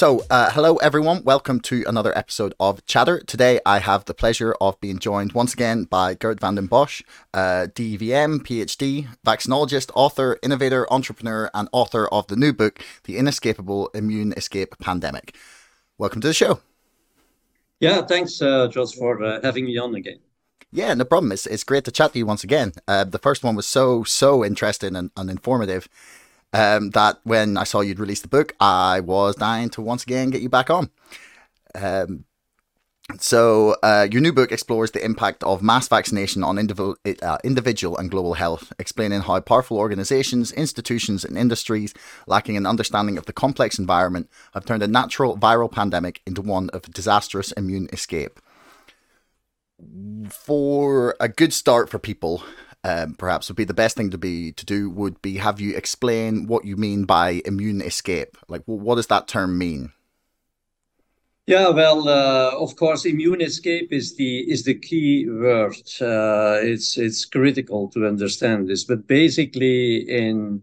So, 0.00 0.24
uh, 0.30 0.50
hello 0.52 0.76
everyone. 0.76 1.24
Welcome 1.24 1.60
to 1.60 1.84
another 1.86 2.16
episode 2.16 2.54
of 2.58 2.86
Chatter. 2.86 3.20
Today, 3.20 3.60
I 3.66 3.80
have 3.80 4.06
the 4.06 4.14
pleasure 4.14 4.54
of 4.58 4.80
being 4.80 4.98
joined 4.98 5.32
once 5.32 5.52
again 5.52 5.84
by 5.84 6.14
Geert 6.14 6.40
Vanden 6.40 6.68
Bossche, 6.68 7.02
uh, 7.34 7.66
DVM, 7.66 8.38
PhD, 8.38 9.08
vaccinologist, 9.26 9.90
author, 9.94 10.38
innovator, 10.42 10.90
entrepreneur, 10.90 11.50
and 11.52 11.68
author 11.72 12.08
of 12.08 12.26
the 12.28 12.36
new 12.36 12.54
book, 12.54 12.82
The 13.04 13.18
Inescapable 13.18 13.88
Immune 13.88 14.32
Escape 14.38 14.74
Pandemic. 14.78 15.36
Welcome 15.98 16.22
to 16.22 16.28
the 16.28 16.32
show. 16.32 16.60
Yeah, 17.78 18.00
thanks, 18.00 18.40
uh, 18.40 18.68
Josh, 18.68 18.94
for 18.94 19.22
uh, 19.22 19.42
having 19.42 19.66
me 19.66 19.76
on 19.76 19.94
again. 19.94 20.20
Yeah, 20.72 20.94
no 20.94 21.04
problem. 21.04 21.30
It's, 21.30 21.44
it's 21.44 21.62
great 21.62 21.84
to 21.84 21.90
chat 21.90 22.14
to 22.14 22.18
you 22.18 22.24
once 22.24 22.42
again. 22.42 22.72
Uh, 22.88 23.04
the 23.04 23.18
first 23.18 23.44
one 23.44 23.54
was 23.54 23.66
so, 23.66 24.04
so 24.04 24.46
interesting 24.46 24.96
and, 24.96 25.10
and 25.14 25.28
informative 25.28 25.90
um, 26.52 26.90
that 26.90 27.20
when 27.24 27.56
I 27.56 27.64
saw 27.64 27.80
you'd 27.80 28.00
released 28.00 28.22
the 28.22 28.28
book, 28.28 28.54
I 28.60 29.00
was 29.00 29.36
dying 29.36 29.70
to 29.70 29.82
once 29.82 30.02
again 30.02 30.30
get 30.30 30.42
you 30.42 30.48
back 30.48 30.70
on. 30.70 30.90
Um, 31.74 32.24
so, 33.18 33.76
uh, 33.82 34.06
your 34.10 34.20
new 34.20 34.32
book 34.32 34.52
explores 34.52 34.92
the 34.92 35.04
impact 35.04 35.42
of 35.42 35.62
mass 35.62 35.88
vaccination 35.88 36.44
on 36.44 36.58
individual, 36.58 36.96
uh, 37.22 37.38
individual 37.42 37.96
and 37.98 38.10
global 38.10 38.34
health, 38.34 38.72
explaining 38.78 39.22
how 39.22 39.40
powerful 39.40 39.78
organizations, 39.78 40.52
institutions, 40.52 41.24
and 41.24 41.36
industries 41.36 41.92
lacking 42.28 42.56
an 42.56 42.66
understanding 42.66 43.18
of 43.18 43.26
the 43.26 43.32
complex 43.32 43.78
environment 43.78 44.30
have 44.54 44.64
turned 44.64 44.82
a 44.82 44.88
natural 44.88 45.36
viral 45.36 45.70
pandemic 45.70 46.20
into 46.24 46.40
one 46.40 46.70
of 46.70 46.82
disastrous 46.92 47.50
immune 47.52 47.88
escape. 47.92 48.38
For 50.28 51.16
a 51.18 51.28
good 51.28 51.52
start 51.52 51.88
for 51.88 51.98
people, 51.98 52.44
um, 52.84 53.14
perhaps 53.14 53.48
would 53.48 53.56
be 53.56 53.64
the 53.64 53.74
best 53.74 53.96
thing 53.96 54.10
to 54.10 54.18
be 54.18 54.52
to 54.52 54.64
do 54.64 54.88
would 54.90 55.20
be 55.22 55.36
have 55.36 55.60
you 55.60 55.76
explain 55.76 56.46
what 56.46 56.64
you 56.64 56.76
mean 56.76 57.04
by 57.04 57.42
immune 57.44 57.80
escape. 57.82 58.38
Like, 58.48 58.62
what 58.64 58.94
does 58.94 59.08
that 59.08 59.28
term 59.28 59.58
mean? 59.58 59.92
Yeah, 61.46 61.70
well, 61.70 62.08
uh, 62.08 62.52
of 62.56 62.76
course, 62.76 63.04
immune 63.04 63.40
escape 63.40 63.92
is 63.92 64.16
the 64.16 64.50
is 64.50 64.64
the 64.64 64.74
key 64.74 65.28
word. 65.28 65.74
Uh, 66.00 66.60
it's 66.62 66.96
it's 66.96 67.24
critical 67.24 67.88
to 67.90 68.06
understand 68.06 68.68
this, 68.68 68.84
but 68.84 69.06
basically, 69.08 70.08
in 70.08 70.62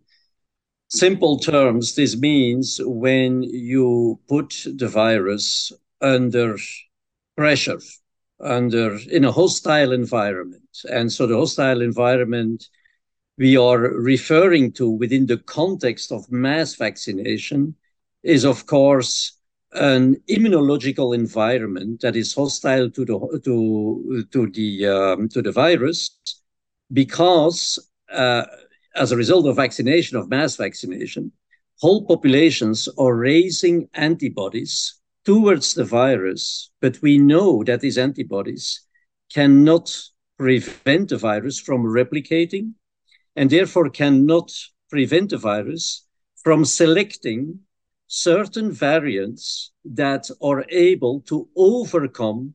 simple 0.88 1.40
terms, 1.40 1.96
this 1.96 2.16
means 2.18 2.80
when 2.84 3.44
you 3.44 4.20
put 4.30 4.66
the 4.66 4.88
virus 4.88 5.74
under 6.02 6.58
pressure 7.36 7.80
under 8.40 8.98
in 9.10 9.26
a 9.26 9.32
hostile 9.32 9.92
environment. 9.92 10.64
And 10.90 11.12
so 11.12 11.28
the 11.28 11.38
hostile 11.38 11.82
environment 11.82 12.68
we 13.38 13.56
are 13.56 13.78
referring 13.80 14.72
to 14.74 14.90
within 14.90 15.28
the 15.28 15.38
context 15.38 16.12
of 16.12 16.32
mass 16.32 16.76
vaccination 16.76 17.76
is 18.24 18.46
of 18.46 18.66
course 18.66 19.34
an 19.74 20.16
immunological 20.30 21.14
environment 21.14 22.02
that 22.02 22.16
is 22.16 22.34
hostile 22.34 22.90
to 22.90 23.06
the 23.06 23.42
to 23.44 24.26
to 24.32 24.48
the 24.52 24.88
um, 24.88 25.30
to 25.30 25.42
the 25.42 25.52
virus 25.52 26.18
because 26.92 27.78
uh, 28.12 28.46
as 28.96 29.12
a 29.12 29.18
result 29.18 29.46
of 29.46 29.56
vaccination 29.56 30.18
of 30.18 30.30
mass 30.30 30.56
vaccination 30.56 31.32
whole 31.80 32.06
populations 32.06 32.88
are 32.98 33.16
raising 33.16 33.88
antibodies 33.94 34.96
towards 35.28 35.74
the 35.74 35.84
virus, 35.84 36.72
but 36.80 37.02
we 37.02 37.18
know 37.18 37.62
that 37.62 37.82
these 37.82 37.98
antibodies 37.98 38.88
cannot 39.34 39.94
prevent 40.38 41.10
the 41.10 41.18
virus 41.18 41.60
from 41.60 41.84
replicating 41.84 42.72
and 43.36 43.50
therefore 43.50 43.90
cannot 43.90 44.50
prevent 44.90 45.32
the 45.32 45.38
virus 45.38 46.06
from 46.46 46.64
selecting 46.64 47.60
certain 48.08 48.72
variants 48.72 49.74
that 49.84 50.30
are 50.42 50.64
able 50.70 51.20
to 51.20 51.46
overcome 51.58 52.54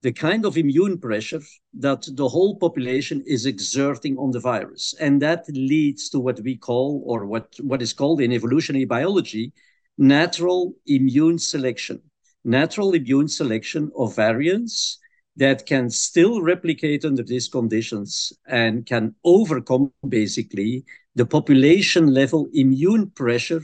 the 0.00 0.12
kind 0.12 0.46
of 0.46 0.56
immune 0.56 0.96
pressure 0.98 1.42
that 1.74 2.08
the 2.12 2.28
whole 2.30 2.56
population 2.56 3.22
is 3.26 3.44
exerting 3.44 4.16
on 4.16 4.30
the 4.30 4.40
virus. 4.40 4.94
And 5.00 5.20
that 5.20 5.44
leads 5.50 6.08
to 6.10 6.18
what 6.18 6.40
we 6.40 6.56
call, 6.56 7.02
or 7.04 7.26
what, 7.26 7.54
what 7.60 7.82
is 7.82 7.92
called 7.92 8.22
in 8.22 8.32
evolutionary 8.32 8.86
biology, 8.86 9.52
natural 9.98 10.74
immune 10.86 11.38
selection. 11.38 12.00
Natural 12.44 12.94
immune 12.94 13.28
selection 13.28 13.90
of 13.96 14.14
variants 14.14 14.98
that 15.36 15.66
can 15.66 15.90
still 15.90 16.40
replicate 16.42 17.04
under 17.04 17.22
these 17.22 17.48
conditions 17.48 18.32
and 18.46 18.86
can 18.86 19.14
overcome 19.24 19.92
basically 20.08 20.84
the 21.14 21.26
population 21.26 22.12
level 22.14 22.48
immune 22.52 23.10
pressure 23.10 23.62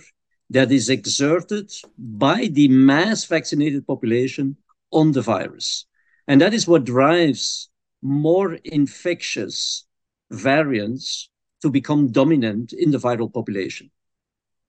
that 0.50 0.70
is 0.70 0.90
exerted 0.90 1.72
by 1.96 2.46
the 2.52 2.68
mass 2.68 3.24
vaccinated 3.24 3.86
population 3.86 4.56
on 4.90 5.12
the 5.12 5.22
virus. 5.22 5.86
And 6.28 6.40
that 6.40 6.52
is 6.52 6.68
what 6.68 6.84
drives 6.84 7.70
more 8.02 8.54
infectious 8.64 9.86
variants 10.30 11.30
to 11.62 11.70
become 11.70 12.10
dominant 12.12 12.72
in 12.72 12.90
the 12.90 12.98
viral 12.98 13.32
population. 13.32 13.90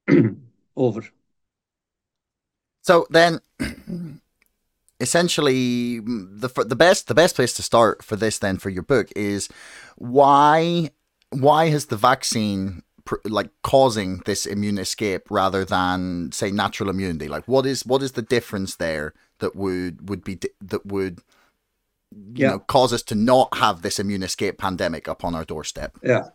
Over. 0.75 1.03
So 2.84 3.08
then, 3.10 3.40
essentially, 5.00 6.00
the 6.00 6.50
the 6.68 6.76
best 6.76 7.08
the 7.08 7.16
best 7.16 7.36
place 7.36 7.54
to 7.54 7.64
start 7.64 8.04
for 8.04 8.16
this 8.16 8.38
then 8.38 8.58
for 8.58 8.70
your 8.70 8.84
book 8.84 9.08
is 9.16 9.50
why 9.96 10.92
why 11.32 11.70
has 11.70 11.88
the 11.88 11.96
vaccine 11.96 12.84
like 13.26 13.50
causing 13.64 14.20
this 14.26 14.46
immune 14.46 14.78
escape 14.78 15.32
rather 15.32 15.64
than 15.64 16.32
say 16.34 16.52
natural 16.52 16.90
immunity? 16.90 17.30
Like 17.30 17.48
what 17.48 17.66
is 17.66 17.86
what 17.86 18.04
is 18.04 18.12
the 18.12 18.22
difference 18.22 18.76
there 18.76 19.14
that 19.40 19.56
would 19.56 20.10
would 20.10 20.24
be 20.24 20.40
that 20.62 20.86
would 20.86 21.20
you 22.12 22.44
yeah. 22.44 22.50
know 22.50 22.60
cause 22.60 22.92
us 22.92 23.02
to 23.04 23.16
not 23.16 23.58
have 23.58 23.82
this 23.82 23.98
immune 23.98 24.24
escape 24.24 24.58
pandemic 24.58 25.08
upon 25.08 25.36
our 25.36 25.46
doorstep? 25.46 25.98
Yeah 26.04 26.30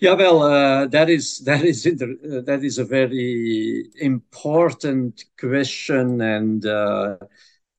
yeah, 0.00 0.14
well, 0.14 0.42
uh, 0.42 0.86
that 0.88 1.08
is 1.10 1.38
that 1.40 1.64
is 1.64 1.86
inter- 1.86 2.16
uh, 2.38 2.40
that 2.42 2.64
is 2.64 2.78
a 2.78 2.84
very 2.84 3.84
important 4.00 5.24
question, 5.38 6.20
and 6.20 6.64
uh, 6.66 7.16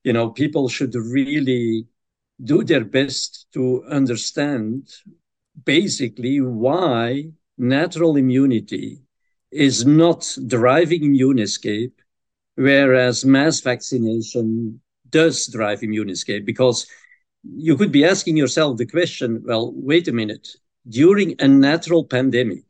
you 0.04 0.14
know, 0.14 0.30
people 0.30 0.70
should 0.70 0.96
really 0.96 1.88
do 2.44 2.64
their 2.64 2.84
best 2.86 3.48
to 3.54 3.84
understand 3.90 4.90
basically 5.66 6.42
why 6.42 7.32
natural 7.58 8.16
immunity 8.18 9.02
is 9.52 9.86
not 9.86 10.38
driving 10.48 11.04
immune 11.04 11.40
escape, 11.40 12.02
whereas 12.56 13.26
mass 13.26 13.62
vaccination 13.62 14.80
does 15.10 15.48
drive 15.48 15.84
immune 15.84 16.10
escape. 16.10 16.46
Because 16.46 16.88
you 17.44 17.78
could 17.78 17.92
be 17.92 18.06
asking 18.06 18.38
yourself 18.38 18.78
the 18.78 18.86
question, 18.88 19.44
well, 19.46 19.74
wait 19.76 20.08
a 20.08 20.14
minute 20.14 20.50
during 20.88 21.36
a 21.40 21.48
natural 21.48 22.04
pandemic, 22.04 22.66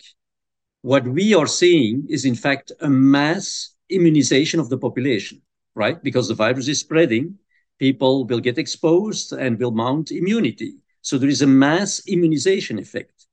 what 0.82 1.08
we 1.08 1.34
are 1.34 1.48
seeing 1.48 2.06
is 2.10 2.26
in 2.26 2.36
fact 2.36 2.72
a 2.82 2.90
mass 2.90 3.76
immunization 3.90 4.60
of 4.60 4.70
the 4.70 4.78
population, 4.78 5.42
right? 5.74 6.02
Because 6.02 6.28
the 6.28 6.34
virus 6.34 6.68
is 6.68 6.80
spreading, 6.80 7.38
people 7.80 8.26
will 8.26 8.40
get 8.40 8.58
exposed 8.58 9.34
and 9.34 9.60
will 9.60 9.72
mount 9.72 10.12
immunity. 10.12 10.76
So 11.02 11.18
there 11.18 11.30
is 11.30 11.42
a 11.42 11.48
mass 11.48 12.02
immunization 12.08 12.80
effect. 12.80 13.28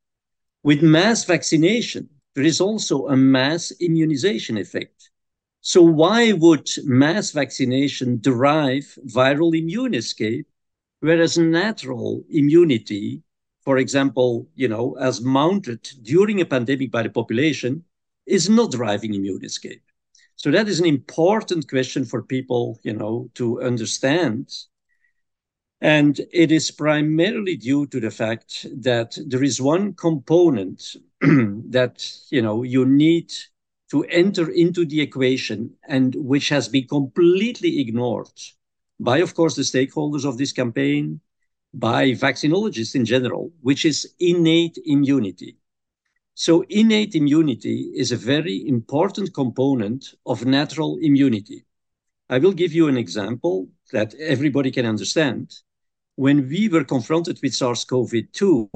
With 0.62 0.82
mass 0.82 1.24
vaccination, 1.24 2.08
there 2.34 2.44
is 2.44 2.60
also 2.60 3.08
a 3.08 3.16
mass 3.16 3.72
immunization 3.80 4.56
effect. 4.56 5.10
So 5.60 5.82
why 5.82 6.32
would 6.32 6.68
mass 6.84 7.30
vaccination 7.30 8.18
derive 8.20 8.98
viral 9.06 9.56
immune 9.56 9.94
escape, 9.94 10.46
whereas 11.00 11.38
natural 11.38 12.24
immunity 12.30 13.22
for 13.64 13.78
example, 13.78 14.48
you 14.54 14.68
know, 14.68 14.96
as 15.00 15.20
mounted 15.20 15.88
during 16.02 16.40
a 16.40 16.46
pandemic 16.46 16.90
by 16.90 17.02
the 17.02 17.10
population 17.10 17.84
is 18.26 18.48
not 18.48 18.72
driving 18.72 19.14
immune 19.14 19.44
escape. 19.44 19.82
So 20.36 20.50
that 20.50 20.68
is 20.68 20.80
an 20.80 20.86
important 20.86 21.68
question 21.68 22.04
for 22.04 22.22
people, 22.22 22.80
you 22.82 22.94
know, 22.94 23.30
to 23.34 23.62
understand. 23.62 24.52
And 25.80 26.20
it 26.32 26.52
is 26.52 26.70
primarily 26.70 27.56
due 27.56 27.86
to 27.88 28.00
the 28.00 28.10
fact 28.10 28.66
that 28.82 29.16
there 29.26 29.42
is 29.42 29.60
one 29.60 29.94
component 29.94 30.96
that, 31.20 32.08
you 32.30 32.42
know, 32.42 32.62
you 32.62 32.84
need 32.84 33.32
to 33.90 34.04
enter 34.04 34.50
into 34.50 34.86
the 34.86 35.00
equation 35.00 35.70
and 35.86 36.14
which 36.16 36.48
has 36.48 36.68
been 36.68 36.86
completely 36.86 37.80
ignored 37.80 38.30
by, 38.98 39.18
of 39.18 39.34
course, 39.34 39.54
the 39.54 39.62
stakeholders 39.62 40.24
of 40.24 40.38
this 40.38 40.52
campaign, 40.52 41.20
by 41.74 42.12
vaccinologists 42.12 42.94
in 42.94 43.04
general, 43.04 43.52
which 43.60 43.84
is 43.84 44.14
innate 44.20 44.78
immunity. 44.84 45.56
So, 46.34 46.64
innate 46.68 47.14
immunity 47.14 47.92
is 47.94 48.12
a 48.12 48.16
very 48.16 48.66
important 48.66 49.34
component 49.34 50.14
of 50.26 50.46
natural 50.46 50.98
immunity. 51.00 51.64
I 52.30 52.38
will 52.38 52.52
give 52.52 52.72
you 52.72 52.88
an 52.88 52.96
example 52.96 53.68
that 53.92 54.14
everybody 54.14 54.70
can 54.70 54.86
understand. 54.86 55.54
When 56.16 56.48
we 56.48 56.68
were 56.68 56.84
confronted 56.84 57.38
with 57.42 57.54
SARS 57.54 57.84
CoV 57.84 58.12
2, 58.32 58.70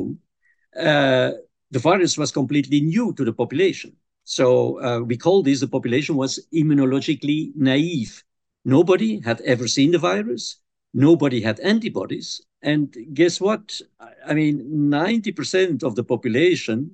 uh, 0.79 1.33
the 1.71 1.79
virus 1.79 2.19
was 2.19 2.31
completely 2.33 2.81
new 2.81 3.13
to 3.15 3.25
the 3.25 3.33
population. 3.33 3.97
So, 4.25 4.81
uh, 4.83 5.01
we 5.01 5.17
call 5.17 5.43
this 5.43 5.61
the 5.61 5.69
population 5.69 6.17
was 6.17 6.47
immunologically 6.53 7.53
naive 7.57 8.23
Nobody 8.67 9.21
had 9.21 9.41
ever 9.43 9.69
seen 9.69 9.93
the 9.93 9.99
virus. 9.99 10.57
Nobody 10.97 11.43
had 11.43 11.61
antibodies. 11.61 12.41
And 12.63 12.97
guess 13.13 13.39
what? 13.39 13.79
I 14.27 14.33
mean, 14.33 14.65
90% 14.91 15.83
of 15.83 15.95
the 15.95 16.03
population, 16.03 16.93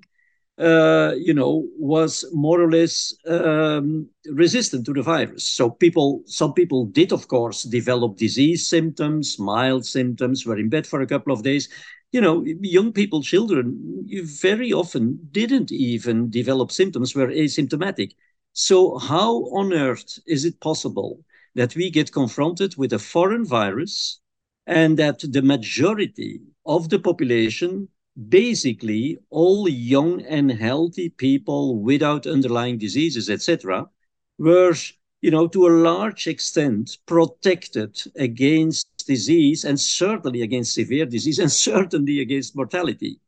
uh, 0.58 1.12
you 1.16 1.32
know, 1.32 1.68
was 1.78 2.24
more 2.32 2.60
or 2.60 2.68
less 2.68 3.14
um, 3.28 4.08
resistant 4.26 4.86
to 4.86 4.92
the 4.92 5.02
virus. 5.02 5.44
So 5.46 5.70
people, 5.70 6.24
some 6.26 6.52
people 6.52 6.86
did, 6.86 7.12
of 7.12 7.28
course, 7.28 7.62
develop 7.62 8.16
disease 8.16 8.66
symptoms, 8.66 9.38
mild 9.38 9.86
symptoms, 9.86 10.44
were 10.44 10.58
in 10.58 10.68
bed 10.68 10.84
for 10.84 11.00
a 11.00 11.06
couple 11.06 11.32
of 11.32 11.44
days. 11.44 11.68
You 12.10 12.22
know, 12.22 12.44
young 12.60 12.92
people, 12.92 13.22
children, 13.22 14.04
very 14.24 14.72
often 14.72 15.20
didn't 15.30 15.70
even 15.70 16.28
develop 16.28 16.72
symptoms, 16.72 17.14
were 17.14 17.28
asymptomatic. 17.28 18.16
So 18.52 18.98
how 18.98 19.44
on 19.54 19.72
earth 19.72 20.18
is 20.26 20.44
it 20.44 20.60
possible 20.60 21.20
that 21.54 21.74
we 21.76 21.90
get 21.90 22.12
confronted 22.12 22.76
with 22.76 22.92
a 22.92 22.98
foreign 22.98 23.44
virus 23.44 24.20
and 24.66 24.98
that 24.98 25.20
the 25.20 25.42
majority 25.42 26.40
of 26.66 26.88
the 26.88 26.98
population, 26.98 27.88
basically 28.28 29.18
all 29.30 29.68
young 29.68 30.22
and 30.22 30.50
healthy 30.52 31.08
people 31.10 31.78
without 31.80 32.26
underlying 32.26 32.78
diseases, 32.78 33.28
etc., 33.28 33.86
were, 34.38 34.74
you 35.20 35.30
know, 35.30 35.46
to 35.48 35.66
a 35.66 35.76
large 35.82 36.26
extent 36.26 36.98
protected 37.06 38.00
against 38.16 38.86
disease 39.06 39.64
and 39.64 39.78
certainly 39.78 40.42
against 40.42 40.74
severe 40.74 41.06
disease 41.06 41.38
and 41.38 41.50
certainly 41.68 42.20
against 42.20 42.56
mortality. 42.56 43.18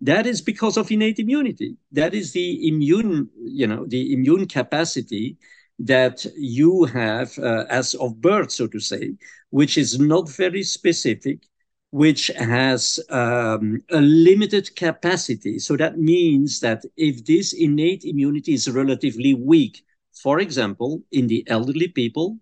That 0.00 0.26
is 0.26 0.42
because 0.42 0.76
of 0.76 0.90
innate 0.90 1.20
immunity. 1.20 1.76
That 1.92 2.12
is 2.12 2.32
the 2.32 2.68
immune, 2.68 3.30
you 3.40 3.68
know, 3.68 3.86
the 3.86 4.12
immune 4.12 4.48
capacity 4.48 5.38
that 5.82 6.24
you 6.36 6.84
have 6.84 7.36
uh, 7.38 7.64
as 7.68 7.94
of 7.94 8.20
birth, 8.20 8.52
so 8.52 8.66
to 8.68 8.78
say, 8.78 9.14
which 9.50 9.76
is 9.76 9.98
not 9.98 10.28
very 10.30 10.62
specific, 10.62 11.42
which 11.90 12.28
has 12.28 13.00
um, 13.10 13.82
a 13.90 14.00
limited 14.00 14.74
capacity. 14.76 15.58
So 15.58 15.76
that 15.76 15.98
means 15.98 16.60
that 16.60 16.84
if 16.96 17.24
this 17.24 17.52
innate 17.52 18.04
immunity 18.04 18.54
is 18.54 18.70
relatively 18.70 19.34
weak, 19.34 19.82
for 20.22 20.38
example, 20.38 21.02
in 21.10 21.26
the 21.26 21.44
elderly 21.48 21.88
people, 21.88 22.38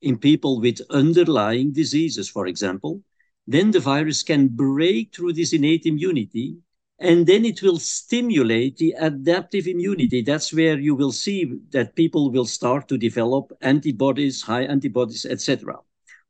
in 0.00 0.16
people 0.16 0.60
with 0.60 0.80
underlying 0.90 1.72
diseases, 1.72 2.28
for 2.28 2.46
example, 2.46 3.02
then 3.46 3.72
the 3.72 3.80
virus 3.80 4.22
can 4.22 4.48
break 4.48 5.14
through 5.14 5.32
this 5.32 5.52
innate 5.52 5.84
immunity 5.84 6.56
and 7.04 7.26
then 7.26 7.44
it 7.44 7.60
will 7.60 7.78
stimulate 7.78 8.78
the 8.78 8.94
adaptive 8.98 9.66
immunity. 9.66 10.22
That's 10.22 10.54
where 10.54 10.78
you 10.78 10.94
will 10.94 11.12
see 11.12 11.60
that 11.70 11.94
people 11.96 12.30
will 12.30 12.46
start 12.46 12.88
to 12.88 12.96
develop 12.96 13.52
antibodies, 13.60 14.40
high 14.40 14.62
antibodies, 14.62 15.26
etc. 15.26 15.76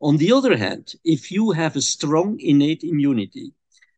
On 0.01 0.17
the 0.17 0.33
other 0.33 0.57
hand, 0.57 0.95
if 1.05 1.31
you 1.31 1.53
have 1.53 1.77
a 1.77 1.81
strong 1.81 2.41
innate 2.41 2.83
immunity, 2.83 3.53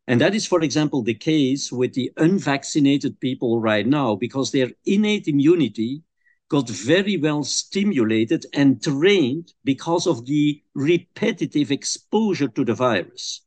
and 0.05 0.21
that 0.21 0.35
is, 0.35 0.45
for 0.45 0.61
example, 0.61 1.01
the 1.01 1.15
case 1.15 1.71
with 1.71 1.93
the 1.95 2.11
unvaccinated 2.17 3.19
people 3.19 3.59
right 3.59 3.87
now, 3.87 4.15
because 4.15 4.51
their 4.51 4.69
innate 4.85 5.27
immunity 5.27 6.03
got 6.47 6.69
very 6.69 7.17
well 7.17 7.43
stimulated 7.43 8.45
and 8.53 8.83
trained 8.83 9.51
because 9.63 10.05
of 10.05 10.27
the 10.27 10.61
repetitive 10.75 11.71
exposure 11.71 12.47
to 12.49 12.63
the 12.63 12.75
virus. 12.75 13.41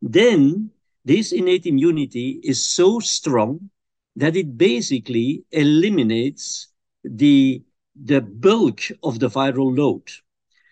Then 0.00 0.70
this 1.06 1.30
innate 1.30 1.66
immunity 1.66 2.40
is 2.42 2.66
so 2.66 2.98
strong 2.98 3.70
that 4.16 4.34
it 4.34 4.58
basically 4.58 5.44
eliminates 5.52 6.68
the, 7.04 7.62
the 7.94 8.20
bulk 8.20 8.80
of 9.04 9.20
the 9.20 9.28
viral 9.28 9.76
load. 9.76 10.02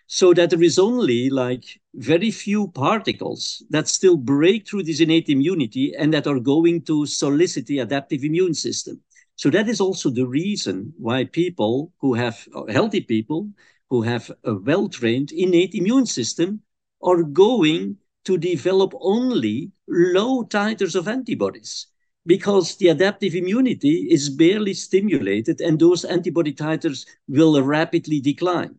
So 0.07 0.33
that 0.33 0.49
there 0.49 0.61
is 0.61 0.77
only 0.77 1.29
like 1.29 1.63
very 1.93 2.31
few 2.31 2.67
particles 2.67 3.63
that 3.69 3.87
still 3.87 4.17
break 4.17 4.67
through 4.67 4.83
this 4.83 4.99
innate 4.99 5.29
immunity 5.29 5.95
and 5.97 6.13
that 6.13 6.27
are 6.27 6.39
going 6.39 6.81
to 6.83 7.05
solicit 7.05 7.65
the 7.67 7.79
adaptive 7.79 8.25
immune 8.25 8.53
system. 8.53 9.01
So 9.37 9.49
that 9.51 9.69
is 9.69 9.79
also 9.79 10.09
the 10.09 10.27
reason 10.27 10.93
why 10.97 11.23
people 11.23 11.93
who 12.01 12.13
have 12.13 12.45
healthy 12.69 13.01
people 13.01 13.49
who 13.89 14.01
have 14.01 14.29
a 14.43 14.53
well-trained 14.53 15.31
innate 15.31 15.75
immune 15.75 16.05
system 16.05 16.59
are 17.01 17.23
going 17.23 17.97
to 18.25 18.37
develop 18.37 18.93
only 18.99 19.71
low 19.87 20.43
titers 20.43 20.95
of 20.95 21.07
antibodies 21.07 21.87
because 22.25 22.75
the 22.77 22.89
adaptive 22.89 23.35
immunity 23.35 24.07
is 24.09 24.29
barely 24.29 24.73
stimulated 24.73 25.61
and 25.61 25.79
those 25.79 26.03
antibody 26.05 26.53
titers 26.53 27.05
will 27.27 27.61
rapidly 27.61 28.19
decline. 28.19 28.75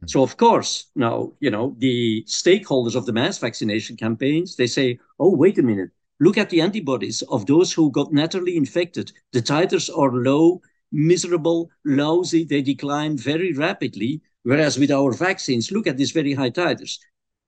Hmm. 0.00 0.08
So 0.08 0.22
of 0.22 0.36
course, 0.36 0.86
now, 0.96 1.32
you 1.40 1.50
know, 1.50 1.76
the 1.78 2.24
stakeholders 2.26 2.96
of 2.96 3.06
the 3.06 3.12
mass 3.12 3.38
vaccination 3.38 3.96
campaigns, 3.96 4.56
they 4.56 4.66
say, 4.66 4.98
oh, 5.20 5.34
wait 5.34 5.58
a 5.58 5.62
minute, 5.62 5.90
look 6.20 6.38
at 6.38 6.50
the 6.50 6.60
antibodies 6.60 7.22
of 7.22 7.46
those 7.46 7.72
who 7.72 7.90
got 7.92 8.12
naturally 8.12 8.56
infected. 8.56 9.12
The 9.32 9.42
titers 9.42 9.88
are 9.96 10.12
low, 10.12 10.60
miserable, 10.90 11.70
lousy, 11.84 12.44
they 12.44 12.62
decline 12.62 13.16
very 13.16 13.52
rapidly. 13.52 14.22
Whereas 14.42 14.78
with 14.78 14.90
our 14.90 15.12
vaccines, 15.12 15.70
look 15.70 15.86
at 15.86 15.96
these 15.96 16.12
very 16.12 16.32
high 16.32 16.50
titers. 16.50 16.98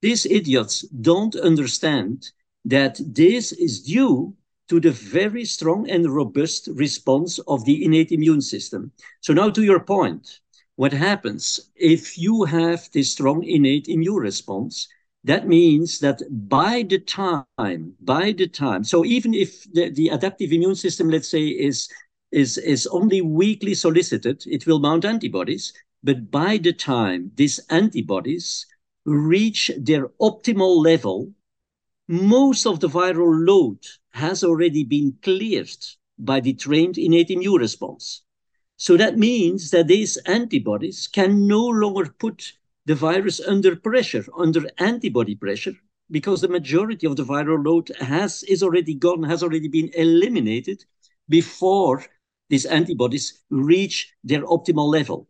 These 0.02 0.26
idiots 0.26 0.82
don't 0.88 1.36
understand 1.36 2.30
that 2.64 3.00
this 3.04 3.52
is 3.52 3.82
due 3.82 4.34
to 4.68 4.80
the 4.80 4.92
very 4.92 5.44
strong 5.44 5.90
and 5.90 6.08
robust 6.08 6.68
response 6.72 7.38
of 7.40 7.64
the 7.64 7.84
innate 7.84 8.12
immune 8.12 8.40
system. 8.40 8.92
So 9.20 9.32
now 9.32 9.50
to 9.50 9.62
your 9.62 9.80
point, 9.80 10.40
what 10.76 10.92
happens 10.92 11.60
if 11.74 12.16
you 12.16 12.44
have 12.44 12.88
this 12.92 13.12
strong 13.12 13.44
innate 13.44 13.88
immune 13.88 14.16
response? 14.16 14.88
That 15.24 15.46
means 15.46 15.98
that 15.98 16.22
by 16.48 16.84
the 16.88 16.98
time, 16.98 17.94
by 18.00 18.32
the 18.32 18.46
time, 18.46 18.84
so 18.84 19.04
even 19.04 19.34
if 19.34 19.70
the, 19.72 19.90
the 19.90 20.08
adaptive 20.08 20.52
immune 20.52 20.76
system, 20.76 21.10
let's 21.10 21.28
say, 21.28 21.48
is, 21.48 21.88
is, 22.32 22.56
is 22.56 22.86
only 22.86 23.20
weakly 23.20 23.74
solicited, 23.74 24.42
it 24.46 24.66
will 24.66 24.78
mount 24.78 25.04
antibodies. 25.04 25.74
But 26.02 26.30
by 26.30 26.56
the 26.56 26.72
time 26.72 27.32
these 27.34 27.58
antibodies 27.68 28.64
reach 29.10 29.70
their 29.76 30.08
optimal 30.20 30.84
level, 30.84 31.32
most 32.08 32.66
of 32.66 32.80
the 32.80 32.88
viral 32.88 33.46
load 33.46 33.78
has 34.10 34.44
already 34.44 34.84
been 34.84 35.16
cleared 35.22 35.84
by 36.18 36.40
the 36.40 36.52
trained 36.54 36.98
innate 36.98 37.30
immune 37.30 37.60
response. 37.60 38.22
So 38.76 38.96
that 38.96 39.18
means 39.18 39.70
that 39.70 39.88
these 39.88 40.16
antibodies 40.26 41.08
can 41.08 41.46
no 41.46 41.64
longer 41.66 42.14
put 42.18 42.52
the 42.86 42.94
virus 42.94 43.40
under 43.40 43.76
pressure, 43.76 44.24
under 44.38 44.62
antibody 44.78 45.34
pressure, 45.34 45.74
because 46.10 46.40
the 46.40 46.48
majority 46.48 47.06
of 47.06 47.16
the 47.16 47.24
viral 47.24 47.64
load 47.64 47.90
has 48.00 48.42
is 48.44 48.62
already 48.62 48.94
gone, 48.94 49.22
has 49.24 49.42
already 49.42 49.68
been 49.68 49.90
eliminated 49.94 50.84
before 51.28 52.04
these 52.48 52.66
antibodies 52.66 53.42
reach 53.50 54.12
their 54.24 54.42
optimal 54.42 54.90
level. 54.90 55.28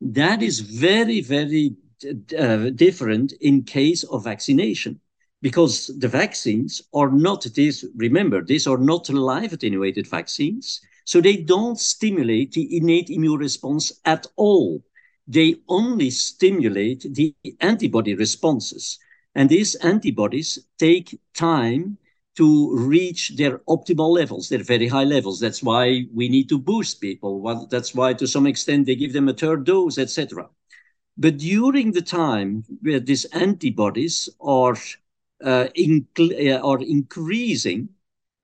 That 0.00 0.42
is 0.42 0.60
very, 0.60 1.20
very 1.20 1.76
uh, 2.04 2.70
different 2.70 3.32
in 3.40 3.62
case 3.64 4.04
of 4.04 4.24
vaccination 4.24 5.00
because 5.40 5.88
the 5.98 6.08
vaccines 6.08 6.82
are 6.92 7.10
not 7.10 7.42
these, 7.54 7.84
remember, 7.96 8.42
these 8.42 8.66
are 8.66 8.78
not 8.78 9.08
live 9.08 9.52
attenuated 9.52 10.06
vaccines. 10.06 10.80
So 11.04 11.20
they 11.20 11.36
don't 11.36 11.78
stimulate 11.78 12.52
the 12.52 12.76
innate 12.76 13.08
immune 13.08 13.38
response 13.38 13.92
at 14.04 14.26
all. 14.36 14.82
They 15.26 15.56
only 15.68 16.10
stimulate 16.10 17.06
the 17.14 17.34
antibody 17.60 18.14
responses. 18.14 18.98
And 19.34 19.48
these 19.48 19.74
antibodies 19.76 20.58
take 20.78 21.18
time 21.34 21.98
to 22.36 22.76
reach 22.76 23.36
their 23.36 23.58
optimal 23.68 24.10
levels, 24.10 24.48
their 24.48 24.62
very 24.62 24.88
high 24.88 25.04
levels. 25.04 25.40
That's 25.40 25.62
why 25.62 26.06
we 26.14 26.28
need 26.28 26.48
to 26.50 26.58
boost 26.58 27.00
people. 27.00 27.66
That's 27.70 27.94
why, 27.94 28.14
to 28.14 28.26
some 28.26 28.46
extent, 28.46 28.86
they 28.86 28.94
give 28.94 29.12
them 29.12 29.28
a 29.28 29.34
third 29.34 29.64
dose, 29.64 29.98
etc. 29.98 30.48
But 31.20 31.38
during 31.38 31.90
the 31.90 32.02
time 32.02 32.64
where 32.80 33.00
these 33.00 33.24
antibodies 33.26 34.28
are, 34.40 34.76
uh, 35.44 35.66
uh, 35.66 36.60
are 36.62 36.80
increasing, 36.80 37.88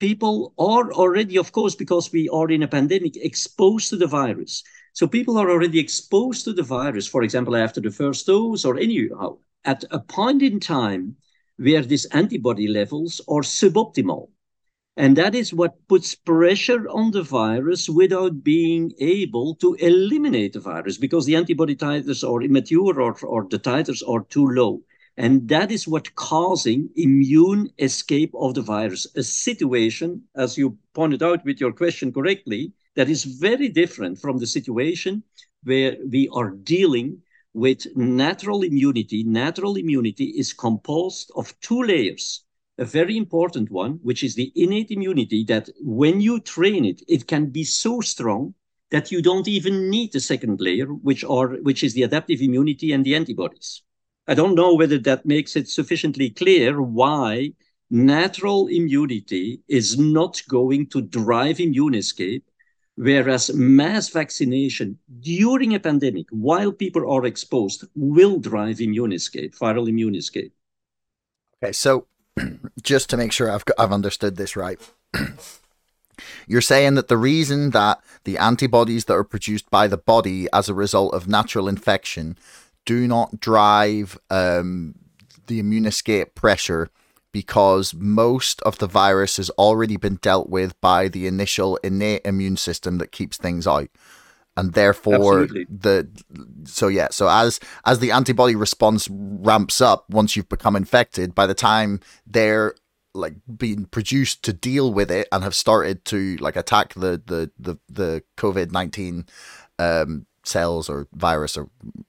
people 0.00 0.52
are 0.59 0.93
already, 0.93 1.38
of 1.38 1.52
course, 1.52 1.76
because 1.76 2.12
we 2.12 2.28
are 2.28 2.50
in 2.50 2.64
a 2.64 2.69
pandemic, 2.69 3.16
exposed 3.16 3.90
to 3.90 3.97
the 3.97 4.09
virus. 4.09 4.64
So 4.93 5.07
people 5.07 5.38
are 5.38 5.50
already 5.50 5.78
exposed 5.78 6.45
to 6.45 6.52
the 6.52 6.64
virus, 6.64 7.07
for 7.07 7.23
example, 7.23 7.54
after 7.54 7.81
the 7.81 7.93
first 7.93 8.26
dose 8.26 8.64
or 8.64 8.76
anyhow, 8.76 9.38
at 9.64 9.85
a 9.93 10.00
point 10.00 10.43
in 10.43 10.59
time 10.59 11.16
where 11.57 11.83
these 11.83 12.07
antibody 12.07 12.66
levels 12.66 13.21
are 13.28 13.43
suboptimal. 13.43 14.28
And 14.96 15.16
that 15.16 15.34
is 15.34 15.52
what 15.52 15.88
puts 15.88 16.14
pressure 16.14 16.88
on 16.88 17.10
the 17.10 17.22
virus 17.24 17.88
without 17.88 18.44
being 18.44 18.92
able 19.00 19.56
to 19.56 19.74
eliminate 19.74 20.52
the 20.52 20.60
virus 20.60 20.98
because 20.98 21.26
the 21.26 21.34
antibody 21.34 21.74
titers 21.74 22.22
are 22.22 22.42
immature 22.42 23.00
or, 23.00 23.16
or 23.24 23.46
the 23.50 23.58
titers 23.58 24.08
are 24.08 24.24
too 24.30 24.46
low. 24.46 24.82
And 25.16 25.48
that 25.48 25.72
is 25.72 25.88
what 25.88 26.14
causing 26.14 26.90
immune 26.96 27.70
escape 27.78 28.32
of 28.34 28.54
the 28.54 28.62
virus, 28.62 29.06
a 29.16 29.22
situation, 29.22 30.22
as 30.36 30.56
you 30.56 30.78
pointed 30.92 31.22
out 31.22 31.44
with 31.44 31.60
your 31.60 31.72
question 31.72 32.12
correctly, 32.12 32.72
that 32.94 33.08
is 33.08 33.24
very 33.24 33.68
different 33.68 34.18
from 34.18 34.38
the 34.38 34.46
situation 34.46 35.24
where 35.64 35.96
we 36.08 36.28
are 36.32 36.50
dealing 36.50 37.22
with 37.52 37.86
natural 37.96 38.62
immunity, 38.62 39.24
natural 39.24 39.76
immunity 39.76 40.26
is 40.36 40.52
composed 40.52 41.30
of 41.36 41.58
two 41.60 41.82
layers. 41.82 42.44
A 42.78 42.85
very 42.85 43.16
important 43.16 43.71
one, 43.71 44.00
which 44.02 44.23
is 44.23 44.35
the 44.35 44.52
innate 44.57 44.90
immunity, 44.90 45.45
that 45.45 45.69
when 45.81 46.21
you 46.21 46.40
train 46.40 46.85
it, 46.85 47.02
it 47.07 47.26
can 47.26 47.50
be 47.50 47.64
so 47.64 48.00
strong 48.00 48.54
that 48.90 49.12
you 49.12 49.23
don't 49.23 49.49
even 49.49 49.90
need 49.90 50.12
the 50.12 50.21
second 50.21 50.61
layer, 50.61 50.87
which 50.87 51.25
are 51.25 51.57
which 51.62 51.83
is 51.85 51.95
the 51.95 52.02
adaptive 52.02 52.40
immunity 52.40 52.93
and 52.93 53.04
the 53.04 53.14
antibodies. 53.14 53.83
I 54.26 54.35
don't 54.35 54.54
know 54.54 54.75
whether 54.75 54.99
that 54.99 55.26
makes 55.26 55.57
it 55.57 55.69
sufficiently 55.69 56.31
clear 56.31 56.81
why 56.81 57.52
natural 57.90 58.66
immunity 58.69 59.61
is 59.69 59.99
not 59.99 60.43
going 60.49 60.88
to 60.88 61.02
drive 61.02 61.61
immune 61.61 61.95
escape 61.95 62.45
Whereas 62.97 63.52
mass 63.52 64.09
vaccination 64.09 64.99
during 65.21 65.75
a 65.75 65.81
pandemic, 65.81 66.26
while 66.31 66.73
people 66.73 67.11
are 67.11 67.26
exposed, 67.26 67.85
will 67.97 68.38
drive 68.38 68.81
immune 68.81 69.12
escape, 69.12 69.54
viral 69.57 69.88
immune 69.88 70.14
escape. 70.14 70.52
Okay, 71.62 71.73
so 71.73 72.07
just 72.82 73.10
to 73.10 73.16
make 73.16 73.32
sure 73.32 73.50
I've 73.50 73.64
I've 73.78 73.92
understood 73.92 74.36
this 74.36 74.56
right, 74.56 74.80
you're 76.46 76.60
saying 76.60 76.94
that 76.94 77.08
the 77.08 77.16
reason 77.16 77.70
that 77.70 78.00
the 78.24 78.38
antibodies 78.38 79.06
that 79.06 79.14
are 79.14 79.24
produced 79.24 79.70
by 79.70 79.86
the 79.86 79.96
body 79.96 80.48
as 80.52 80.68
a 80.68 80.74
result 80.74 81.14
of 81.14 81.28
natural 81.28 81.68
infection 81.68 82.38
do 82.84 83.06
not 83.06 83.40
drive 83.40 84.18
um, 84.30 84.94
the 85.46 85.58
immune 85.58 85.86
escape 85.86 86.34
pressure 86.34 86.90
because 87.32 87.92
most 87.94 88.62
of 88.62 88.78
the 88.78 88.86
virus 88.86 89.38
has 89.38 89.50
already 89.50 89.96
been 89.96 90.16
dealt 90.16 90.48
with 90.48 90.80
by 90.80 91.08
the 91.08 91.26
initial 91.26 91.76
innate 91.82 92.22
immune 92.24 92.56
system 92.56 92.98
that 92.98 93.10
keeps 93.10 93.36
things 93.36 93.66
out 93.66 93.88
and 94.56 94.73
therefore 94.73 95.42
Absolutely. 95.42 95.66
the 95.68 96.08
so 96.64 96.88
yeah 96.88 97.08
so 97.11 97.28
as 97.28 97.61
as 97.84 97.99
the 97.99 98.11
antibody 98.11 98.54
response 98.54 99.08
ramps 99.11 99.80
up 99.80 100.08
once 100.11 100.37
you've 100.37 100.49
become 100.49 100.76
infected 100.76 101.34
by 101.34 101.46
the 101.46 101.54
time 101.54 102.00
they're 102.26 102.75
like 103.14 103.34
being 103.56 103.84
produced 103.87 104.42
to 104.42 104.52
deal 104.52 104.92
with 104.92 105.11
it 105.11 105.28
and 105.30 105.44
have 105.44 105.54
started 105.54 106.04
to 106.04 106.37
like 106.37 106.56
attack 106.56 106.94
the 106.94 107.20
the 107.26 107.50
the, 107.58 107.78
the 107.88 108.23
covid-19 108.37 109.28
um 109.78 110.26
cells 110.44 110.88
or 110.88 111.08
virus 111.12 111.56
or 111.56 111.68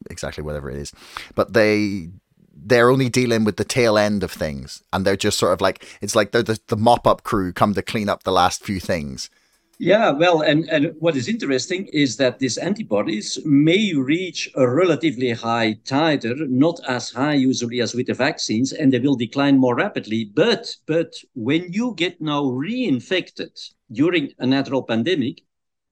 exactly 0.10 0.44
whatever 0.44 0.70
it 0.70 0.78
is 0.78 0.92
but 1.36 1.54
they 1.54 2.10
they're 2.58 2.90
only 2.90 3.10
dealing 3.10 3.44
with 3.44 3.58
the 3.58 3.64
tail 3.64 3.98
end 3.98 4.24
of 4.24 4.32
things 4.32 4.82
and 4.92 5.06
they're 5.06 5.16
just 5.16 5.38
sort 5.38 5.54
of 5.54 5.62
like 5.62 5.86
it's 6.02 6.16
like 6.16 6.32
they're 6.32 6.44
the, 6.44 6.60
the 6.68 6.78
mop 6.78 7.06
up 7.06 7.24
crew 7.24 7.54
come 7.54 7.74
to 7.74 7.82
clean 7.82 8.10
up 8.10 8.24
the 8.24 8.32
last 8.32 8.64
few 8.64 8.80
things 8.80 9.30
yeah 9.80 10.12
well 10.12 10.42
and 10.42 10.70
and 10.70 10.94
what 11.00 11.16
is 11.16 11.28
interesting 11.28 11.86
is 11.88 12.16
that 12.16 12.40
these 12.40 12.58
antibodies 12.58 13.40
may 13.46 13.94
reach 13.94 14.50
a 14.56 14.68
relatively 14.68 15.32
high 15.32 15.74
titer 15.84 16.48
not 16.48 16.80
as 16.88 17.12
high 17.12 17.34
usually 17.34 17.82
as 17.82 17.94
with 17.94 18.08
the 18.08 18.14
vaccines 18.14 18.72
and 18.72 18.94
they 18.94 19.00
will 19.00 19.16
decline 19.16 19.58
more 19.58 19.76
rapidly 19.76 20.32
but 20.34 20.74
but 20.86 21.14
when 21.34 21.72
you 21.74 21.94
get 21.98 22.22
now 22.22 22.44
reinfected 22.44 23.52
during 23.92 24.32
a 24.40 24.46
natural 24.46 24.84
pandemic 24.84 25.42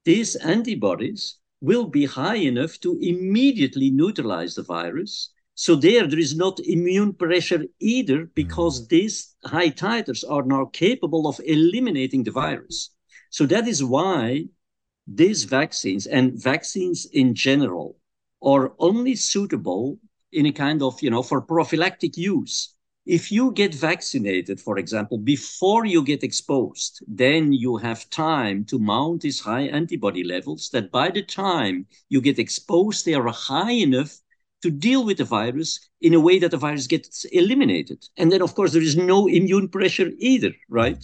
these 0.05 0.35
antibodies 0.37 1.37
will 1.61 1.85
be 1.85 2.05
high 2.05 2.35
enough 2.35 2.79
to 2.79 2.97
immediately 3.01 3.89
neutralize 3.89 4.55
the 4.55 4.63
virus 4.63 5.33
so 5.55 5.75
there, 5.75 6.07
there 6.07 6.19
is 6.19 6.35
not 6.35 6.59
immune 6.61 7.13
pressure 7.13 7.65
either 7.79 8.25
because 8.33 8.81
mm. 8.81 8.89
these 8.89 9.35
high 9.45 9.69
titers 9.69 10.23
are 10.27 10.43
now 10.43 10.65
capable 10.65 11.27
of 11.27 11.39
eliminating 11.45 12.23
the 12.23 12.31
virus. 12.31 12.89
So 13.33 13.47
that 13.47 13.67
is 13.67 13.83
why 13.83 14.45
these 15.07 15.45
vaccines 15.45 16.05
and 16.05 16.39
vaccines 16.39 17.07
in 17.07 17.33
general 17.33 17.97
are 18.43 18.73
only 18.77 19.15
suitable 19.15 19.97
in 20.31 20.45
a 20.45 20.51
kind 20.51 20.83
of, 20.83 21.01
you 21.01 21.09
know, 21.09 21.23
for 21.23 21.41
prophylactic 21.41 22.15
use. 22.15 22.75
If 23.07 23.31
you 23.31 23.51
get 23.51 23.73
vaccinated, 23.73 24.61
for 24.61 24.77
example, 24.77 25.17
before 25.17 25.83
you 25.83 26.03
get 26.03 26.21
exposed, 26.23 27.03
then 27.07 27.51
you 27.51 27.77
have 27.77 28.07
time 28.11 28.65
to 28.65 28.77
mount 28.77 29.21
these 29.21 29.39
high 29.39 29.63
antibody 29.63 30.23
levels 30.23 30.69
that 30.69 30.91
by 30.91 31.09
the 31.09 31.23
time 31.23 31.87
you 32.09 32.21
get 32.21 32.37
exposed, 32.37 33.03
they 33.03 33.15
are 33.15 33.27
high 33.29 33.71
enough 33.71 34.15
to 34.61 34.69
deal 34.69 35.03
with 35.03 35.17
the 35.17 35.25
virus 35.25 35.89
in 36.01 36.13
a 36.13 36.19
way 36.19 36.37
that 36.37 36.51
the 36.51 36.57
virus 36.57 36.85
gets 36.85 37.25
eliminated. 37.25 38.05
And 38.15 38.31
then, 38.31 38.43
of 38.43 38.53
course, 38.53 38.73
there 38.73 38.83
is 38.83 38.95
no 38.95 39.25
immune 39.25 39.69
pressure 39.69 40.11
either, 40.19 40.53
right? 40.69 41.03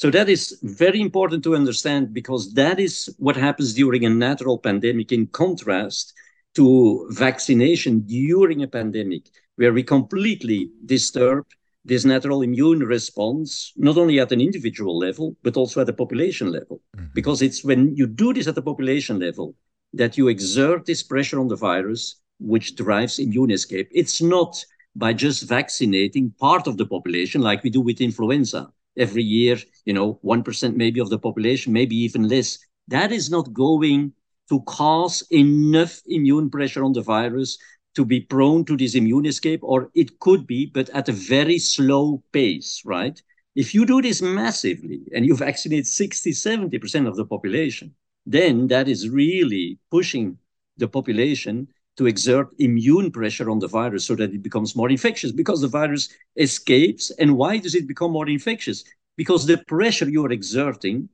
So 0.00 0.08
that 0.12 0.30
is 0.30 0.58
very 0.62 0.98
important 0.98 1.44
to 1.44 1.54
understand 1.54 2.14
because 2.14 2.54
that 2.54 2.80
is 2.80 3.14
what 3.18 3.36
happens 3.36 3.74
during 3.74 4.06
a 4.06 4.08
natural 4.08 4.56
pandemic 4.56 5.12
in 5.12 5.26
contrast 5.26 6.14
to 6.54 7.06
vaccination 7.10 8.00
during 8.06 8.62
a 8.62 8.66
pandemic, 8.66 9.28
where 9.56 9.74
we 9.74 9.82
completely 9.82 10.70
disturb 10.86 11.44
this 11.84 12.06
natural 12.06 12.40
immune 12.40 12.78
response, 12.78 13.74
not 13.76 13.98
only 13.98 14.18
at 14.18 14.32
an 14.32 14.40
individual 14.40 14.96
level, 14.96 15.36
but 15.42 15.58
also 15.58 15.82
at 15.82 15.88
a 15.90 15.98
population 16.02 16.50
level. 16.50 16.80
Mm-hmm. 16.96 17.12
Because 17.12 17.42
it's 17.42 17.62
when 17.62 17.94
you 17.94 18.06
do 18.06 18.32
this 18.32 18.46
at 18.46 18.54
the 18.54 18.62
population 18.62 19.18
level 19.18 19.54
that 19.92 20.16
you 20.16 20.28
exert 20.28 20.86
this 20.86 21.02
pressure 21.02 21.38
on 21.38 21.48
the 21.48 21.56
virus 21.56 22.22
which 22.38 22.74
drives 22.74 23.18
immune 23.18 23.50
escape. 23.50 23.90
It's 23.92 24.22
not 24.22 24.64
by 24.96 25.12
just 25.12 25.46
vaccinating 25.46 26.32
part 26.40 26.66
of 26.66 26.78
the 26.78 26.86
population 26.86 27.42
like 27.42 27.62
we 27.62 27.68
do 27.68 27.82
with 27.82 28.00
influenza. 28.00 28.72
Every 28.96 29.22
year, 29.22 29.58
you 29.84 29.92
know, 29.92 30.18
1% 30.22 30.76
maybe 30.76 31.00
of 31.00 31.10
the 31.10 31.18
population, 31.18 31.72
maybe 31.72 31.96
even 31.96 32.28
less. 32.28 32.58
That 32.88 33.12
is 33.12 33.30
not 33.30 33.52
going 33.52 34.12
to 34.48 34.60
cause 34.62 35.22
enough 35.30 36.00
immune 36.06 36.50
pressure 36.50 36.82
on 36.84 36.92
the 36.92 37.02
virus 37.02 37.56
to 37.94 38.04
be 38.04 38.20
prone 38.20 38.64
to 38.64 38.76
this 38.76 38.94
immune 38.94 39.26
escape, 39.26 39.60
or 39.62 39.90
it 39.94 40.18
could 40.20 40.46
be, 40.46 40.66
but 40.66 40.88
at 40.90 41.08
a 41.08 41.12
very 41.12 41.58
slow 41.58 42.22
pace, 42.32 42.82
right? 42.84 43.20
If 43.54 43.74
you 43.74 43.84
do 43.84 44.00
this 44.00 44.22
massively 44.22 45.02
and 45.14 45.26
you 45.26 45.36
vaccinate 45.36 45.86
60, 45.86 46.32
70% 46.32 47.08
of 47.08 47.16
the 47.16 47.24
population, 47.24 47.94
then 48.26 48.68
that 48.68 48.88
is 48.88 49.08
really 49.08 49.78
pushing 49.90 50.38
the 50.76 50.88
population 50.88 51.68
to 52.00 52.06
exert 52.06 52.48
immune 52.58 53.10
pressure 53.10 53.50
on 53.50 53.58
the 53.58 53.68
virus 53.68 54.06
so 54.06 54.14
that 54.14 54.32
it 54.32 54.42
becomes 54.42 54.74
more 54.74 54.88
infectious 54.88 55.32
because 55.32 55.60
the 55.60 55.68
virus 55.68 56.08
escapes. 56.36 57.10
And 57.18 57.36
why 57.36 57.58
does 57.58 57.74
it 57.74 57.86
become 57.86 58.12
more 58.12 58.26
infectious? 58.26 58.84
Because 59.18 59.44
the 59.44 59.58
pressure 59.58 60.08
you're 60.08 60.32
exerting 60.32 61.10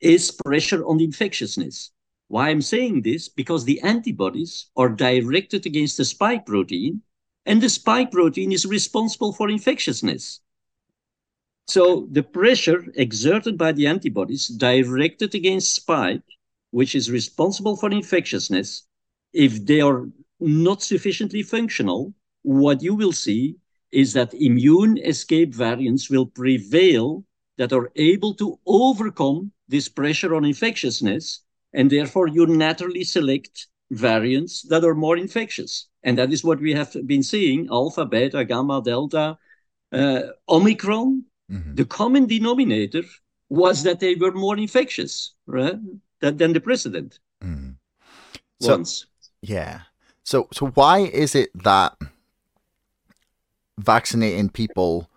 is 0.00 0.30
pressure 0.30 0.82
on 0.86 0.96
the 0.96 1.04
infectiousness. 1.04 1.90
Why 2.28 2.48
I'm 2.48 2.62
saying 2.62 3.02
this? 3.02 3.28
Because 3.28 3.66
the 3.66 3.82
antibodies 3.82 4.70
are 4.78 4.88
directed 4.88 5.66
against 5.66 5.98
the 5.98 6.06
spike 6.06 6.46
protein, 6.46 7.02
and 7.44 7.60
the 7.60 7.68
spike 7.68 8.10
protein 8.10 8.50
is 8.50 8.64
responsible 8.64 9.34
for 9.34 9.50
infectiousness. 9.50 10.40
So 11.66 12.08
the 12.10 12.22
pressure 12.22 12.86
exerted 12.94 13.58
by 13.58 13.72
the 13.72 13.86
antibodies 13.86 14.48
directed 14.48 15.34
against 15.34 15.74
spike, 15.74 16.22
which 16.70 16.94
is 16.94 17.10
responsible 17.10 17.76
for 17.76 17.90
infectiousness, 17.90 18.86
if 19.34 19.66
they 19.66 19.82
are 19.82 20.06
not 20.40 20.82
sufficiently 20.82 21.42
functional, 21.42 22.14
what 22.42 22.82
you 22.82 22.94
will 22.94 23.12
see 23.12 23.56
is 23.92 24.12
that 24.12 24.34
immune 24.34 24.98
escape 24.98 25.54
variants 25.54 26.08
will 26.10 26.26
prevail 26.26 27.24
that 27.58 27.72
are 27.72 27.90
able 27.96 28.34
to 28.34 28.58
overcome 28.66 29.52
this 29.68 29.88
pressure 29.88 30.34
on 30.34 30.44
infectiousness, 30.44 31.40
and 31.72 31.90
therefore 31.90 32.28
you 32.28 32.46
naturally 32.46 33.04
select 33.04 33.66
variants 33.90 34.62
that 34.62 34.84
are 34.84 34.94
more 34.94 35.16
infectious. 35.16 35.88
And 36.02 36.16
that 36.18 36.32
is 36.32 36.42
what 36.44 36.60
we 36.60 36.72
have 36.72 36.96
been 37.06 37.22
seeing 37.22 37.68
alpha, 37.70 38.06
beta, 38.06 38.44
gamma, 38.44 38.82
delta, 38.82 39.36
uh, 39.92 40.20
Omicron. 40.48 41.24
Mm-hmm. 41.50 41.74
The 41.74 41.84
common 41.84 42.26
denominator 42.26 43.02
was 43.48 43.82
that 43.82 44.00
they 44.00 44.14
were 44.14 44.32
more 44.32 44.56
infectious 44.56 45.34
right, 45.46 45.76
than, 46.20 46.36
than 46.36 46.52
the 46.52 46.60
precedent. 46.60 47.18
Mm-hmm. 47.42 47.72
So, 48.60 48.76
Once. 48.76 49.06
Yeah. 49.42 49.80
So, 50.30 50.46
so 50.52 50.68
why 50.68 51.00
is 51.00 51.34
it 51.34 51.50
that 51.64 51.96
vaccinating 53.78 54.48
people 54.48 55.10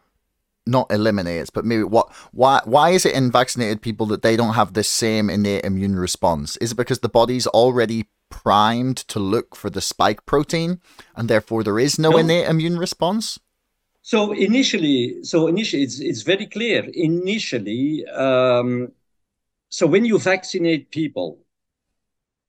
not 0.65 0.91
eliminates, 0.91 1.51
but 1.51 1.65
maybe 1.65 1.83
what 1.83 2.11
why 2.31 2.61
why 2.65 2.89
is 2.89 3.05
it 3.05 3.13
in 3.13 3.29
vaccinated 3.29 3.83
people 3.83 4.07
that 4.07 4.23
they 4.23 4.35
don't 4.35 4.55
have 4.55 4.73
the 4.73 4.83
same 4.83 5.29
innate 5.29 5.65
immune 5.65 5.97
response? 5.97 6.57
Is 6.57 6.71
it 6.71 6.77
because 6.77 7.01
the 7.01 7.09
body's 7.09 7.45
already 7.45 8.07
primed 8.31 8.97
to 9.09 9.19
look 9.19 9.55
for 9.55 9.69
the 9.69 9.81
spike 9.81 10.25
protein 10.25 10.81
and 11.15 11.29
therefore 11.29 11.63
there 11.63 11.77
is 11.77 11.99
no, 11.99 12.09
no. 12.09 12.17
innate 12.17 12.47
immune 12.47 12.79
response? 12.79 13.39
So 14.01 14.31
initially, 14.31 15.23
so 15.23 15.45
initially 15.45 15.83
it's 15.83 15.99
it's 15.99 16.23
very 16.23 16.47
clear. 16.47 16.89
Initially, 16.91 18.03
um, 18.07 18.91
so 19.69 19.85
when 19.85 20.05
you 20.05 20.17
vaccinate 20.17 20.89
people 20.89 21.37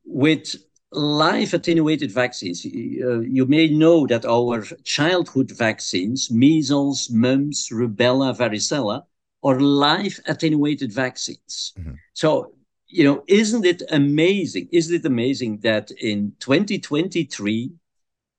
with 0.06 0.63
live 0.94 1.54
attenuated 1.54 2.10
vaccines. 2.10 2.64
Uh, 2.64 3.20
you 3.20 3.46
may 3.46 3.68
know 3.68 4.06
that 4.06 4.24
our 4.24 4.62
childhood 4.84 5.50
vaccines, 5.50 6.30
measles, 6.30 7.10
mumps, 7.10 7.70
rubella, 7.70 8.36
varicella, 8.36 9.02
are 9.42 9.60
live 9.60 10.18
attenuated 10.26 10.92
vaccines. 10.92 11.72
Mm-hmm. 11.78 11.94
So, 12.14 12.54
you 12.86 13.04
know, 13.04 13.24
isn't 13.26 13.64
it 13.64 13.82
amazing? 13.90 14.68
Isn't 14.72 14.94
it 14.94 15.04
amazing 15.04 15.58
that 15.58 15.90
in 15.90 16.32
2023, 16.38 17.72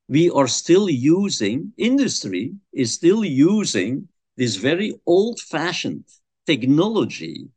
we 0.08 0.30
are 0.30 0.48
still 0.48 0.90
using, 0.90 1.74
industry 1.78 2.54
is 2.74 2.94
still 2.94 3.26
using 3.26 4.08
this 4.38 4.56
very 4.56 4.94
old 5.06 5.40
fashioned 5.40 6.06
technology 6.46 7.48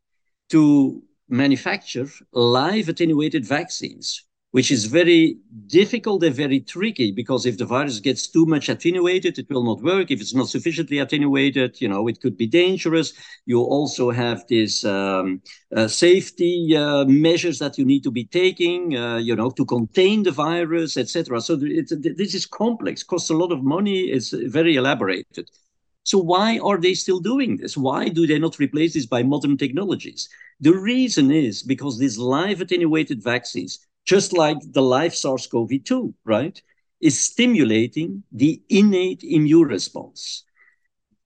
to 0.49 1.03
manufacture 1.27 2.07
live 2.31 2.89
attenuated 2.89 3.45
vaccines, 3.45 4.25
which 4.51 4.71
is 4.71 4.85
very 4.85 5.37
difficult 5.67 6.23
and 6.23 6.35
very 6.35 6.59
tricky 6.59 7.11
because 7.11 7.45
if 7.45 7.57
the 7.57 7.65
virus 7.65 7.99
gets 7.99 8.27
too 8.27 8.45
much 8.47 8.67
attenuated, 8.67 9.37
it 9.37 9.47
will 9.49 9.63
not 9.63 9.81
work. 9.83 10.09
If 10.09 10.21
it's 10.21 10.33
not 10.33 10.49
sufficiently 10.49 10.97
attenuated, 10.97 11.79
you 11.79 11.87
know, 11.87 12.07
it 12.07 12.19
could 12.19 12.35
be 12.35 12.47
dangerous. 12.47 13.13
You 13.45 13.61
also 13.61 14.09
have 14.09 14.43
these 14.47 14.83
um, 14.83 15.41
uh, 15.75 15.87
safety 15.87 16.75
uh, 16.75 17.05
measures 17.05 17.59
that 17.59 17.77
you 17.77 17.85
need 17.85 18.03
to 18.03 18.11
be 18.11 18.25
taking, 18.25 18.97
uh, 18.97 19.17
you 19.17 19.35
know, 19.35 19.51
to 19.51 19.65
contain 19.65 20.23
the 20.23 20.31
virus, 20.31 20.97
etc. 20.97 21.41
So 21.41 21.55
this 21.55 22.33
is 22.33 22.47
complex, 22.47 23.03
costs 23.03 23.29
a 23.29 23.35
lot 23.35 23.51
of 23.51 23.63
money, 23.63 24.05
it's 24.05 24.31
very 24.31 24.75
elaborated. 24.75 25.49
So 26.03 26.17
why 26.17 26.57
are 26.59 26.79
they 26.79 26.95
still 26.95 27.19
doing 27.19 27.57
this? 27.57 27.77
Why 27.77 28.09
do 28.09 28.25
they 28.25 28.39
not 28.39 28.57
replace 28.57 28.95
this 28.95 29.05
by 29.05 29.21
modern 29.21 29.57
technologies? 29.57 30.27
The 30.59 30.73
reason 30.73 31.29
is 31.29 31.61
because 31.61 31.99
these 31.99 32.17
live 32.17 32.61
attenuated 32.61 33.23
vaccines 33.23 33.85
just 34.09 34.33
like 34.33 34.57
the 34.71 34.81
live 34.81 35.13
SARS-CoV-2, 35.13 36.11
right, 36.25 36.59
is 36.99 37.19
stimulating 37.19 38.23
the 38.31 38.59
innate 38.67 39.23
immune 39.23 39.67
response. 39.67 40.45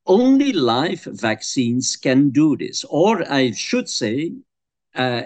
Only 0.05 0.51
live 0.51 1.03
vaccines 1.05 1.95
can 1.95 2.31
do 2.31 2.57
this, 2.57 2.83
or 2.89 3.23
I 3.31 3.51
should 3.51 3.87
say, 3.87 4.33
uh, 4.95 5.23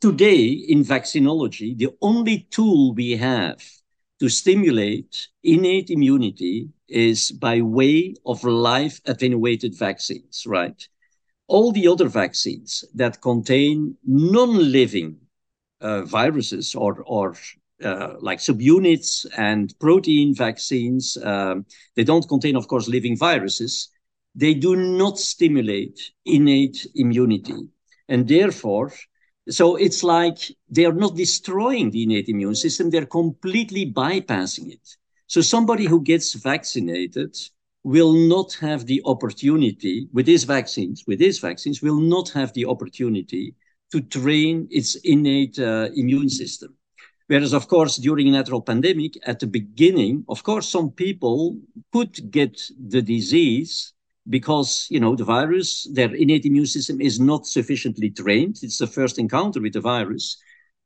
today 0.00 0.44
in 0.46 0.84
vaccinology, 0.84 1.76
the 1.76 1.90
only 2.00 2.46
tool 2.52 2.94
we 2.94 3.16
have 3.16 3.60
to 4.20 4.28
stimulate 4.28 5.26
innate 5.42 5.90
immunity 5.90 6.68
is 6.86 7.32
by 7.32 7.62
way 7.62 8.14
of 8.24 8.44
live 8.44 9.00
attenuated 9.06 9.76
vaccines, 9.76 10.44
right? 10.46 10.86
All 11.48 11.72
the 11.72 11.88
other 11.88 12.06
vaccines 12.06 12.84
that 12.94 13.20
contain 13.20 13.96
non-living 14.06 15.16
uh, 15.80 16.02
viruses 16.02 16.74
or, 16.74 17.02
or 17.06 17.36
uh, 17.82 18.14
like 18.20 18.38
subunits 18.38 19.26
and 19.36 19.74
protein 19.78 20.34
vaccines. 20.34 21.16
Um, 21.22 21.64
they 21.96 22.04
don't 22.04 22.28
contain, 22.28 22.56
of 22.56 22.68
course, 22.68 22.88
living 22.88 23.16
viruses. 23.16 23.88
They 24.34 24.54
do 24.54 24.76
not 24.76 25.18
stimulate 25.18 26.12
innate 26.24 26.86
immunity. 26.94 27.68
And 28.08 28.28
therefore, 28.28 28.92
so 29.48 29.76
it's 29.76 30.02
like 30.04 30.38
they 30.68 30.84
are 30.84 30.92
not 30.92 31.16
destroying 31.16 31.90
the 31.90 32.02
innate 32.02 32.28
immune 32.28 32.54
system, 32.54 32.90
they're 32.90 33.06
completely 33.06 33.90
bypassing 33.90 34.70
it. 34.70 34.96
So 35.26 35.40
somebody 35.40 35.86
who 35.86 36.02
gets 36.02 36.34
vaccinated 36.34 37.36
will 37.82 38.12
not 38.12 38.52
have 38.60 38.86
the 38.86 39.00
opportunity 39.06 40.08
with 40.12 40.26
these 40.26 40.44
vaccines, 40.44 41.04
with 41.06 41.18
these 41.18 41.38
vaccines, 41.38 41.80
will 41.80 41.98
not 41.98 42.28
have 42.30 42.52
the 42.52 42.66
opportunity 42.66 43.54
to 43.92 44.00
train 44.00 44.68
its 44.70 44.94
innate 44.96 45.58
uh, 45.58 45.88
immune 45.94 46.28
system. 46.28 46.76
Whereas, 47.26 47.52
of 47.52 47.68
course, 47.68 47.96
during 47.96 48.28
a 48.28 48.32
natural 48.32 48.60
pandemic, 48.60 49.16
at 49.24 49.38
the 49.38 49.46
beginning, 49.46 50.24
of 50.28 50.42
course, 50.42 50.68
some 50.68 50.90
people 50.90 51.60
could 51.92 52.30
get 52.30 52.60
the 52.88 53.02
disease 53.02 53.92
because, 54.28 54.88
you 54.90 54.98
know, 54.98 55.14
the 55.14 55.24
virus, 55.24 55.88
their 55.92 56.12
innate 56.14 56.44
immune 56.44 56.66
system 56.66 57.00
is 57.00 57.20
not 57.20 57.46
sufficiently 57.46 58.10
trained. 58.10 58.58
It's 58.62 58.78
the 58.78 58.86
first 58.86 59.18
encounter 59.18 59.60
with 59.60 59.74
the 59.74 59.80
virus. 59.80 60.36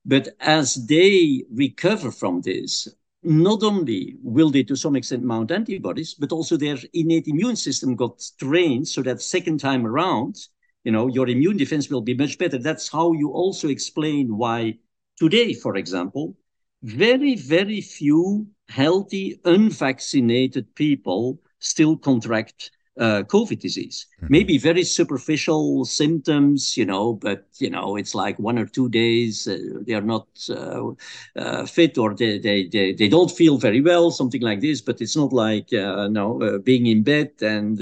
But 0.05 0.29
as 0.41 0.87
they 0.87 1.45
recover 1.51 2.11
from 2.11 2.43
this, 2.43 2.89
not 3.23 3.63
only 3.63 4.17
will 4.23 4.51
they 4.51 4.63
to 4.65 4.77
some 4.77 4.97
extent 4.97 5.23
mount 5.23 5.51
antibodies, 5.51 6.15
but 6.15 6.31
also 6.31 6.57
their 6.57 6.77
innate 6.93 7.27
immune 7.27 7.57
system 7.57 7.97
got 7.97 8.23
trained 8.39 8.87
so 8.87 9.03
that 9.03 9.23
second 9.23 9.61
time 9.61 9.87
around, 9.87 10.37
you 10.85 10.93
know, 10.93 11.09
your 11.09 11.29
immune 11.29 11.57
defense 11.57 11.91
will 11.91 12.03
be 12.03 12.15
much 12.15 12.39
better. 12.39 12.59
That's 12.59 12.89
how 12.89 13.13
you 13.13 13.31
also 13.31 13.69
explain 13.69 14.37
why 14.37 14.79
today, 15.19 15.55
for 15.55 15.77
example, 15.77 16.37
very, 16.83 17.35
very 17.35 17.81
few 17.81 18.47
healthy, 18.69 19.41
unvaccinated 19.45 20.75
people 20.75 21.41
still 21.59 21.97
contract 21.97 22.71
uh, 22.99 23.23
COVID 23.27 23.59
disease. 23.59 24.07
Mm-hmm. 24.17 24.27
Maybe 24.31 24.59
very 24.59 24.85
superficial 24.85 25.85
symptoms, 25.85 26.77
you 26.77 26.85
know, 26.85 27.15
but 27.15 27.47
you 27.59 27.71
know, 27.71 27.97
it's 27.97 28.15
like 28.15 28.39
one 28.39 28.59
or 28.59 28.67
two 28.67 28.89
days 28.89 29.49
uh, 29.49 29.59
they 29.87 29.95
are 29.95 30.01
not 30.01 30.29
uh, 30.49 30.91
uh 31.37 31.67
fit 31.67 31.99
or 31.99 32.15
they, 32.15 32.39
they 32.39 32.69
they 32.69 32.93
they 32.93 33.09
don't 33.09 33.31
feel 33.31 33.59
very 33.59 33.81
well, 33.81 34.11
something 34.11 34.43
like 34.43 34.61
this. 34.61 34.81
But 34.81 35.01
it's 35.01 35.17
not 35.17 35.33
like 35.33 35.73
uh, 35.73 36.09
no 36.09 36.41
uh, 36.41 36.59
being 36.59 36.87
in 36.87 37.03
bed 37.03 37.33
and 37.41 37.81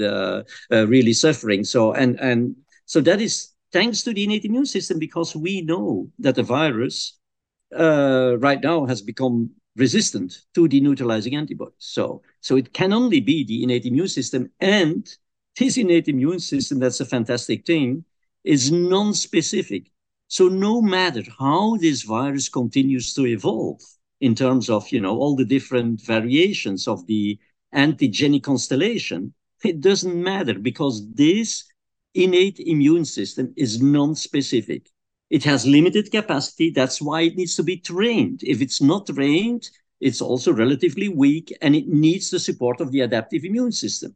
really 0.71 1.13
suffering. 1.13 1.63
So 1.63 1.93
and 1.93 2.19
and 2.19 2.55
so 2.85 3.01
that 3.01 3.21
is 3.21 3.49
thanks 3.71 4.03
to 4.03 4.13
the 4.13 4.23
innate 4.23 4.45
immune 4.45 4.65
system 4.65 4.99
because 4.99 5.35
we 5.35 5.61
know 5.61 6.09
that 6.19 6.35
the 6.35 6.43
virus 6.43 7.17
uh, 7.77 8.37
right 8.39 8.61
now 8.61 8.85
has 8.85 9.01
become 9.01 9.49
resistant 9.75 10.37
to 10.53 10.67
the 10.67 10.79
neutralizing 10.79 11.35
antibodies. 11.35 11.75
So, 11.79 12.21
so 12.41 12.55
it 12.55 12.73
can 12.73 12.93
only 12.93 13.19
be 13.19 13.43
the 13.43 13.63
innate 13.63 13.85
immune 13.85 14.07
system. 14.07 14.51
And 14.59 15.09
this 15.57 15.77
innate 15.77 16.07
immune 16.07 16.39
system, 16.39 16.79
that's 16.79 16.99
a 16.99 17.05
fantastic 17.05 17.65
thing, 17.65 18.05
is 18.43 18.71
non-specific. 18.71 19.89
So 20.27 20.47
no 20.47 20.81
matter 20.81 21.23
how 21.39 21.77
this 21.77 22.03
virus 22.03 22.49
continues 22.49 23.13
to 23.15 23.25
evolve 23.25 23.81
in 24.21 24.35
terms 24.35 24.69
of, 24.69 24.89
you 24.89 25.01
know, 25.01 25.17
all 25.17 25.35
the 25.35 25.45
different 25.45 26.01
variations 26.01 26.87
of 26.87 27.05
the 27.07 27.39
antigenic 27.73 28.43
constellation, 28.43 29.33
it 29.63 29.81
doesn't 29.81 30.21
matter 30.21 30.59
because 30.59 31.09
this 31.13 31.63
innate 32.13 32.59
immune 32.59 33.05
system 33.05 33.53
is 33.57 33.81
non-specific. 33.81 34.89
It 35.29 35.43
has 35.45 35.65
limited 35.65 36.11
capacity. 36.11 36.69
That's 36.69 37.01
why 37.01 37.21
it 37.21 37.35
needs 37.35 37.55
to 37.55 37.63
be 37.63 37.77
trained. 37.77 38.41
If 38.43 38.61
it's 38.61 38.81
not 38.81 39.07
trained, 39.07 39.69
it's 39.99 40.21
also 40.21 40.53
relatively 40.53 41.09
weak 41.09 41.55
and 41.61 41.75
it 41.75 41.87
needs 41.87 42.29
the 42.29 42.39
support 42.39 42.81
of 42.81 42.91
the 42.91 43.01
adaptive 43.01 43.43
immune 43.45 43.71
system. 43.71 44.15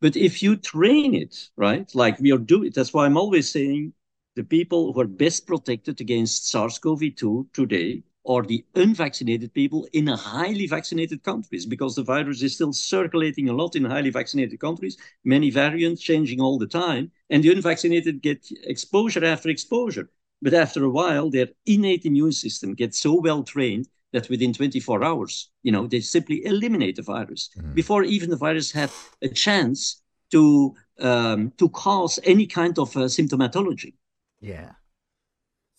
But 0.00 0.16
if 0.16 0.42
you 0.42 0.56
train 0.56 1.14
it, 1.14 1.48
right, 1.56 1.88
like 1.94 2.20
we 2.20 2.32
are 2.32 2.38
doing, 2.38 2.72
that's 2.74 2.92
why 2.92 3.06
I'm 3.06 3.16
always 3.16 3.50
saying 3.50 3.92
the 4.36 4.44
people 4.44 4.92
who 4.92 5.00
are 5.00 5.06
best 5.06 5.46
protected 5.46 6.00
against 6.00 6.48
SARS-CoV-2 6.48 7.52
today 7.52 8.02
or 8.24 8.42
the 8.42 8.64
unvaccinated 8.74 9.52
people 9.54 9.88
in 9.92 10.06
highly 10.06 10.66
vaccinated 10.66 11.22
countries 11.22 11.64
because 11.64 11.94
the 11.94 12.02
virus 12.02 12.42
is 12.42 12.54
still 12.54 12.72
circulating 12.72 13.48
a 13.48 13.52
lot 13.52 13.74
in 13.74 13.84
highly 13.84 14.10
vaccinated 14.10 14.60
countries, 14.60 14.96
many 15.24 15.50
variants 15.50 16.02
changing 16.02 16.40
all 16.40 16.58
the 16.58 16.66
time, 16.66 17.10
and 17.30 17.42
the 17.42 17.52
unvaccinated 17.52 18.20
get 18.20 18.46
exposure 18.64 19.24
after 19.24 19.48
exposure. 19.48 20.10
But 20.42 20.54
after 20.54 20.84
a 20.84 20.90
while, 20.90 21.30
their 21.30 21.48
innate 21.66 22.04
immune 22.04 22.32
system 22.32 22.74
gets 22.74 23.00
so 23.00 23.20
well 23.20 23.42
trained 23.42 23.88
that 24.12 24.28
within 24.28 24.52
24 24.52 25.04
hours, 25.04 25.50
you 25.62 25.72
know, 25.72 25.86
they 25.86 26.00
simply 26.00 26.44
eliminate 26.44 26.96
the 26.96 27.02
virus 27.02 27.50
mm. 27.58 27.74
before 27.74 28.04
even 28.04 28.30
the 28.30 28.36
virus 28.36 28.70
had 28.70 28.90
a 29.22 29.28
chance 29.28 30.02
to 30.30 30.74
um, 31.00 31.52
to 31.58 31.68
cause 31.68 32.18
any 32.24 32.46
kind 32.46 32.78
of 32.78 32.96
uh, 32.96 33.00
symptomatology. 33.00 33.94
Yeah. 34.40 34.72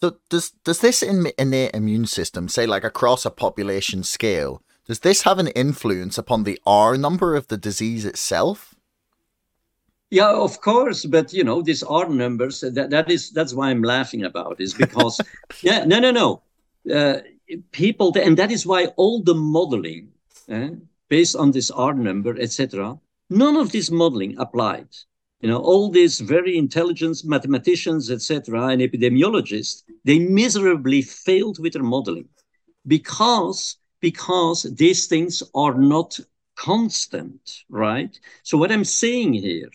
So 0.01 0.15
does 0.29 0.51
does 0.63 0.79
this 0.79 1.03
innate 1.03 1.71
immune 1.73 2.05
system, 2.05 2.47
say 2.47 2.65
like 2.65 2.85
across 2.85 3.25
a 3.25 3.29
population 3.29 4.03
scale, 4.03 4.62
does 4.88 4.99
this 4.99 5.23
have 5.23 5.39
an 5.39 5.49
influence 5.49 6.17
upon 6.17 6.43
the 6.43 6.59
R 6.65 6.97
number 6.97 7.35
of 7.35 7.47
the 7.47 7.57
disease 7.57 8.05
itself? 8.05 8.75
Yeah, 10.09 10.31
of 10.31 10.62
course, 10.62 11.05
but 11.05 11.33
you 11.33 11.43
know 11.43 11.62
these 11.62 11.83
R 11.83 12.07
numbers. 12.07 12.62
That 12.62 12.89
that 12.89 13.12
is 13.12 13.31
that's 13.31 13.53
why 13.53 13.69
I'm 13.69 13.83
laughing 13.83 14.23
about 14.23 14.62
is 14.62 14.73
because 14.73 15.19
yeah 15.62 15.83
no 15.83 15.99
no 15.99 16.12
no 16.12 16.41
uh, 16.91 17.19
people 17.71 18.17
and 18.17 18.38
that 18.38 18.51
is 18.51 18.65
why 18.65 18.85
all 18.95 19.21
the 19.21 19.35
modeling 19.35 20.12
eh, 20.47 20.69
based 21.09 21.35
on 21.35 21.51
this 21.51 21.69
R 21.71 21.93
number 21.93 22.39
etc. 22.39 22.97
None 23.29 23.57
of 23.57 23.71
this 23.71 23.91
modeling 23.91 24.39
applied 24.39 24.88
you 25.41 25.49
know, 25.49 25.58
all 25.58 25.89
these 25.89 26.19
very 26.19 26.58
intelligent 26.58 27.21
mathematicians, 27.23 28.12
etc., 28.12 28.67
and 28.67 28.82
epidemiologists, 28.82 29.84
they 30.04 30.19
miserably 30.19 31.02
failed 31.02 31.60
with 31.60 31.73
their 31.73 31.84
modeling 31.84 32.28
because 32.88 33.78
because 34.02 34.63
these 34.63 35.08
things 35.08 35.43
are 35.54 35.73
not 35.73 36.17
constant, 36.56 37.63
right? 37.69 38.17
So 38.43 38.58
what 38.58 38.71
I'm 38.71 38.86
saying 38.86 39.34
here 39.34 39.69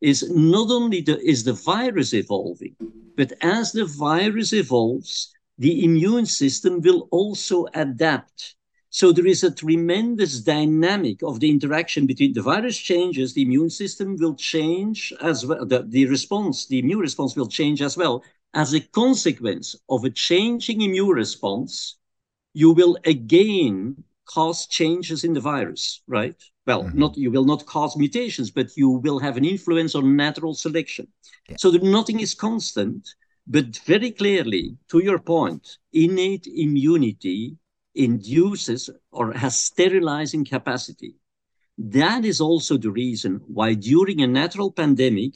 is 0.00 0.28
not 0.30 0.70
only 0.70 1.00
the, 1.00 1.20
is 1.20 1.44
the 1.44 1.52
virus 1.52 2.12
evolving, 2.12 2.76
but 3.16 3.32
as 3.40 3.72
the 3.72 3.84
virus 3.84 4.52
evolves, 4.52 5.32
the 5.58 5.84
immune 5.84 6.26
system 6.26 6.80
will 6.80 7.08
also 7.10 7.66
adapt 7.74 8.56
so 8.98 9.12
there 9.12 9.28
is 9.28 9.44
a 9.44 9.54
tremendous 9.54 10.40
dynamic 10.40 11.22
of 11.22 11.38
the 11.38 11.48
interaction 11.48 12.04
between 12.04 12.32
the 12.32 12.42
virus 12.42 12.76
changes, 12.76 13.32
the 13.32 13.42
immune 13.42 13.70
system 13.70 14.16
will 14.18 14.34
change 14.34 15.14
as 15.20 15.46
well. 15.46 15.64
The, 15.64 15.84
the 15.86 16.06
response, 16.06 16.66
the 16.66 16.80
immune 16.80 16.98
response 16.98 17.36
will 17.36 17.46
change 17.46 17.80
as 17.80 17.96
well. 17.96 18.24
As 18.54 18.74
a 18.74 18.80
consequence 18.80 19.76
of 19.88 20.02
a 20.02 20.10
changing 20.10 20.80
immune 20.80 21.10
response, 21.10 21.96
you 22.54 22.72
will 22.72 22.98
again 23.04 24.02
cause 24.24 24.66
changes 24.66 25.22
in 25.22 25.32
the 25.32 25.46
virus, 25.52 26.02
right? 26.08 26.34
Well, 26.66 26.82
mm-hmm. 26.82 26.98
not 26.98 27.16
you 27.16 27.30
will 27.30 27.44
not 27.44 27.66
cause 27.66 27.96
mutations, 27.96 28.50
but 28.50 28.76
you 28.76 28.88
will 28.88 29.20
have 29.20 29.36
an 29.36 29.44
influence 29.44 29.94
on 29.94 30.16
natural 30.16 30.54
selection. 30.54 31.06
Yeah. 31.48 31.54
So 31.56 31.70
that 31.70 31.84
nothing 31.84 32.18
is 32.18 32.34
constant, 32.34 33.08
but 33.46 33.76
very 33.86 34.10
clearly, 34.10 34.76
to 34.90 34.98
your 34.98 35.20
point, 35.20 35.78
innate 35.92 36.48
immunity 36.48 37.58
induces 37.98 38.88
or 39.10 39.32
has 39.32 39.58
sterilizing 39.58 40.44
capacity. 40.44 41.14
That 41.76 42.24
is 42.24 42.40
also 42.40 42.76
the 42.76 42.90
reason 42.90 43.40
why 43.46 43.74
during 43.74 44.22
a 44.22 44.26
natural 44.26 44.72
pandemic, 44.72 45.34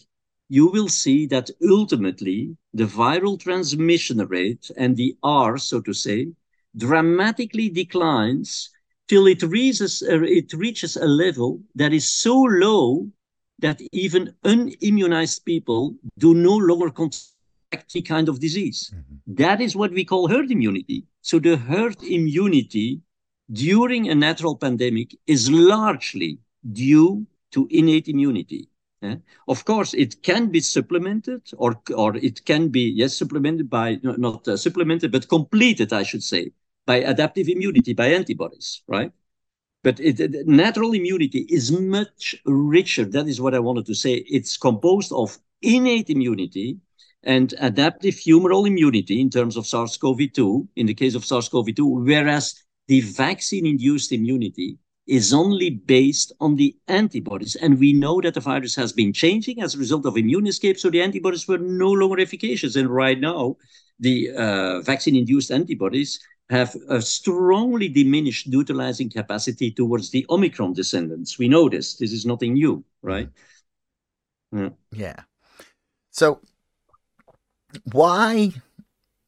you 0.48 0.66
will 0.68 0.88
see 0.88 1.27
that 1.27 1.51
ultimately 1.68 2.57
the 2.75 2.85
viral 2.85 3.38
transmission 3.38 4.18
rate 4.27 4.70
and 4.77 4.96
the 4.96 5.16
R, 5.22 5.59
so 5.59 5.81
to 5.81 5.92
say, 5.92 6.33
dramatically 6.77 7.68
declines 7.68 8.70
till 9.09 9.27
it 9.27 9.42
reaches, 9.42 10.03
uh, 10.03 10.22
it 10.22 10.53
reaches 10.53 10.96
a 10.96 11.07
level 11.07 11.61
that 11.75 11.92
is 11.92 12.09
so 12.09 12.40
low 12.40 13.09
that 13.59 13.81
even 13.92 14.35
unimmunized 14.44 15.44
people 15.44 15.94
do 16.18 16.35
no 16.35 16.57
longer 16.57 16.90
contract 16.90 17.94
any 17.94 18.03
kind 18.03 18.29
of 18.29 18.40
disease. 18.40 18.92
Mm-hmm. 18.94 19.35
That 19.42 19.61
is 19.61 19.77
what 19.77 19.92
we 19.92 20.05
call 20.05 20.29
herd 20.29 20.51
immunity. 20.51 21.05
So 21.22 21.38
the 21.38 21.56
herd 21.56 22.02
immunity 22.02 23.00
during 23.50 24.08
a 24.08 24.14
natural 24.14 24.56
pandemic 24.56 25.16
is 25.26 25.50
largely 25.50 26.38
due 26.72 27.26
to 27.52 27.68
innate 27.70 28.08
immunity. 28.08 28.68
Eh? 29.02 29.16
Of 29.48 29.64
course, 29.64 29.94
it 29.94 30.22
can 30.22 30.50
be 30.50 30.61
supplemented, 30.61 31.42
or 31.56 31.80
or 31.94 32.16
it 32.16 32.44
can 32.44 32.68
be 32.68 32.82
yes 32.82 33.16
supplemented 33.16 33.68
by 33.68 34.00
no, 34.02 34.12
not 34.12 34.46
uh, 34.48 34.56
supplemented, 34.56 35.11
but 35.11 35.28
completed, 35.28 35.92
I 35.92 36.02
should 36.04 36.22
say, 36.22 36.52
by 36.87 36.96
adaptive 36.96 37.48
immunity, 37.48 37.94
by 37.94 38.08
antibodies, 38.08 38.82
right? 38.87 39.12
But 39.82 39.98
it, 39.98 40.46
natural 40.46 40.92
immunity 40.92 41.46
is 41.48 41.72
much 41.72 42.37
richer. 42.46 43.04
That 43.04 43.26
is 43.26 43.40
what 43.40 43.54
I 43.54 43.58
wanted 43.58 43.87
to 43.87 43.94
say. 43.94 44.14
It's 44.28 44.56
composed 44.56 45.12
of 45.12 45.38
innate 45.61 46.11
immunity 46.11 46.78
and 47.24 47.54
adaptive 47.61 48.14
humoral 48.14 48.66
immunity 48.66 49.20
in 49.20 49.30
terms 49.30 49.56
of 49.56 49.66
SARS-CoV-2, 49.66 50.68
in 50.76 50.87
the 50.87 50.94
case 50.94 51.14
of 51.14 51.24
SARS-CoV-2, 51.24 52.04
whereas 52.04 52.54
the 52.88 53.00
vaccine-induced 53.00 54.12
immunity 54.12 54.78
is 55.06 55.32
only 55.32 55.70
based 55.70 56.32
on 56.40 56.56
the 56.56 56.76
antibodies. 56.88 57.56
And 57.56 57.78
we 57.78 57.92
know 57.92 58.20
that 58.20 58.35
the 58.35 58.40
virus 58.40 58.74
has 58.76 58.92
been 58.92 59.12
changing 59.12 59.62
as 59.62 59.74
a 59.74 59.78
result 59.78 60.06
of 60.06 60.16
immune 60.16 60.46
escape, 60.46 60.78
so 60.78 60.90
the 60.90 61.02
antibodies 61.02 61.46
were 61.48 61.58
no 61.58 61.90
longer 61.90 62.20
efficacious. 62.20 62.76
And 62.76 62.88
right 62.88 63.18
now, 63.18 63.56
the 63.98 64.30
uh, 64.32 64.80
vaccine-induced 64.82 65.50
antibodies 65.50 66.20
have 66.50 66.76
a 66.88 67.00
strongly 67.00 67.88
diminished 67.88 68.48
neutralizing 68.48 69.11
capacity 69.11 69.70
towards 69.70 70.11
the 70.11 70.26
Omicron 70.28 70.74
descendants. 70.74 71.38
We 71.38 71.48
know 71.48 71.68
this. 71.68 71.96
This 71.96 72.12
is 72.12 72.26
nothing 72.26 72.54
new, 72.54 72.85
right? 73.00 73.28
Yeah. 74.52 74.68
yeah. 74.92 75.20
So 76.11 76.40
why 77.92 78.52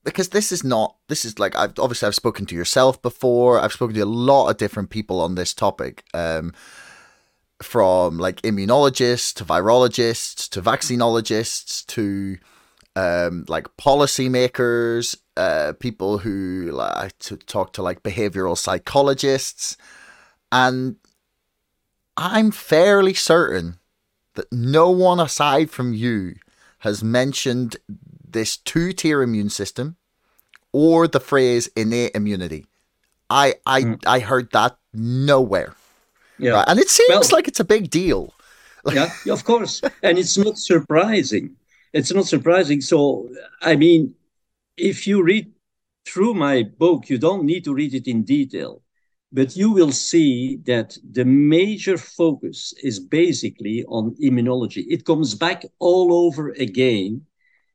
because 0.05 0.29
this 0.29 0.53
is 0.53 0.63
not 0.63 0.97
this 1.09 1.25
is 1.25 1.39
like 1.39 1.57
I've 1.57 1.79
obviously 1.79 2.07
I've 2.07 2.15
spoken 2.15 2.47
to 2.47 2.55
yourself 2.55 3.01
before. 3.01 3.61
I've 3.61 3.73
spoken 3.73 3.95
to 3.95 4.03
a 4.03 4.07
lot 4.07 4.49
of 4.49 4.57
different 4.59 4.91
people 4.91 5.21
on 5.21 5.35
this 5.35 5.55
topic. 5.55 6.05
Um, 6.13 6.53
from 7.63 8.19
like 8.19 8.43
immunologists 8.43 9.33
to 9.33 9.45
virologists 9.45 10.49
to 10.51 10.61
vaccinologists 10.61 11.87
to 11.87 12.37
um, 12.97 13.45
like 13.49 13.67
policymakers, 13.77 15.17
uh, 15.37 15.73
people 15.81 16.19
who 16.19 16.71
like 16.73 17.19
to 17.21 17.37
talk 17.37 17.73
to 17.73 17.83
like 17.83 18.03
behavioral 18.03 18.57
psychologists, 18.57 19.77
and 20.53 20.97
I'm 22.17 22.51
fairly 22.53 23.15
certain 23.15 23.79
that 24.35 24.53
no 24.53 24.91
one 24.91 25.19
aside 25.19 25.71
from 25.71 25.93
you 25.93 26.37
has 26.81 27.03
mentioned 27.03 27.77
this 28.35 28.59
two 28.59 28.93
tier 28.93 29.23
immune 29.23 29.49
system 29.49 29.97
or 30.73 31.09
the 31.09 31.21
phrase 31.21 31.71
innate 31.75 32.15
immunity. 32.15 32.67
I 33.31 33.55
I 33.65 33.83
mm. 33.83 34.03
I 34.07 34.19
heard 34.19 34.51
that 34.53 34.77
nowhere. 34.93 35.75
Yeah. 36.39 36.53
Right? 36.53 36.65
And 36.69 36.79
it 36.79 36.91
seems 36.91 37.09
well, 37.09 37.39
like 37.39 37.49
it's 37.49 37.61
a 37.61 37.65
big 37.65 37.89
deal. 37.89 38.35
yeah, 38.93 39.09
of 39.31 39.45
course. 39.45 39.81
And 40.03 40.19
it's 40.19 40.37
not 40.37 40.59
surprising. 40.59 41.57
It's 41.95 42.13
not 42.13 42.27
surprising. 42.27 42.83
So 42.83 43.31
I 43.63 43.77
mean, 43.77 44.15
if 44.77 45.07
you 45.07 45.23
read 45.23 45.51
through 46.05 46.35
my 46.35 46.65
book, 46.65 47.09
you 47.09 47.17
don't 47.17 47.45
need 47.45 47.65
to 47.65 47.73
read 47.73 47.95
it 47.95 48.07
in 48.07 48.25
detail, 48.25 48.83
but 49.33 49.57
you 49.57 49.71
will 49.71 49.93
see 49.93 50.59
that 50.67 50.99
the 51.13 51.25
major 51.25 51.97
focus 51.97 52.75
is 52.83 52.99
basically 52.99 53.85
on 53.85 54.17
immunology. 54.21 54.85
It 54.91 55.07
comes 55.07 55.35
back 55.35 55.65
all 55.79 56.13
over 56.13 56.51
again 56.51 57.25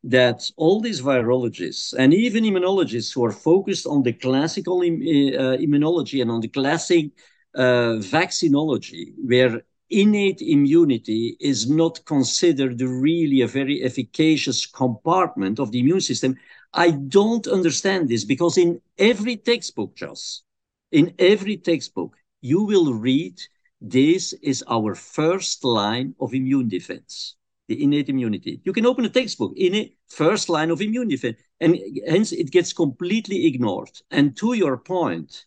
that 0.04 0.50
all 0.58 0.82
these 0.82 1.02
virologists 1.02 1.94
and 1.98 2.14
even 2.14 2.44
immunologists 2.44 3.14
who 3.14 3.24
are 3.26 3.32
focused 3.32 3.86
on 3.86 4.04
the 4.04 4.14
classical 4.14 4.82
Im- 4.82 5.02
uh, 5.02 5.58
immunology 5.66 6.22
and 6.22 6.32
on 6.32 6.42
the 6.42 6.48
classic 6.48 7.12
uh, 7.56 7.96
vaccinology, 8.18 9.14
where 9.24 9.62
innate 9.90 10.42
immunity 10.42 11.36
is 11.40 11.70
not 11.70 12.06
considered 12.06 12.80
really 12.82 13.42
a 13.42 13.48
very 13.48 13.84
efficacious 13.84 14.66
compartment 14.66 15.60
of 15.60 15.72
the 15.72 15.80
immune 15.80 16.02
system. 16.02 16.36
I 16.74 16.92
don't 16.92 17.48
understand 17.48 18.10
this 18.10 18.24
because 18.26 18.58
in 18.58 18.82
every 18.98 19.38
textbook, 19.38 19.96
just 19.96 20.44
in 20.92 21.14
every 21.20 21.58
textbook, 21.58 22.16
you 22.42 22.64
will 22.64 22.94
read 22.94 23.36
this 23.82 24.34
is 24.42 24.64
our 24.70 24.96
first 24.96 25.64
line 25.66 26.16
of 26.20 26.34
immune 26.34 26.70
defense 26.70 27.36
the 27.70 27.82
innate 27.82 28.10
immunity. 28.10 28.60
You 28.66 28.74
can 28.74 28.86
open 28.86 29.06
a 29.06 29.10
textbook, 29.10 29.54
in 29.56 29.68
innate 29.68 29.98
first 30.08 30.50
line 30.50 30.72
of 30.72 30.80
defense, 30.80 31.38
and 31.62 31.78
hence 32.08 32.32
it 32.32 32.52
gets 32.52 32.74
completely 32.74 33.46
ignored. 33.46 33.92
And 34.12 34.36
to 34.38 34.54
your 34.54 34.78
point, 34.78 35.46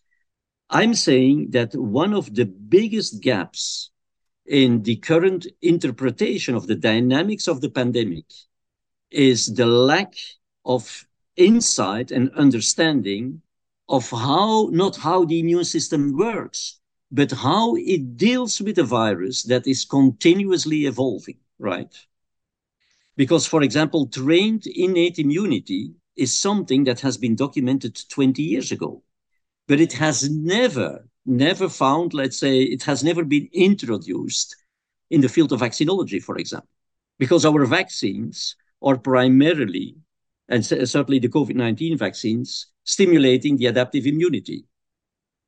I'm 0.69 0.93
saying 0.93 1.51
that 1.51 1.75
one 1.75 2.13
of 2.13 2.33
the 2.33 2.45
biggest 2.45 3.21
gaps 3.21 3.91
in 4.45 4.81
the 4.83 4.95
current 4.95 5.47
interpretation 5.61 6.55
of 6.55 6.65
the 6.65 6.75
dynamics 6.75 7.47
of 7.47 7.61
the 7.61 7.69
pandemic 7.69 8.25
is 9.11 9.53
the 9.53 9.65
lack 9.65 10.13
of 10.65 11.05
insight 11.35 12.11
and 12.11 12.31
understanding 12.35 13.41
of 13.89 14.09
how, 14.09 14.69
not 14.71 14.95
how 14.95 15.25
the 15.25 15.39
immune 15.39 15.65
system 15.65 16.17
works, 16.17 16.79
but 17.11 17.31
how 17.31 17.75
it 17.75 18.17
deals 18.17 18.61
with 18.61 18.79
a 18.79 18.83
virus 18.83 19.43
that 19.43 19.67
is 19.67 19.85
continuously 19.85 20.85
evolving, 20.85 21.37
right? 21.59 21.93
Because, 23.15 23.45
for 23.45 23.61
example, 23.61 24.07
trained 24.07 24.65
innate 24.67 25.19
immunity 25.19 25.93
is 26.15 26.35
something 26.35 26.83
that 26.85 26.99
has 27.01 27.17
been 27.17 27.35
documented 27.35 27.99
20 28.09 28.41
years 28.41 28.71
ago, 28.71 29.03
but 29.67 29.79
it 29.79 29.93
has 29.93 30.29
never, 30.29 31.07
never 31.25 31.69
found, 31.69 32.13
let's 32.13 32.37
say, 32.37 32.61
it 32.61 32.83
has 32.83 33.03
never 33.03 33.23
been 33.23 33.49
introduced 33.53 34.55
in 35.09 35.21
the 35.21 35.29
field 35.29 35.51
of 35.51 35.61
vaccinology, 35.61 36.21
for 36.21 36.37
example, 36.37 36.69
because 37.19 37.45
our 37.45 37.65
vaccines 37.65 38.55
are 38.81 38.97
primarily, 38.97 39.95
and 40.49 40.65
certainly 40.65 41.19
the 41.19 41.29
COVID 41.29 41.55
19 41.55 41.97
vaccines, 41.97 42.67
stimulating 42.83 43.57
the 43.57 43.67
adaptive 43.67 44.05
immunity. 44.05 44.65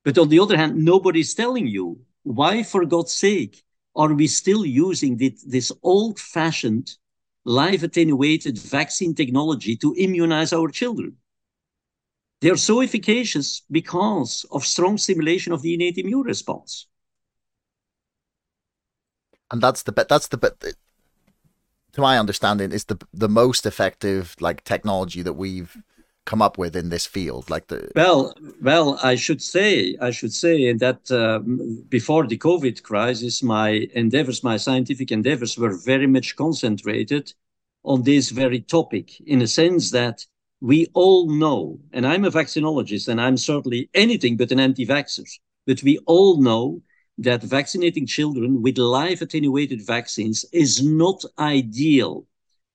But 0.03 0.17
on 0.17 0.29
the 0.29 0.39
other 0.39 0.55
hand, 0.55 0.77
nobody's 0.77 1.33
telling 1.33 1.67
you 1.67 1.99
why, 2.23 2.63
for 2.63 2.85
God's 2.85 3.13
sake, 3.13 3.63
are 3.95 4.13
we 4.13 4.27
still 4.27 4.65
using 4.65 5.17
this, 5.17 5.71
old 5.81 6.19
fashioned 6.19 6.95
live 7.45 7.83
attenuated 7.83 8.57
vaccine 8.57 9.13
technology 9.13 9.75
to 9.77 9.95
immunize 9.95 10.51
our 10.51 10.67
children. 10.69 11.15
They 12.41 12.49
are 12.49 12.57
so 12.57 12.81
efficacious 12.81 13.61
because 13.71 14.45
of 14.51 14.65
strong 14.65 14.97
stimulation 14.97 15.53
of 15.53 15.61
the 15.61 15.73
innate 15.73 15.97
immune 15.97 16.21
response. 16.21 16.87
And 19.51 19.61
that's 19.61 19.83
the 19.83 19.91
bit. 19.91 20.09
That's 20.09 20.27
the 20.27 20.37
bit. 20.37 20.75
To 21.93 22.01
my 22.01 22.19
understanding, 22.19 22.71
is 22.71 22.85
the 22.85 22.99
the 23.13 23.29
most 23.29 23.65
effective 23.65 24.35
like 24.39 24.63
technology 24.63 25.21
that 25.21 25.33
we've 25.33 25.77
come 26.25 26.41
up 26.41 26.57
with 26.57 26.75
in 26.75 26.89
this 26.89 27.05
field 27.05 27.49
like 27.49 27.67
the 27.67 27.89
well 27.95 28.33
well 28.61 28.99
i 29.03 29.15
should 29.15 29.41
say 29.41 29.95
i 30.01 30.11
should 30.11 30.33
say 30.33 30.73
that 30.73 31.09
um, 31.11 31.83
before 31.89 32.25
the 32.27 32.37
covid 32.37 32.81
crisis 32.83 33.43
my 33.43 33.87
endeavors 33.93 34.43
my 34.43 34.57
scientific 34.57 35.11
endeavors 35.11 35.57
were 35.57 35.77
very 35.85 36.07
much 36.07 36.35
concentrated 36.35 37.33
on 37.83 38.01
this 38.03 38.31
very 38.31 38.61
topic 38.61 39.19
in 39.21 39.41
a 39.41 39.47
sense 39.47 39.91
that 39.91 40.25
we 40.61 40.87
all 40.93 41.29
know 41.29 41.79
and 41.93 42.05
i'm 42.07 42.25
a 42.25 42.31
vaccinologist 42.31 43.07
and 43.07 43.21
i'm 43.21 43.37
certainly 43.37 43.89
anything 43.93 44.35
but 44.35 44.51
an 44.51 44.59
anti-vaxxer 44.59 45.29
but 45.67 45.81
we 45.83 45.99
all 46.05 46.41
know 46.41 46.81
that 47.17 47.41
vaccinating 47.43 48.05
children 48.05 48.61
with 48.61 48.77
live 48.77 49.21
attenuated 49.21 49.85
vaccines 49.85 50.43
is 50.51 50.83
not 50.83 51.23
ideal 51.39 52.25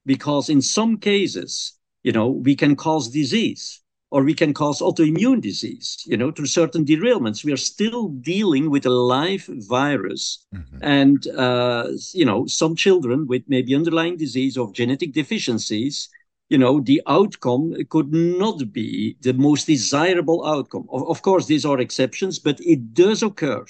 because 0.07 0.49
in 0.49 0.63
some 0.63 0.97
cases 0.97 1.75
you 2.03 2.13
know, 2.13 2.29
we 2.29 2.55
can 2.57 2.77
cause 2.77 3.09
disease. 3.09 3.81
or 4.11 4.25
we 4.25 4.35
can 4.35 4.53
cause 4.53 4.81
autoimmune 4.81 5.41
disease, 5.41 6.03
you 6.07 6.17
know, 6.17 6.31
through 6.33 6.47
certain 6.47 6.85
derailments. 6.85 7.45
We 7.45 7.53
are 7.53 7.57
still 7.57 8.09
dealing 8.09 8.69
with 8.71 8.85
a 8.87 8.91
live 8.91 9.49
virus. 9.69 10.45
Mm-hmm. 10.55 10.79
And, 10.83 11.27
uh, 11.29 11.89
you 12.13 12.25
know, 12.25 12.47
some 12.47 12.75
children 12.75 13.27
with 13.27 13.43
maybe 13.47 13.75
underlying 13.75 14.17
disease 14.17 14.57
or 14.57 14.73
genetic 14.73 15.13
deficiencies, 15.13 16.09
you 16.49 16.59
know, 16.59 16.81
the 16.81 17.01
outcome 17.07 17.75
could 17.89 18.13
not 18.13 18.73
be 18.73 19.17
the 19.21 19.33
most 19.33 19.69
desirable 19.69 20.45
outcome. 20.45 20.87
Of, 20.91 21.09
of 21.09 21.23
course, 21.23 21.47
these 21.47 21.65
are 21.65 21.79
exceptions, 21.79 22.41
but 22.41 22.59
it 22.61 22.93
does 22.93 23.23
occur. 23.23 23.65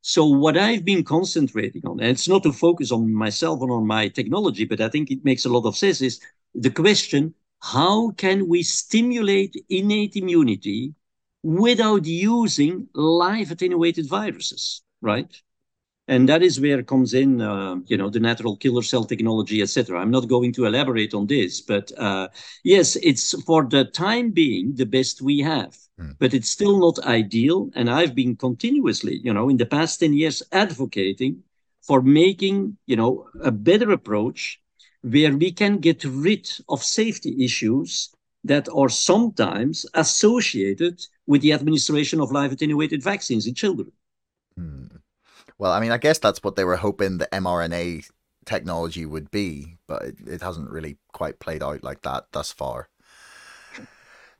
So 0.00 0.24
what 0.26 0.56
I've 0.56 0.84
been 0.84 1.04
concentrating 1.04 1.82
on, 1.86 2.00
and 2.00 2.10
it's 2.10 2.28
not 2.28 2.42
to 2.44 2.52
focus 2.52 2.90
on 2.90 3.12
myself 3.12 3.60
and 3.60 3.70
on 3.70 3.86
my 3.86 4.08
technology, 4.08 4.64
but 4.64 4.80
I 4.80 4.88
think 4.88 5.10
it 5.10 5.24
makes 5.24 5.44
a 5.44 5.50
lot 5.50 5.66
of 5.66 5.76
sense, 5.76 6.00
is 6.00 6.20
the 6.54 6.70
question, 6.70 7.34
how 7.64 8.10
can 8.10 8.46
we 8.46 8.62
stimulate 8.62 9.56
innate 9.70 10.16
immunity 10.16 10.94
without 11.42 12.04
using 12.04 12.86
live 12.94 13.50
attenuated 13.50 14.06
viruses, 14.06 14.82
right? 15.00 15.42
And 16.06 16.28
that 16.28 16.42
is 16.42 16.60
where 16.60 16.82
comes 16.82 17.14
in, 17.14 17.40
uh, 17.40 17.76
you 17.86 17.96
know, 17.96 18.10
the 18.10 18.20
natural 18.20 18.58
killer 18.58 18.82
cell 18.82 19.04
technology, 19.04 19.62
etc. 19.62 19.98
I'm 19.98 20.10
not 20.10 20.28
going 20.28 20.52
to 20.52 20.66
elaborate 20.66 21.14
on 21.14 21.26
this, 21.26 21.62
but 21.62 21.90
uh, 21.96 22.28
yes, 22.64 22.96
it's 22.96 23.32
for 23.44 23.64
the 23.64 23.86
time 23.86 24.30
being 24.32 24.74
the 24.74 24.84
best 24.84 25.22
we 25.22 25.38
have, 25.38 25.74
mm. 25.98 26.14
but 26.18 26.34
it's 26.34 26.50
still 26.50 26.78
not 26.78 26.98
ideal. 27.06 27.70
And 27.74 27.88
I've 27.88 28.14
been 28.14 28.36
continuously, 28.36 29.22
you 29.24 29.32
know, 29.32 29.48
in 29.48 29.56
the 29.56 29.64
past 29.64 30.00
10 30.00 30.12
years 30.12 30.42
advocating 30.52 31.42
for 31.80 32.02
making, 32.02 32.76
you 32.84 32.96
know, 32.96 33.26
a 33.42 33.50
better 33.50 33.90
approach 33.90 34.60
where 35.04 35.36
we 35.36 35.52
can 35.52 35.78
get 35.78 36.02
rid 36.04 36.50
of 36.70 36.82
safety 36.82 37.44
issues 37.44 38.08
that 38.42 38.68
are 38.74 38.88
sometimes 38.88 39.84
associated 39.92 41.04
with 41.26 41.42
the 41.42 41.52
administration 41.52 42.20
of 42.20 42.32
live 42.32 42.52
attenuated 42.52 43.02
vaccines 43.02 43.46
in 43.46 43.54
children. 43.54 43.92
Hmm. 44.56 44.86
Well, 45.58 45.72
I 45.72 45.80
mean, 45.80 45.92
I 45.92 45.98
guess 45.98 46.18
that's 46.18 46.42
what 46.42 46.56
they 46.56 46.64
were 46.64 46.76
hoping 46.76 47.18
the 47.18 47.28
mRNA 47.32 48.08
technology 48.46 49.04
would 49.04 49.30
be, 49.30 49.76
but 49.86 50.02
it, 50.02 50.16
it 50.26 50.42
hasn't 50.42 50.70
really 50.70 50.96
quite 51.12 51.38
played 51.38 51.62
out 51.62 51.84
like 51.84 52.02
that 52.02 52.24
thus 52.32 52.50
far. 52.50 52.88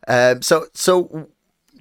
Um, 0.09 0.41
so, 0.43 0.67
so 0.75 1.29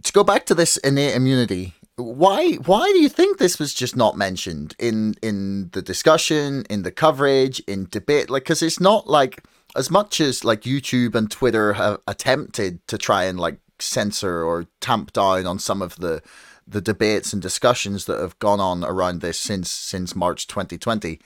to 0.04 0.14
go 0.14 0.24
back 0.24 0.46
to 0.48 0.56
this 0.56 0.76
innate 0.78 1.16
immunity, 1.16 1.74
why 1.96 2.54
why 2.54 2.92
do 2.92 3.00
you 3.00 3.10
think 3.10 3.38
this 3.38 3.60
was 3.60 3.74
just 3.74 3.96
not 3.96 4.18
mentioned 4.18 4.76
in 4.80 5.14
in 5.22 5.70
the 5.74 5.82
discussion 5.82 6.66
in 6.70 6.82
the 6.82 6.92
coverage 6.92 7.60
in 7.62 7.88
debate 7.92 8.30
like 8.30 8.44
because 8.44 8.64
it's 8.64 8.80
not 8.80 9.08
like 9.08 9.44
as 9.76 9.92
much 9.92 10.20
as 10.20 10.44
like 10.44 10.62
youtube 10.62 11.14
and 11.14 11.30
twitter 11.30 11.74
have 11.74 12.00
attempted 12.08 12.86
to 12.88 12.98
try 12.98 13.24
and 13.26 13.40
like 13.40 13.60
censor 13.80 14.44
or 14.44 14.66
tamp 14.82 15.14
down 15.14 15.46
on 15.46 15.60
some 15.60 15.82
of 15.82 15.98
the 15.98 16.22
the 16.68 16.82
debates 16.82 17.32
and 17.32 17.42
discussions 17.42 18.06
that 18.06 18.20
have 18.20 18.40
gone 18.40 18.60
on 18.60 18.84
around 18.84 19.22
this 19.22 19.38
since 19.38 19.70
since 19.70 20.16
march 20.16 20.48
2020 20.48 21.20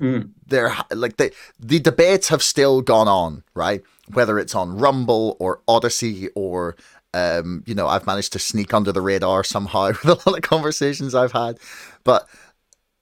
mm. 0.00 0.30
they're 0.46 0.74
like 0.90 1.18
the 1.18 1.30
the 1.60 1.80
debates 1.80 2.28
have 2.28 2.42
still 2.42 2.80
gone 2.80 3.08
on 3.08 3.42
right 3.54 3.82
whether 4.12 4.38
it's 4.38 4.54
on 4.54 4.78
rumble 4.78 5.36
or 5.38 5.60
Odysee 5.68 6.28
or 6.34 6.76
um, 7.14 7.62
you 7.66 7.74
know, 7.74 7.86
I've 7.86 8.06
managed 8.06 8.32
to 8.34 8.38
sneak 8.38 8.74
under 8.74 8.92
the 8.92 9.00
radar 9.00 9.44
somehow 9.44 9.88
with 9.88 10.04
a 10.04 10.28
lot 10.28 10.38
of 10.38 10.42
conversations 10.42 11.14
I've 11.14 11.32
had, 11.32 11.58
but 12.04 12.28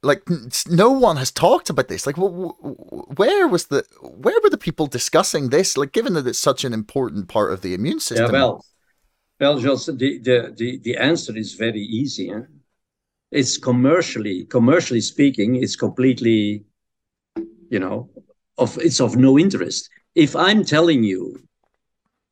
like 0.03 0.23
no 0.69 0.91
one 0.91 1.17
has 1.17 1.31
talked 1.31 1.71
about 1.71 1.89
this. 1.89 2.07
Like, 2.07 2.17
where 2.17 3.49
was 3.49 3.67
the 3.67 3.85
where 4.01 4.39
were 4.43 4.51
the 4.51 4.59
people 4.59 4.87
discussing 4.87 5.51
this? 5.51 5.77
Like, 5.77 5.93
given 5.93 6.15
that 6.15 6.27
it's 6.27 6.39
such 6.39 6.65
an 6.65 6.73
important 6.73 7.29
part 7.29 7.53
of 7.53 7.63
the 7.63 7.75
immune 7.75 8.01
system. 8.01 8.27
Yeah, 8.27 8.33
well, 8.33 8.65
well, 9.41 9.59
the 9.59 10.21
the 10.23 10.55
the, 10.57 10.79
the 10.79 10.97
answer 10.97 11.37
is 11.37 11.55
very 11.55 11.81
easy. 11.81 12.29
Huh? 12.29 12.43
It's 13.33 13.59
commercially 13.59 14.45
commercially 14.45 15.01
speaking, 15.01 15.57
it's 15.57 15.77
completely, 15.77 16.65
you 17.69 17.81
know, 17.81 18.09
of 18.57 18.79
it's 18.79 19.01
of 19.01 19.17
no 19.17 19.39
interest. 19.39 19.91
If 20.15 20.37
I'm 20.37 20.65
telling 20.65 21.03
you 21.03 21.46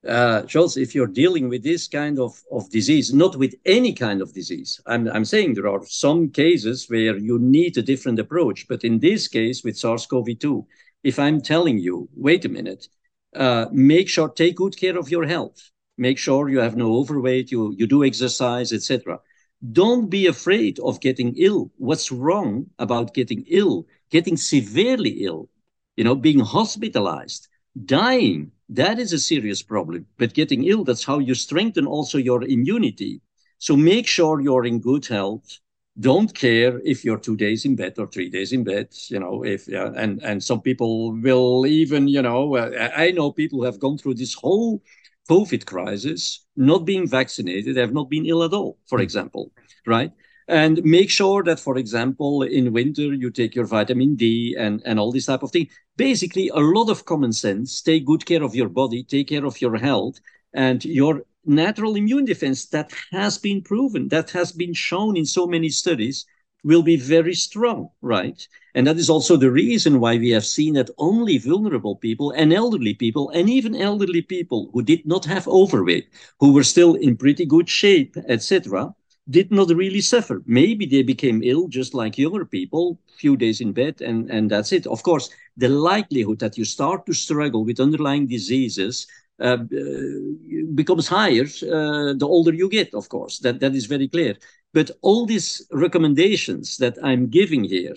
uh, 0.07 0.43
Charles, 0.43 0.77
if 0.77 0.95
you're 0.95 1.07
dealing 1.07 1.49
with 1.49 1.63
this 1.63 1.89
kind 1.89 2.19
of, 2.19 2.39
of 2.53 2.69
disease, 2.71 3.15
not 3.15 3.37
with 3.37 3.55
any 3.65 3.93
kind 3.93 4.21
of 4.21 4.35
disease, 4.35 4.81
I'm, 4.87 5.09
I'm 5.09 5.25
saying 5.25 5.55
there 5.55 5.69
are 5.69 5.85
some 5.87 6.31
cases 6.31 6.87
where 6.89 7.17
you 7.17 7.39
need 7.39 7.77
a 7.79 7.83
different 7.83 8.19
approach. 8.19 8.67
But 8.69 8.85
in 8.85 8.99
this 8.99 9.29
case, 9.29 9.65
with 9.65 9.79
SARS 9.79 10.07
CoV 10.07 10.39
2, 10.39 10.67
if 11.03 11.19
I'm 11.19 11.41
telling 11.41 11.79
you, 11.79 12.09
wait 12.15 12.45
a 12.45 12.49
minute, 12.49 12.89
uh, 13.35 13.67
make 13.73 14.09
sure, 14.09 14.29
take 14.29 14.57
good 14.57 14.77
care 14.77 14.99
of 14.99 15.11
your 15.11 15.27
health, 15.27 15.71
make 15.97 16.19
sure 16.19 16.49
you 16.49 16.61
have 16.61 16.77
no 16.77 16.95
overweight, 16.95 17.51
you, 17.51 17.75
you 17.77 17.87
do 17.87 18.05
exercise, 18.05 18.73
etc. 18.73 19.19
Don't 19.73 20.09
be 20.09 20.27
afraid 20.27 20.79
of 20.81 21.01
getting 21.01 21.35
ill. 21.37 21.71
What's 21.77 22.13
wrong 22.13 22.67
about 22.79 23.15
getting 23.15 23.45
ill, 23.49 23.87
getting 24.11 24.37
severely 24.37 25.25
ill, 25.25 25.49
you 25.97 26.05
know, 26.05 26.15
being 26.15 26.41
hospitalized, 26.41 27.49
dying? 27.85 28.53
that 28.69 28.99
is 28.99 29.13
a 29.13 29.19
serious 29.19 29.63
problem. 29.63 30.07
But 30.19 30.35
getting 30.35 30.65
ill, 30.65 30.85
that's 30.85 31.05
how 31.05 31.19
you 31.19 31.35
strengthen 31.35 31.87
also 31.87 32.19
your 32.19 32.43
immunity. 32.45 33.21
So 33.59 33.77
make 33.77 34.07
sure 34.07 34.41
you're 34.41 34.65
in 34.65 34.81
good 34.81 35.07
health. 35.07 35.59
Don't 36.01 36.35
care 36.35 36.81
if 36.85 37.05
you're 37.05 37.19
two 37.19 37.37
days 37.37 37.65
in 37.65 37.77
bed 37.77 37.95
or 37.99 38.09
three 38.09 38.29
days 38.29 38.53
in 38.53 38.65
bed, 38.65 38.89
you 39.09 39.21
know, 39.21 39.45
if, 39.45 39.69
yeah, 39.69 39.93
and, 39.95 40.21
and 40.25 40.43
some 40.43 40.61
people 40.61 41.13
will 41.13 41.67
even, 41.67 42.09
you 42.09 42.21
know, 42.21 42.57
uh, 42.57 42.91
I 42.97 43.13
know 43.13 43.31
people 43.31 43.61
who 43.61 43.65
have 43.65 43.79
gone 43.79 43.99
through 43.99 44.15
this 44.15 44.35
whole 44.35 44.83
COVID 45.31 45.67
crisis, 45.67 46.45
not 46.57 46.85
being 46.85 47.07
vaccinated, 47.07 47.77
have 47.77 47.93
not 47.93 48.11
been 48.11 48.27
ill 48.27 48.43
at 48.43 48.53
all, 48.53 48.77
for 48.89 48.99
hmm. 48.99 49.05
example, 49.05 49.53
right? 49.87 50.11
And 50.49 50.85
make 50.85 51.11
sure 51.11 51.43
that 51.43 51.59
for 51.61 51.79
example 51.79 52.43
in 52.43 52.73
winter 52.73 53.15
you 53.15 53.31
take 53.31 53.55
your 53.55 53.65
vitamin 53.65 54.15
d 54.15 54.55
and 54.59 54.83
and 54.85 54.99
all 54.99 55.13
this 55.13 55.27
type 55.27 55.43
of 55.43 55.51
thing. 55.51 55.69
Basically 55.97 56.49
a 56.49 56.59
lot 56.59 56.91
of 56.91 57.05
common 57.05 57.33
sense 57.33 57.81
take 57.81 58.05
good 58.05 58.27
care 58.27 58.43
of 58.43 58.55
your 58.55 58.69
body 58.69 59.03
take 59.03 59.29
care 59.29 59.47
of 59.47 59.61
your 59.61 59.77
health 59.77 60.19
and 60.53 60.85
your 60.85 61.23
natural 61.47 61.97
immune 61.97 62.25
defense 62.25 62.67
that 62.67 62.91
has 63.13 63.39
been 63.39 63.63
proven 63.63 64.09
that 64.09 64.31
has 64.31 64.53
been 64.53 64.75
shown 64.75 65.17
in 65.17 65.27
so 65.27 65.47
many 65.47 65.69
studies 65.69 66.25
will 66.63 66.83
be 66.83 66.97
very 66.97 67.35
strong 67.35 67.89
right? 68.03 68.49
And 68.75 68.87
that 68.87 68.97
is 68.97 69.09
also 69.09 69.37
the 69.37 69.51
reason 69.51 70.01
why 70.01 70.17
we 70.17 70.31
have 70.31 70.45
seen 70.45 70.75
that 70.75 70.91
only 70.99 71.39
vulnerable 71.39 71.97
people 71.97 72.33
and 72.33 72.53
elderly 72.53 72.95
people 72.95 73.31
and 73.31 73.49
even 73.49 73.77
elderly 73.77 74.23
people 74.23 74.71
who 74.73 74.83
did 74.83 75.07
not 75.07 75.25
have 75.27 75.47
overweight 75.47 76.09
who 76.41 76.53
were 76.53 76.65
still 76.65 76.95
in 76.95 77.17
pretty 77.17 77.47
good 77.47 77.69
shape 77.69 78.17
etc 78.29 78.95
did 79.29 79.51
not 79.51 79.69
really 79.71 80.01
suffer. 80.01 80.43
Maybe 80.47 80.87
they 80.87 81.03
became 81.03 81.43
ill 81.43 81.69
just 81.69 81.95
like 81.95 82.19
younger 82.19 82.45
people, 82.45 82.99
few 83.19 83.37
days 83.37 83.61
in 83.61 83.73
bed, 83.73 84.01
and, 84.01 84.31
and 84.31 84.51
that's 84.51 84.73
it. 84.73 84.87
Of 84.87 85.03
course, 85.03 85.31
the 85.57 85.69
likelihood 85.69 86.39
that 86.41 86.59
you 86.59 86.65
start 86.65 87.07
to 87.07 87.13
struggle 87.13 87.65
with 87.65 87.81
underlying 87.81 88.27
diseases 88.27 89.07
uh, 89.41 89.57
uh, 89.57 89.67
becomes 90.75 91.09
higher 91.09 91.45
uh, 91.45 92.13
the 92.15 92.27
older 92.27 92.53
you 92.53 92.69
get, 92.69 92.95
of 92.95 93.09
course. 93.09 93.39
That, 93.39 93.61
that 93.61 93.75
is 93.75 93.87
very 93.87 94.09
clear. 94.09 94.37
But 94.73 94.91
all 95.03 95.27
these 95.27 95.67
recommendations 95.73 96.77
that 96.79 96.99
I'm 97.03 97.29
giving 97.29 97.65
here, 97.65 97.95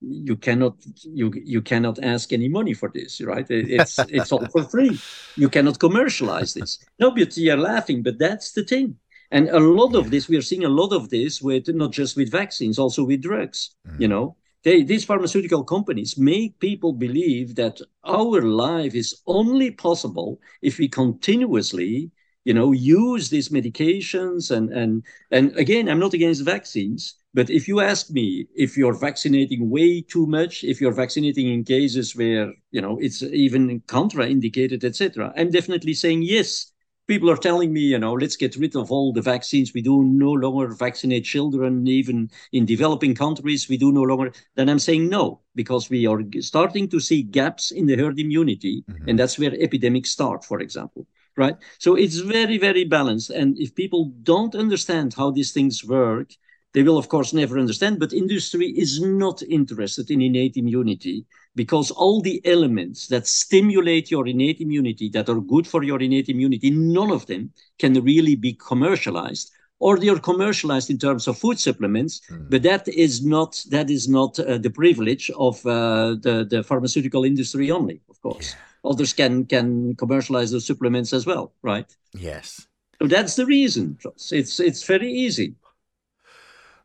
you 0.00 0.36
cannot 0.36 0.76
you 1.02 1.32
you 1.44 1.60
cannot 1.60 1.98
ask 2.04 2.32
any 2.32 2.48
money 2.48 2.72
for 2.72 2.88
this 2.94 3.20
right 3.20 3.46
it's 3.50 3.98
it's 3.98 4.30
all 4.30 4.46
for 4.46 4.62
free 4.62 4.96
you 5.36 5.48
cannot 5.48 5.78
commercialize 5.80 6.54
this 6.54 6.78
no 7.00 7.10
but 7.10 7.36
you're 7.36 7.56
laughing 7.56 8.00
but 8.00 8.16
that's 8.16 8.52
the 8.52 8.62
thing 8.62 8.96
and 9.30 9.48
a 9.50 9.60
lot 9.60 9.94
of 9.94 10.10
this, 10.10 10.28
we 10.28 10.36
are 10.36 10.42
seeing 10.42 10.64
a 10.64 10.68
lot 10.70 10.92
of 10.92 11.10
this 11.10 11.42
with 11.42 11.68
not 11.68 11.92
just 11.92 12.16
with 12.16 12.30
vaccines, 12.30 12.78
also 12.78 13.04
with 13.04 13.22
drugs. 13.22 13.74
Mm-hmm. 13.86 14.02
You 14.02 14.08
know, 14.08 14.36
they, 14.64 14.82
these 14.82 15.04
pharmaceutical 15.04 15.64
companies 15.64 16.16
make 16.16 16.58
people 16.60 16.92
believe 16.92 17.54
that 17.56 17.80
our 18.04 18.42
life 18.42 18.94
is 18.94 19.20
only 19.26 19.70
possible 19.70 20.40
if 20.62 20.78
we 20.78 20.88
continuously, 20.88 22.10
you 22.44 22.54
know, 22.54 22.72
use 22.72 23.28
these 23.28 23.50
medications. 23.50 24.50
And 24.50 24.72
and 24.72 25.04
and 25.30 25.54
again, 25.56 25.88
I'm 25.88 26.00
not 26.00 26.14
against 26.14 26.44
vaccines, 26.44 27.14
but 27.34 27.50
if 27.50 27.68
you 27.68 27.80
ask 27.80 28.10
me 28.10 28.46
if 28.56 28.78
you're 28.78 28.98
vaccinating 28.98 29.68
way 29.68 30.00
too 30.00 30.26
much, 30.26 30.64
if 30.64 30.80
you're 30.80 30.92
vaccinating 30.92 31.48
in 31.48 31.64
cases 31.64 32.16
where 32.16 32.52
you 32.70 32.80
know 32.80 32.98
it's 32.98 33.22
even 33.22 33.80
contraindicated, 33.82 34.84
etc., 34.84 35.34
I'm 35.36 35.50
definitely 35.50 35.92
saying 35.92 36.22
yes 36.22 36.72
people 37.08 37.30
are 37.30 37.36
telling 37.36 37.72
me, 37.72 37.80
you 37.80 37.98
know, 37.98 38.12
let's 38.12 38.36
get 38.36 38.54
rid 38.56 38.76
of 38.76 38.92
all 38.92 39.12
the 39.12 39.22
vaccines. 39.22 39.74
We 39.74 39.82
do 39.82 40.04
no 40.04 40.30
longer 40.30 40.68
vaccinate 40.74 41.24
children, 41.24 41.88
even 41.88 42.30
in 42.52 42.66
developing 42.66 43.14
countries. 43.14 43.68
We 43.68 43.78
do 43.78 43.90
no 43.90 44.02
longer. 44.02 44.30
Then 44.54 44.68
I'm 44.68 44.78
saying 44.78 45.08
no, 45.08 45.40
because 45.54 45.90
we 45.90 46.06
are 46.06 46.22
starting 46.40 46.88
to 46.90 47.00
see 47.00 47.22
gaps 47.22 47.72
in 47.72 47.86
the 47.86 47.96
herd 47.96 48.20
immunity, 48.20 48.84
mm-hmm. 48.88 49.08
and 49.08 49.18
that's 49.18 49.38
where 49.38 49.54
epidemics 49.58 50.10
start, 50.10 50.44
for 50.44 50.60
example. 50.60 51.06
Right. 51.36 51.56
So 51.78 51.94
it's 51.94 52.16
very, 52.16 52.58
very 52.58 52.84
balanced. 52.84 53.30
And 53.30 53.56
if 53.58 53.72
people 53.74 54.12
don't 54.24 54.56
understand 54.56 55.14
how 55.14 55.30
these 55.30 55.52
things 55.52 55.84
work, 55.84 56.32
they 56.74 56.82
will, 56.82 56.98
of 56.98 57.08
course, 57.08 57.32
never 57.32 57.58
understand. 57.58 57.98
But 57.98 58.12
industry 58.12 58.68
is 58.68 59.00
not 59.00 59.42
interested 59.42 60.10
in 60.10 60.20
innate 60.20 60.56
immunity 60.56 61.24
because 61.54 61.90
all 61.90 62.20
the 62.20 62.40
elements 62.44 63.08
that 63.08 63.26
stimulate 63.26 64.10
your 64.10 64.26
innate 64.26 64.60
immunity, 64.60 65.08
that 65.10 65.28
are 65.28 65.40
good 65.40 65.66
for 65.66 65.82
your 65.82 66.00
innate 66.00 66.28
immunity, 66.28 66.70
none 66.70 67.10
of 67.10 67.26
them 67.26 67.52
can 67.78 67.94
really 68.04 68.36
be 68.36 68.52
commercialized 68.52 69.50
or 69.80 69.98
they 69.98 70.08
are 70.08 70.18
commercialized 70.18 70.90
in 70.90 70.98
terms 70.98 71.28
of 71.28 71.38
food 71.38 71.58
supplements, 71.58 72.20
mm. 72.30 72.50
but 72.50 72.62
that 72.62 72.88
is 72.88 73.24
not 73.24 73.64
that 73.70 73.90
is 73.90 74.08
not 74.08 74.38
uh, 74.40 74.58
the 74.58 74.70
privilege 74.70 75.30
of 75.38 75.64
uh, 75.66 76.16
the 76.20 76.46
the 76.48 76.62
pharmaceutical 76.62 77.24
industry 77.24 77.70
only. 77.70 78.00
Of 78.08 78.20
course, 78.20 78.54
yeah. 78.54 78.90
others 78.90 79.12
can 79.12 79.44
can 79.46 79.94
commercialize 79.96 80.50
those 80.50 80.66
supplements 80.66 81.12
as 81.12 81.26
well, 81.26 81.52
right? 81.62 81.86
Yes. 82.12 82.66
So 83.00 83.06
that's 83.06 83.36
the 83.36 83.46
reason. 83.46 83.98
It's 84.32 84.58
it's 84.58 84.82
very 84.84 85.12
easy. 85.12 85.54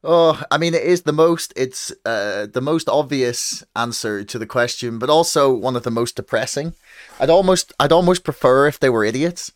Oh, 0.04 0.42
I 0.52 0.58
mean, 0.58 0.74
it 0.74 0.84
is 0.84 1.04
the 1.04 1.14
most. 1.14 1.54
It's 1.56 1.94
uh, 2.06 2.48
the 2.52 2.62
most 2.62 2.90
obvious 2.90 3.64
answer 3.76 4.24
to 4.26 4.38
the 4.38 4.46
question, 4.46 5.00
but 5.00 5.10
also 5.10 5.54
one 5.54 5.78
of 5.78 5.84
the 5.84 5.92
most 5.92 6.18
depressing. 6.18 6.74
I'd 7.20 7.30
almost, 7.30 7.72
I'd 7.80 7.94
almost 7.94 8.24
prefer 8.26 8.68
if 8.68 8.80
they 8.80 8.90
were 8.90 9.06
idiots. 9.06 9.54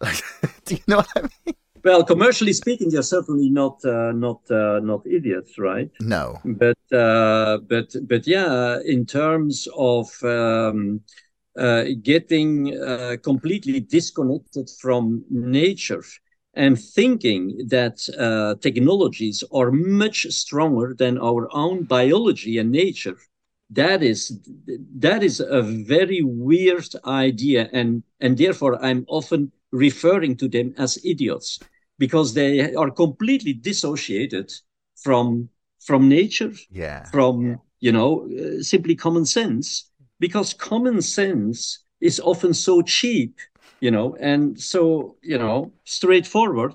do 0.64 0.74
you 0.74 0.80
know 0.88 0.96
what 0.98 1.08
I 1.16 1.22
mean? 1.22 1.54
Well, 1.84 2.02
commercially 2.04 2.52
speaking, 2.52 2.90
they're 2.90 3.02
certainly 3.02 3.48
not 3.48 3.84
uh, 3.84 4.10
not 4.10 4.40
uh, 4.50 4.80
not 4.82 5.06
idiots, 5.06 5.56
right? 5.56 5.88
No. 6.00 6.40
But 6.44 6.78
uh, 6.92 7.58
but 7.58 7.94
but 8.08 8.26
yeah, 8.26 8.80
in 8.84 9.06
terms 9.06 9.68
of 9.76 10.10
um, 10.24 11.02
uh, 11.56 11.84
getting 12.02 12.76
uh, 12.76 13.18
completely 13.22 13.78
disconnected 13.80 14.68
from 14.80 15.24
nature 15.30 16.02
and 16.56 16.80
thinking 16.80 17.58
that 17.68 18.08
uh, 18.18 18.54
technologies 18.60 19.44
are 19.52 19.70
much 19.70 20.26
stronger 20.30 20.94
than 20.98 21.18
our 21.18 21.48
own 21.54 21.84
biology 21.84 22.58
and 22.58 22.72
nature, 22.72 23.16
that 23.70 24.02
is 24.02 24.40
that 24.96 25.22
is 25.22 25.40
a 25.40 25.62
very 25.62 26.22
weird 26.22 26.88
idea, 27.04 27.68
and 27.72 28.02
and 28.20 28.38
therefore 28.38 28.82
I'm 28.84 29.04
often 29.08 29.52
referring 29.72 30.36
to 30.36 30.48
them 30.48 30.74
as 30.78 31.04
idiots 31.04 31.60
because 31.98 32.34
they 32.34 32.74
are 32.74 32.90
completely 32.90 33.52
dissociated 33.52 34.52
from 34.96 35.48
from 35.80 36.08
nature 36.08 36.52
yeah. 36.70 37.04
from 37.10 37.60
you 37.80 37.92
know 37.92 38.28
uh, 38.30 38.62
simply 38.62 38.94
common 38.94 39.24
sense 39.24 39.90
because 40.18 40.54
common 40.54 41.02
sense 41.02 41.84
is 42.00 42.20
often 42.20 42.54
so 42.54 42.82
cheap 42.82 43.38
you 43.80 43.90
know 43.90 44.16
and 44.20 44.60
so 44.60 45.16
you 45.22 45.38
know 45.38 45.72
straightforward 45.84 46.74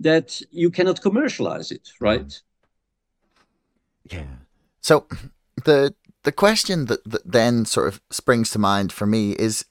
that 0.00 0.40
you 0.50 0.70
cannot 0.70 1.00
commercialize 1.00 1.70
it 1.70 1.88
right? 2.00 2.40
Yeah. 4.10 4.26
So 4.80 5.06
the 5.64 5.94
the 6.22 6.32
question 6.32 6.86
that, 6.86 7.04
that 7.04 7.30
then 7.30 7.64
sort 7.64 7.88
of 7.88 8.00
springs 8.10 8.50
to 8.50 8.58
mind 8.58 8.92
for 8.92 9.06
me 9.06 9.32
is 9.32 9.64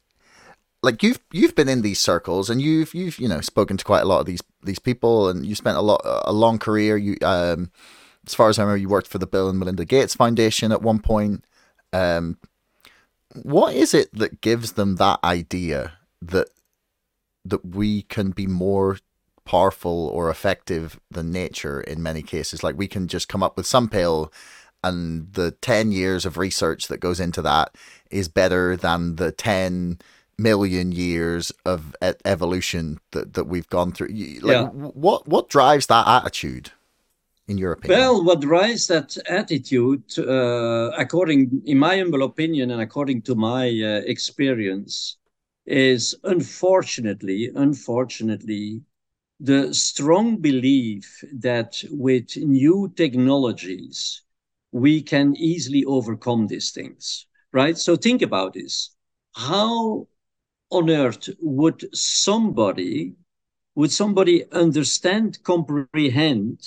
like 0.82 1.04
you've 1.04 1.20
you've 1.32 1.56
been 1.56 1.70
in 1.70 1.82
these 1.82 2.00
circles 2.00 2.50
and 2.50 2.62
you've 2.62 2.94
you've 2.94 3.20
you 3.20 3.28
know 3.28 3.42
spoken 3.42 3.78
to 3.78 3.86
quite 3.86 4.02
a 4.02 4.06
lot 4.06 4.20
of 4.20 4.26
these 4.26 4.42
these 4.64 4.80
people 4.80 5.30
and 5.30 5.46
you 5.46 5.56
spent 5.56 5.78
a 5.78 5.82
lot 5.82 6.02
a 6.04 6.34
long 6.34 6.60
career. 6.60 6.98
You 6.98 7.18
um 7.22 7.72
as 8.26 8.34
far 8.34 8.50
as 8.50 8.58
I 8.58 8.64
remember 8.64 8.78
you 8.78 8.90
worked 8.90 9.08
for 9.08 9.18
the 9.18 9.28
Bill 9.28 9.50
and 9.50 9.60
Melinda 9.60 9.86
Gates 9.86 10.16
Foundation 10.16 10.72
at 10.72 10.82
one 10.82 11.00
point. 11.00 11.46
Um 11.94 12.38
what 13.34 13.76
is 13.76 13.94
it 13.94 14.14
that 14.14 14.42
gives 14.42 14.74
them 14.74 14.96
that 14.96 15.20
idea 15.24 15.94
that 16.22 16.50
that 17.46 17.66
we 17.66 18.02
can 18.04 18.32
be 18.32 18.48
more 18.48 18.98
powerful 19.46 20.08
or 20.08 20.30
effective 20.30 21.00
than 21.12 21.32
nature 21.32 21.80
in 21.80 22.02
many 22.02 22.24
cases 22.24 22.64
like 22.64 22.76
we 22.78 22.88
can 22.88 23.08
just 23.08 23.30
come 23.30 23.44
up 23.44 23.56
with 23.56 23.68
some 23.68 23.88
pill 23.88 24.34
and 24.84 25.34
the 25.34 25.52
10 25.52 25.92
years 25.92 26.26
of 26.26 26.38
research 26.38 26.88
that 26.88 27.00
goes 27.00 27.20
into 27.20 27.42
that 27.42 27.76
is 28.12 28.28
better 28.28 28.76
than 28.78 29.16
the 29.16 29.32
10 29.32 30.00
million 30.38 30.92
years 30.92 31.52
of 31.66 31.96
e- 32.04 32.12
evolution 32.24 33.00
that, 33.12 33.34
that 33.34 33.46
we've 33.46 33.70
gone 33.70 33.92
through. 33.92 34.08
Like, 34.08 34.44
yeah. 34.44 34.68
What 34.68 35.28
what 35.28 35.50
drives 35.50 35.88
that 35.88 36.08
attitude, 36.08 36.72
in 37.48 37.58
your 37.58 37.72
opinion? 37.72 38.00
Well, 38.00 38.24
what 38.24 38.42
drives 38.42 38.88
that 38.88 39.18
attitude, 39.28 40.04
uh, 40.20 40.92
according, 40.98 41.64
in 41.66 41.80
my 41.80 41.98
humble 41.98 42.24
opinion, 42.24 42.72
and 42.72 42.82
according 42.82 43.24
to 43.24 43.36
my 43.36 43.68
uh, 43.68 44.02
experience, 44.06 45.18
is 45.66 46.16
unfortunately, 46.24 47.52
unfortunately, 47.56 48.82
the 49.40 49.74
strong 49.74 50.38
belief 50.38 51.24
that 51.34 51.84
with 51.92 52.38
new 52.38 52.92
technologies 52.96 54.22
we 54.72 55.02
can 55.02 55.36
easily 55.38 55.84
overcome 55.86 56.48
these 56.48 56.72
things. 56.72 57.28
Right. 57.54 57.78
So 57.78 57.96
think 57.96 58.22
about 58.22 58.54
this. 58.54 58.92
How 59.36 60.08
on 60.72 60.90
earth 60.90 61.30
would 61.42 61.96
somebody 61.96 63.16
would 63.76 63.92
somebody 63.92 64.52
understand 64.52 65.44
comprehend 65.44 66.60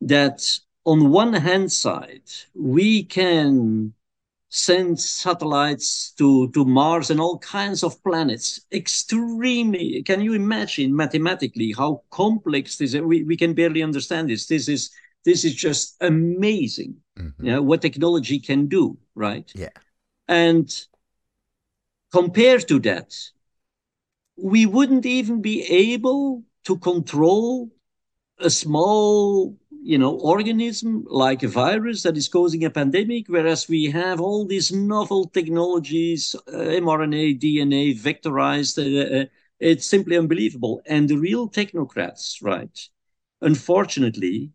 that 0.00 0.58
on 0.84 1.10
one 1.10 1.32
hand 1.34 1.70
side 1.72 2.22
we 2.54 3.04
can 3.04 3.92
send 4.50 4.98
satellites 4.98 6.12
to, 6.12 6.50
to 6.50 6.64
Mars 6.64 7.10
and 7.10 7.20
all 7.20 7.38
kinds 7.38 7.82
of 7.82 8.02
planets. 8.02 8.60
Extremely, 8.72 10.02
can 10.02 10.20
you 10.20 10.32
imagine 10.34 10.94
mathematically 10.94 11.74
how 11.76 12.02
complex 12.10 12.78
this 12.78 12.94
is? 12.94 13.00
We, 13.02 13.24
we 13.24 13.36
can 13.36 13.54
barely 13.54 13.82
understand 13.82 14.30
this. 14.30 14.46
This 14.46 14.68
is 14.68 14.90
this 15.24 15.44
is 15.44 15.54
just 15.54 15.96
amazing. 16.00 16.96
Mm-hmm. 17.18 17.44
You 17.44 17.52
know, 17.52 17.62
what 17.62 17.82
technology 17.82 18.38
can 18.38 18.66
do, 18.66 18.96
right? 19.14 19.50
Yeah. 19.54 19.68
And 20.26 20.72
compared 22.12 22.66
to 22.68 22.78
that, 22.80 23.14
we 24.36 24.64
wouldn't 24.64 25.04
even 25.04 25.42
be 25.42 25.62
able 25.64 26.44
to 26.64 26.78
control 26.78 27.70
a 28.38 28.48
small 28.48 29.56
you 29.90 29.98
know 30.02 30.14
organism 30.34 30.90
like 31.08 31.42
a 31.42 31.48
virus 31.48 32.02
that 32.02 32.16
is 32.16 32.28
causing 32.28 32.64
a 32.64 32.70
pandemic 32.78 33.24
whereas 33.28 33.68
we 33.68 33.82
have 33.90 34.20
all 34.20 34.44
these 34.44 34.70
novel 34.70 35.22
technologies 35.38 36.36
uh, 36.48 36.76
mrna 36.86 37.24
dna 37.42 37.84
vectorized 38.08 38.76
uh, 38.78 39.20
uh, 39.20 39.24
it's 39.60 39.86
simply 39.86 40.16
unbelievable. 40.16 40.80
And 40.86 41.08
the 41.08 41.18
real 41.18 41.48
technocrats 41.48 42.38
right 42.42 42.78
unfortunately 43.40 44.52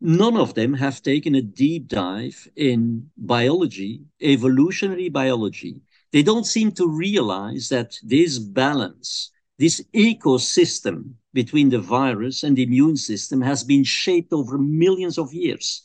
none 0.00 0.36
of 0.36 0.54
them 0.54 0.74
have 0.74 1.02
taken 1.02 1.34
a 1.34 1.42
deep 1.42 1.88
dive 1.88 2.48
in 2.56 3.10
biology 3.16 4.04
evolutionary 4.22 5.08
biology. 5.08 5.80
They 6.12 6.22
don't 6.22 6.46
seem 6.46 6.72
to 6.72 6.88
realize 6.88 7.68
that 7.70 7.98
this 8.02 8.38
balance, 8.38 9.30
this 9.58 9.82
ecosystem 9.94 11.14
between 11.36 11.68
the 11.68 11.78
virus 11.78 12.42
and 12.42 12.56
the 12.56 12.62
immune 12.62 12.96
system 12.96 13.42
has 13.42 13.62
been 13.62 13.84
shaped 13.84 14.32
over 14.32 14.56
millions 14.56 15.18
of 15.18 15.34
years. 15.34 15.82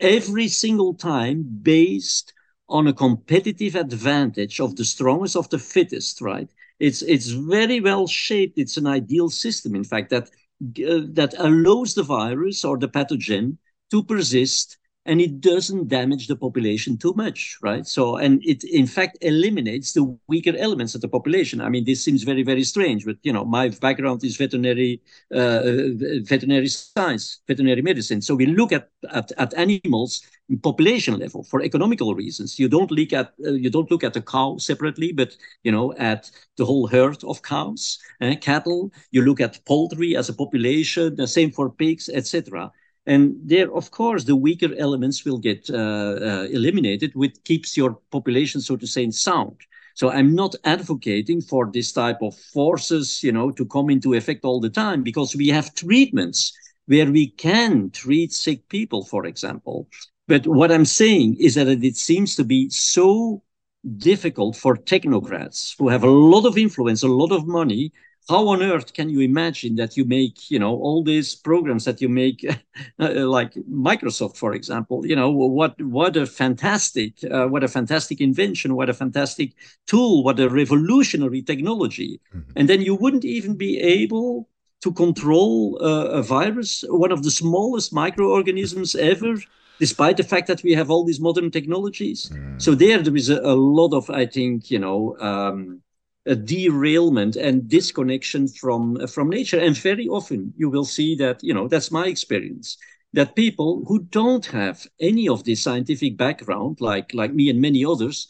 Every 0.00 0.48
single 0.48 0.94
time 0.94 1.44
based 1.62 2.32
on 2.70 2.86
a 2.86 2.98
competitive 3.04 3.74
advantage 3.74 4.60
of 4.60 4.76
the 4.76 4.84
strongest 4.84 5.36
of 5.36 5.50
the 5.50 5.58
fittest, 5.58 6.22
right? 6.22 6.50
It's, 6.80 7.02
it's 7.02 7.28
very 7.28 7.80
well 7.80 8.06
shaped. 8.06 8.56
It's 8.56 8.78
an 8.78 8.86
ideal 8.86 9.28
system, 9.28 9.74
in 9.74 9.84
fact, 9.84 10.08
that, 10.08 10.30
uh, 10.92 11.04
that 11.20 11.34
allows 11.36 11.94
the 11.94 12.02
virus 12.02 12.64
or 12.64 12.78
the 12.78 12.88
pathogen 12.88 13.58
to 13.90 14.02
persist 14.02 14.78
and 15.06 15.20
it 15.20 15.40
doesn't 15.40 15.88
damage 15.88 16.28
the 16.28 16.36
population 16.36 16.96
too 16.96 17.12
much, 17.14 17.58
right? 17.62 17.86
So, 17.86 18.16
and 18.16 18.42
it 18.44 18.64
in 18.64 18.86
fact 18.86 19.18
eliminates 19.20 19.92
the 19.92 20.16
weaker 20.28 20.54
elements 20.56 20.94
of 20.94 21.00
the 21.00 21.08
population. 21.08 21.60
I 21.60 21.68
mean, 21.68 21.84
this 21.84 22.02
seems 22.02 22.22
very, 22.22 22.42
very 22.42 22.64
strange, 22.64 23.04
but 23.04 23.16
you 23.22 23.32
know, 23.32 23.44
my 23.44 23.68
background 23.68 24.24
is 24.24 24.36
veterinary, 24.36 25.02
uh, 25.32 25.62
veterinary 26.22 26.68
science, 26.68 27.40
veterinary 27.46 27.82
medicine. 27.82 28.22
So 28.22 28.34
we 28.34 28.46
look 28.46 28.72
at 28.72 28.88
at, 29.12 29.32
at 29.36 29.54
animals 29.54 30.22
population 30.62 31.18
level 31.18 31.42
for 31.42 31.62
economical 31.62 32.14
reasons. 32.14 32.58
You 32.58 32.68
don't 32.68 32.90
look 32.90 33.12
at 33.12 33.32
uh, 33.44 33.52
you 33.52 33.70
don't 33.70 33.90
look 33.90 34.04
at 34.04 34.14
the 34.14 34.20
cow 34.20 34.58
separately, 34.58 35.12
but 35.12 35.36
you 35.62 35.72
know 35.72 35.94
at 35.94 36.30
the 36.56 36.64
whole 36.64 36.86
herd 36.86 37.22
of 37.24 37.42
cows, 37.42 37.98
and 38.20 38.40
cattle. 38.40 38.92
You 39.10 39.22
look 39.22 39.40
at 39.40 39.64
poultry 39.64 40.16
as 40.16 40.28
a 40.28 40.34
population. 40.34 41.16
The 41.16 41.26
same 41.26 41.50
for 41.50 41.70
pigs, 41.70 42.08
etc. 42.08 42.70
And 43.06 43.36
there, 43.44 43.72
of 43.74 43.90
course, 43.90 44.24
the 44.24 44.36
weaker 44.36 44.74
elements 44.78 45.24
will 45.24 45.38
get 45.38 45.68
uh, 45.70 45.76
uh, 45.76 46.46
eliminated, 46.50 47.12
which 47.14 47.36
keeps 47.44 47.76
your 47.76 47.98
population, 48.10 48.60
so 48.60 48.76
to 48.76 48.86
say, 48.86 49.10
sound. 49.10 49.56
So 49.94 50.10
I'm 50.10 50.34
not 50.34 50.56
advocating 50.64 51.40
for 51.40 51.70
this 51.72 51.92
type 51.92 52.18
of 52.22 52.36
forces, 52.36 53.22
you 53.22 53.30
know, 53.30 53.50
to 53.52 53.64
come 53.66 53.90
into 53.90 54.14
effect 54.14 54.44
all 54.44 54.60
the 54.60 54.70
time 54.70 55.02
because 55.02 55.36
we 55.36 55.48
have 55.48 55.74
treatments 55.74 56.52
where 56.86 57.10
we 57.10 57.28
can 57.28 57.90
treat 57.90 58.32
sick 58.32 58.68
people, 58.68 59.04
for 59.04 59.26
example. 59.26 59.88
But 60.26 60.46
what 60.46 60.72
I'm 60.72 60.84
saying 60.84 61.36
is 61.38 61.54
that 61.54 61.68
it 61.68 61.96
seems 61.96 62.34
to 62.36 62.44
be 62.44 62.70
so 62.70 63.42
difficult 63.98 64.56
for 64.56 64.76
technocrats 64.76 65.74
who 65.78 65.88
have 65.88 66.02
a 66.02 66.10
lot 66.10 66.46
of 66.46 66.56
influence, 66.56 67.02
a 67.02 67.08
lot 67.08 67.32
of 67.32 67.46
money, 67.46 67.92
how 68.28 68.48
on 68.48 68.62
earth 68.62 68.94
can 68.94 69.08
you 69.10 69.20
imagine 69.20 69.76
that 69.76 69.96
you 69.96 70.04
make 70.04 70.50
you 70.50 70.58
know 70.58 70.74
all 70.76 71.02
these 71.02 71.34
programs 71.34 71.84
that 71.84 72.00
you 72.00 72.08
make 72.08 72.44
uh, 72.98 73.26
like 73.26 73.54
microsoft 73.70 74.36
for 74.36 74.54
example 74.54 75.06
you 75.06 75.16
know 75.16 75.30
what 75.30 75.80
what 75.82 76.16
a 76.16 76.26
fantastic 76.26 77.12
uh, 77.30 77.46
what 77.46 77.64
a 77.64 77.68
fantastic 77.68 78.20
invention 78.20 78.74
what 78.74 78.88
a 78.88 78.94
fantastic 78.94 79.52
tool 79.86 80.24
what 80.24 80.40
a 80.40 80.48
revolutionary 80.48 81.42
technology 81.42 82.20
mm-hmm. 82.34 82.50
and 82.56 82.68
then 82.68 82.80
you 82.80 82.94
wouldn't 82.94 83.24
even 83.24 83.56
be 83.56 83.78
able 83.80 84.48
to 84.80 84.92
control 84.92 85.78
uh, 85.82 86.08
a 86.20 86.22
virus 86.22 86.84
one 86.88 87.12
of 87.12 87.22
the 87.22 87.30
smallest 87.30 87.92
microorganisms 87.92 88.94
ever 88.94 89.34
despite 89.80 90.16
the 90.16 90.22
fact 90.22 90.46
that 90.46 90.62
we 90.62 90.72
have 90.72 90.90
all 90.90 91.04
these 91.04 91.20
modern 91.20 91.50
technologies 91.50 92.30
mm. 92.30 92.62
so 92.62 92.74
there 92.74 93.02
there 93.02 93.16
is 93.16 93.28
a, 93.28 93.40
a, 93.40 93.54
lot 93.54 93.92
of 93.92 94.08
i 94.10 94.24
think 94.24 94.70
you 94.70 94.78
know 94.78 95.16
um, 95.20 95.82
a 96.26 96.34
derailment 96.34 97.36
and 97.36 97.68
disconnection 97.68 98.48
from 98.48 98.96
uh, 99.00 99.06
from 99.06 99.28
nature. 99.28 99.58
And 99.58 99.76
very 99.76 100.08
often 100.08 100.52
you 100.56 100.70
will 100.70 100.84
see 100.84 101.14
that 101.16 101.42
you 101.42 101.54
know 101.54 101.68
that's 101.68 101.90
my 101.90 102.06
experience 102.06 102.76
that 103.12 103.36
people 103.36 103.84
who 103.86 104.00
don't 104.04 104.46
have 104.46 104.86
any 105.00 105.28
of 105.28 105.44
this 105.44 105.62
scientific 105.62 106.16
background 106.16 106.80
like 106.80 107.14
like 107.14 107.32
me 107.34 107.48
and 107.50 107.60
many 107.60 107.84
others 107.84 108.28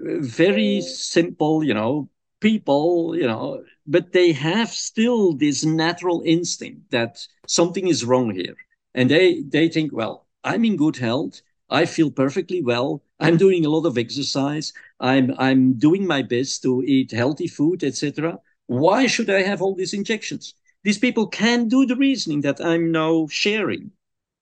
uh, 0.00 0.20
very 0.20 0.80
simple 0.80 1.62
you 1.64 1.74
know 1.74 2.08
people 2.40 3.14
you 3.16 3.26
know 3.26 3.62
but 3.86 4.12
they 4.12 4.32
have 4.32 4.68
still 4.70 5.34
this 5.34 5.64
natural 5.64 6.22
instinct 6.24 6.90
that 6.90 7.26
something 7.46 7.88
is 7.88 8.04
wrong 8.04 8.30
here. 8.34 8.56
And 8.94 9.10
they 9.10 9.42
they 9.42 9.68
think 9.68 9.92
well 9.92 10.26
i'm 10.44 10.64
in 10.64 10.76
good 10.76 10.96
health. 10.96 11.42
I 11.70 11.86
feel 11.86 12.10
perfectly 12.10 12.62
well 12.62 13.02
i'm 13.20 13.36
doing 13.36 13.64
a 13.64 13.68
lot 13.68 13.86
of 13.86 13.98
exercise 13.98 14.72
I'm 15.00 15.34
I'm 15.38 15.72
doing 15.74 16.06
my 16.06 16.22
best 16.22 16.62
to 16.62 16.84
eat 16.86 17.10
healthy 17.10 17.48
food, 17.48 17.82
etc. 17.82 18.38
Why 18.66 19.06
should 19.06 19.30
I 19.30 19.42
have 19.42 19.62
all 19.62 19.74
these 19.74 19.94
injections? 19.94 20.54
These 20.84 20.98
people 20.98 21.26
can 21.26 21.68
do 21.68 21.86
the 21.86 21.96
reasoning 21.96 22.42
that 22.42 22.60
I'm 22.60 22.92
now 22.92 23.26
sharing, 23.28 23.90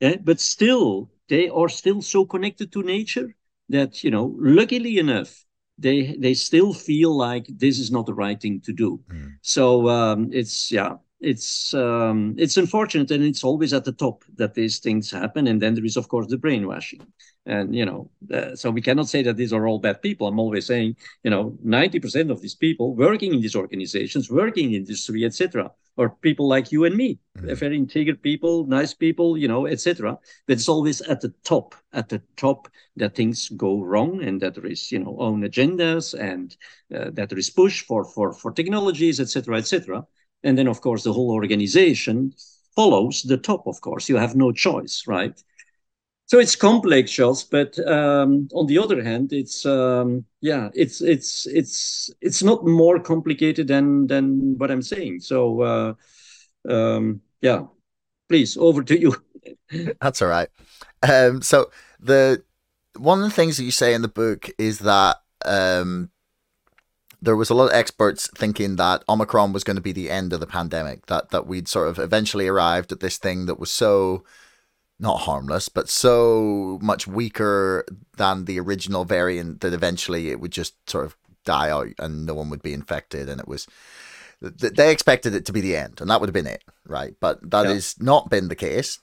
yeah? 0.00 0.16
but 0.22 0.40
still 0.40 1.10
they 1.28 1.48
are 1.48 1.68
still 1.68 2.02
so 2.02 2.24
connected 2.24 2.72
to 2.72 2.82
nature 2.82 3.34
that 3.68 4.02
you 4.02 4.10
know, 4.10 4.36
luckily 4.38 4.98
enough, 4.98 5.44
they 5.78 6.16
they 6.18 6.34
still 6.34 6.72
feel 6.74 7.16
like 7.16 7.46
this 7.48 7.78
is 7.78 7.90
not 7.92 8.06
the 8.06 8.14
right 8.14 8.40
thing 8.40 8.60
to 8.62 8.72
do. 8.72 9.00
Mm. 9.08 9.38
So 9.42 9.88
um, 9.88 10.30
it's 10.32 10.72
yeah, 10.72 10.96
it's 11.20 11.74
um, 11.74 12.34
it's 12.38 12.56
unfortunate, 12.56 13.10
and 13.10 13.24
it's 13.24 13.42
always 13.42 13.72
at 13.72 13.84
the 13.84 13.92
top 13.92 14.24
that 14.36 14.54
these 14.54 14.78
things 14.78 15.10
happen, 15.10 15.46
and 15.48 15.60
then 15.60 15.74
there 15.74 15.84
is 15.84 15.96
of 15.96 16.08
course 16.08 16.28
the 16.28 16.38
brainwashing. 16.38 17.06
And 17.46 17.74
you 17.74 17.86
know 17.86 18.10
uh, 18.32 18.54
so 18.54 18.70
we 18.70 18.82
cannot 18.82 19.08
say 19.08 19.22
that 19.22 19.36
these 19.36 19.52
are 19.52 19.66
all 19.66 19.78
bad 19.78 20.02
people. 20.02 20.28
I'm 20.28 20.38
always 20.38 20.66
saying 20.66 20.96
you 21.24 21.30
know 21.30 21.56
90% 21.64 22.30
of 22.30 22.40
these 22.40 22.54
people 22.54 22.94
working 22.94 23.34
in 23.34 23.40
these 23.40 23.56
organizations 23.56 24.30
working 24.30 24.74
in 24.74 24.82
industry 24.82 25.24
etc 25.24 25.70
are 25.96 26.10
people 26.10 26.46
like 26.46 26.70
you 26.70 26.84
and 26.84 26.94
me. 26.94 27.18
Mm-hmm. 27.38 27.54
very 27.54 27.76
intelligent 27.76 28.22
people 28.22 28.66
nice 28.66 28.92
people 28.92 29.38
you 29.38 29.48
know 29.48 29.66
etc 29.66 30.18
but 30.46 30.52
it's 30.52 30.68
always 30.68 31.00
at 31.02 31.20
the 31.20 31.32
top 31.42 31.74
at 31.92 32.08
the 32.08 32.20
top 32.36 32.68
that 32.96 33.14
things 33.14 33.48
go 33.50 33.82
wrong 33.82 34.22
and 34.22 34.40
that 34.42 34.54
there 34.54 34.66
is 34.66 34.92
you 34.92 34.98
know 34.98 35.16
own 35.18 35.42
agendas 35.42 36.18
and 36.18 36.56
uh, 36.94 37.10
that 37.12 37.28
there 37.30 37.38
is 37.38 37.48
push 37.48 37.82
for 37.82 38.04
for 38.04 38.32
for 38.32 38.52
technologies 38.52 39.20
etc 39.20 39.56
etc 39.56 40.04
and 40.44 40.56
then 40.56 40.68
of 40.68 40.80
course 40.80 41.02
the 41.04 41.12
whole 41.12 41.30
organization 41.30 42.32
follows 42.74 43.22
the 43.22 43.36
top 43.36 43.66
of 43.66 43.80
course 43.80 44.08
you 44.08 44.16
have 44.16 44.36
no 44.36 44.52
choice 44.52 45.04
right 45.06 45.42
so 46.28 46.38
it's 46.38 46.56
complex, 46.56 47.10
Charles. 47.10 47.42
But 47.42 47.78
um, 47.88 48.48
on 48.52 48.66
the 48.66 48.76
other 48.76 49.02
hand, 49.02 49.32
it's 49.32 49.64
um, 49.64 50.26
yeah, 50.42 50.68
it's 50.74 51.00
it's 51.00 51.46
it's 51.46 52.10
it's 52.20 52.42
not 52.42 52.66
more 52.66 53.00
complicated 53.00 53.66
than 53.66 54.06
than 54.06 54.58
what 54.58 54.70
I'm 54.70 54.82
saying. 54.82 55.20
So 55.20 55.62
uh, 55.62 55.94
um, 56.68 57.22
yeah, 57.40 57.62
please 58.28 58.58
over 58.58 58.82
to 58.82 59.00
you. 59.00 59.16
That's 60.02 60.20
all 60.20 60.28
right. 60.28 60.50
Um, 61.02 61.40
so 61.40 61.70
the 61.98 62.44
one 62.98 63.20
of 63.20 63.24
the 63.24 63.34
things 63.34 63.56
that 63.56 63.64
you 63.64 63.70
say 63.70 63.94
in 63.94 64.02
the 64.02 64.08
book 64.08 64.50
is 64.58 64.80
that 64.80 65.16
um, 65.46 66.10
there 67.20 67.36
was 67.36 67.50
a 67.50 67.54
lot 67.54 67.66
of 67.66 67.74
experts 67.74 68.28
thinking 68.28 68.76
that 68.76 69.02
Omicron 69.08 69.52
was 69.52 69.64
going 69.64 69.76
to 69.76 69.82
be 69.82 69.92
the 69.92 70.10
end 70.10 70.32
of 70.32 70.40
the 70.40 70.46
pandemic. 70.46 71.06
That 71.06 71.30
that 71.30 71.46
we'd 71.46 71.68
sort 71.68 71.88
of 71.88 71.98
eventually 71.98 72.46
arrived 72.46 72.92
at 72.92 73.00
this 73.00 73.18
thing 73.18 73.46
that 73.46 73.58
was 73.58 73.70
so 73.70 74.24
not 75.00 75.20
harmless, 75.20 75.68
but 75.68 75.88
so 75.88 76.78
much 76.82 77.06
weaker 77.06 77.84
than 78.16 78.44
the 78.44 78.58
original 78.58 79.04
variant 79.04 79.60
that 79.60 79.72
eventually 79.72 80.30
it 80.30 80.40
would 80.40 80.50
just 80.50 80.74
sort 80.90 81.06
of 81.06 81.16
die 81.44 81.70
out 81.70 81.88
and 81.98 82.26
no 82.26 82.34
one 82.34 82.50
would 82.50 82.62
be 82.62 82.72
infected. 82.72 83.28
And 83.28 83.40
it 83.40 83.46
was, 83.46 83.68
they 84.40 84.90
expected 84.90 85.34
it 85.34 85.46
to 85.46 85.52
be 85.52 85.60
the 85.60 85.76
end, 85.76 86.00
and 86.00 86.10
that 86.10 86.20
would 86.20 86.28
have 86.28 86.34
been 86.34 86.46
it, 86.46 86.64
right? 86.84 87.14
But 87.20 87.50
that 87.50 87.66
yeah. 87.66 87.74
has 87.74 88.00
not 88.00 88.28
been 88.28 88.48
the 88.48 88.56
case. 88.56 88.98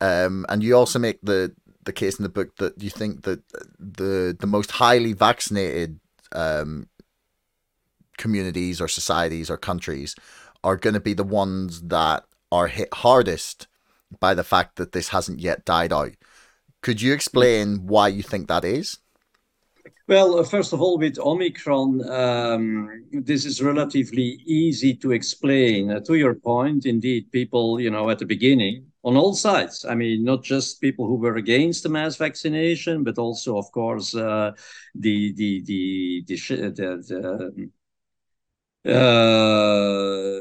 Um, 0.00 0.46
and 0.48 0.62
you 0.62 0.76
also 0.76 0.98
make 0.98 1.20
the 1.22 1.54
the 1.84 1.92
case 1.92 2.18
in 2.18 2.22
the 2.22 2.28
book 2.28 2.56
that 2.56 2.80
you 2.82 2.90
think 2.90 3.22
that 3.22 3.42
the 3.78 4.36
the 4.38 4.46
most 4.46 4.70
highly 4.70 5.12
vaccinated 5.12 5.98
um, 6.32 6.88
communities 8.20 8.80
or 8.80 8.88
societies 8.88 9.50
or 9.50 9.56
countries 9.56 10.14
are 10.62 10.76
going 10.76 10.94
to 10.94 11.00
be 11.00 11.14
the 11.14 11.24
ones 11.24 11.82
that 11.88 12.24
are 12.52 12.68
hit 12.68 12.92
hardest 12.92 13.66
by 14.20 14.34
the 14.34 14.44
fact 14.44 14.76
that 14.76 14.92
this 14.92 15.08
hasn't 15.08 15.40
yet 15.40 15.64
died 15.64 15.92
out. 15.92 16.12
Could 16.82 17.02
you 17.02 17.12
explain 17.12 17.86
why 17.86 18.08
you 18.08 18.22
think 18.22 18.48
that 18.48 18.64
is? 18.64 18.98
Well, 20.06 20.40
uh, 20.40 20.44
first 20.44 20.72
of 20.72 20.80
all, 20.82 20.98
with 20.98 21.18
Omicron, 21.18 22.10
um, 22.10 23.04
this 23.12 23.44
is 23.44 23.62
relatively 23.62 24.42
easy 24.44 24.94
to 24.96 25.12
explain. 25.12 25.90
Uh, 25.90 26.00
to 26.00 26.14
your 26.14 26.34
point, 26.34 26.84
indeed, 26.84 27.30
people, 27.30 27.80
you 27.80 27.90
know, 27.90 28.10
at 28.10 28.18
the 28.18 28.26
beginning, 28.26 28.86
on 29.04 29.16
all 29.16 29.34
sides. 29.34 29.84
I 29.88 29.94
mean, 29.94 30.24
not 30.24 30.42
just 30.42 30.80
people 30.80 31.06
who 31.06 31.14
were 31.14 31.36
against 31.36 31.84
the 31.84 31.88
mass 31.88 32.16
vaccination, 32.16 33.04
but 33.04 33.18
also, 33.18 33.56
of 33.56 33.70
course, 33.70 34.14
uh, 34.14 34.50
the 34.94 35.32
the 35.34 35.62
the 35.62 36.24
the, 36.26 36.36
the, 36.36 37.52
the 37.56 37.70
uh, 38.86 40.40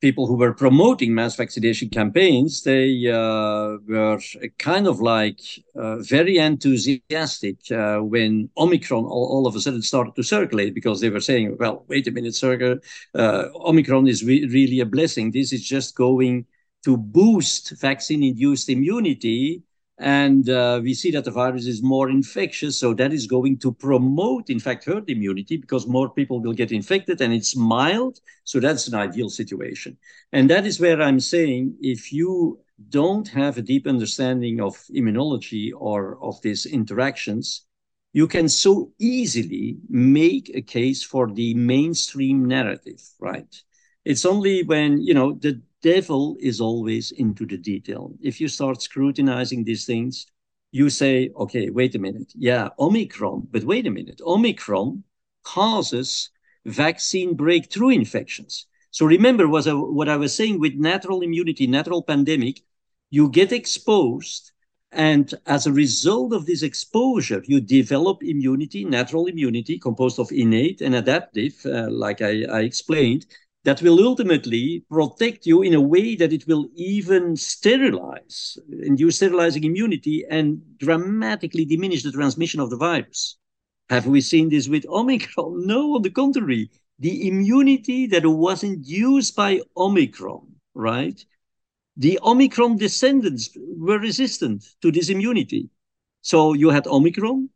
people 0.00 0.26
who 0.26 0.36
were 0.36 0.54
promoting 0.54 1.14
mass 1.14 1.36
vaccination 1.36 1.90
campaigns, 1.90 2.62
they 2.62 3.06
uh, 3.06 3.76
were 3.86 4.18
kind 4.58 4.86
of 4.86 5.00
like 5.00 5.40
uh, 5.76 5.96
very 5.98 6.38
enthusiastic 6.38 7.58
uh, 7.70 7.98
when 7.98 8.48
Omicron 8.56 9.04
all, 9.04 9.26
all, 9.26 9.46
of 9.46 9.54
a 9.56 9.60
sudden 9.60 9.82
started 9.82 10.16
to 10.16 10.22
circulate 10.22 10.74
because 10.74 11.00
they 11.00 11.10
were 11.10 11.20
saying, 11.20 11.56
well, 11.58 11.84
wait 11.88 12.06
a 12.06 12.10
minute, 12.10 12.34
sir, 12.34 12.80
uh, 13.14 13.44
Omicron 13.54 14.08
is 14.08 14.24
re- 14.24 14.46
really 14.46 14.80
a 14.80 14.86
blessing. 14.86 15.30
This 15.30 15.52
is 15.52 15.62
just 15.62 15.94
going 15.94 16.46
to 16.84 16.96
boost 16.96 17.78
vaccine 17.78 18.22
induced 18.22 18.70
immunity 18.70 19.62
and 20.00 20.48
uh, 20.48 20.80
we 20.82 20.94
see 20.94 21.10
that 21.10 21.24
the 21.24 21.30
virus 21.30 21.66
is 21.66 21.82
more 21.82 22.08
infectious. 22.08 22.78
So 22.78 22.94
that 22.94 23.12
is 23.12 23.26
going 23.26 23.58
to 23.58 23.70
promote, 23.70 24.48
in 24.48 24.58
fact, 24.58 24.86
herd 24.86 25.10
immunity 25.10 25.58
because 25.58 25.86
more 25.86 26.08
people 26.08 26.40
will 26.40 26.54
get 26.54 26.72
infected 26.72 27.20
and 27.20 27.34
it's 27.34 27.54
mild. 27.54 28.18
So 28.44 28.60
that's 28.60 28.88
an 28.88 28.94
ideal 28.94 29.28
situation. 29.28 29.98
And 30.32 30.48
that 30.48 30.64
is 30.64 30.80
where 30.80 31.02
I'm 31.02 31.20
saying 31.20 31.76
if 31.82 32.14
you 32.14 32.60
don't 32.88 33.28
have 33.28 33.58
a 33.58 33.62
deep 33.62 33.86
understanding 33.86 34.58
of 34.58 34.74
immunology 34.94 35.70
or 35.76 36.18
of 36.24 36.40
these 36.40 36.64
interactions, 36.64 37.66
you 38.14 38.26
can 38.26 38.48
so 38.48 38.92
easily 38.98 39.76
make 39.90 40.50
a 40.54 40.62
case 40.62 41.04
for 41.04 41.30
the 41.30 41.52
mainstream 41.52 42.46
narrative, 42.46 43.02
right? 43.20 43.54
It's 44.06 44.24
only 44.24 44.62
when, 44.62 45.02
you 45.02 45.12
know, 45.12 45.34
the 45.34 45.60
devil 45.82 46.36
is 46.40 46.60
always 46.60 47.12
into 47.12 47.46
the 47.46 47.56
detail. 47.56 48.12
If 48.20 48.40
you 48.40 48.48
start 48.48 48.82
scrutinizing 48.82 49.64
these 49.64 49.86
things, 49.86 50.26
you 50.72 50.90
say, 50.90 51.30
okay, 51.36 51.70
wait 51.70 51.94
a 51.94 51.98
minute. 51.98 52.32
Yeah, 52.34 52.68
Omicron, 52.78 53.48
but 53.50 53.64
wait 53.64 53.86
a 53.86 53.90
minute. 53.90 54.20
Omicron 54.24 55.02
causes 55.42 56.30
vaccine 56.64 57.34
breakthrough 57.34 57.90
infections. 57.90 58.66
So 58.90 59.06
remember 59.06 59.48
what 59.48 59.66
I, 59.66 59.72
what 59.72 60.08
I 60.08 60.16
was 60.16 60.34
saying 60.34 60.60
with 60.60 60.74
natural 60.74 61.22
immunity, 61.22 61.66
natural 61.66 62.02
pandemic, 62.02 62.60
you 63.10 63.28
get 63.30 63.52
exposed. 63.52 64.52
And 64.92 65.32
as 65.46 65.66
a 65.66 65.72
result 65.72 66.32
of 66.32 66.46
this 66.46 66.62
exposure, 66.62 67.42
you 67.46 67.60
develop 67.60 68.22
immunity, 68.22 68.84
natural 68.84 69.26
immunity 69.26 69.78
composed 69.78 70.18
of 70.18 70.32
innate 70.32 70.80
and 70.80 70.96
adaptive, 70.96 71.54
uh, 71.64 71.88
like 71.90 72.20
I, 72.22 72.44
I 72.50 72.60
explained, 72.62 73.26
that 73.64 73.82
will 73.82 74.02
ultimately 74.06 74.84
protect 74.90 75.46
you 75.46 75.62
in 75.62 75.74
a 75.74 75.80
way 75.80 76.16
that 76.16 76.32
it 76.32 76.46
will 76.46 76.68
even 76.76 77.36
sterilize, 77.36 78.58
induce 78.82 79.16
sterilizing 79.16 79.64
immunity, 79.64 80.24
and 80.30 80.62
dramatically 80.78 81.64
diminish 81.64 82.02
the 82.02 82.12
transmission 82.12 82.60
of 82.60 82.70
the 82.70 82.76
virus. 82.76 83.36
Have 83.90 84.06
we 84.06 84.20
seen 84.20 84.48
this 84.48 84.68
with 84.68 84.86
Omicron? 84.86 85.66
No, 85.66 85.96
on 85.96 86.02
the 86.02 86.10
contrary. 86.10 86.70
The 86.98 87.28
immunity 87.28 88.06
that 88.06 88.26
was 88.26 88.62
induced 88.62 89.36
by 89.36 89.60
Omicron, 89.76 90.46
right? 90.74 91.24
The 91.96 92.18
Omicron 92.22 92.76
descendants 92.76 93.50
were 93.56 93.98
resistant 93.98 94.64
to 94.80 94.92
this 94.92 95.08
immunity. 95.08 95.70
So 96.22 96.54
you 96.54 96.70
had 96.70 96.86
Omicron, 96.86 97.50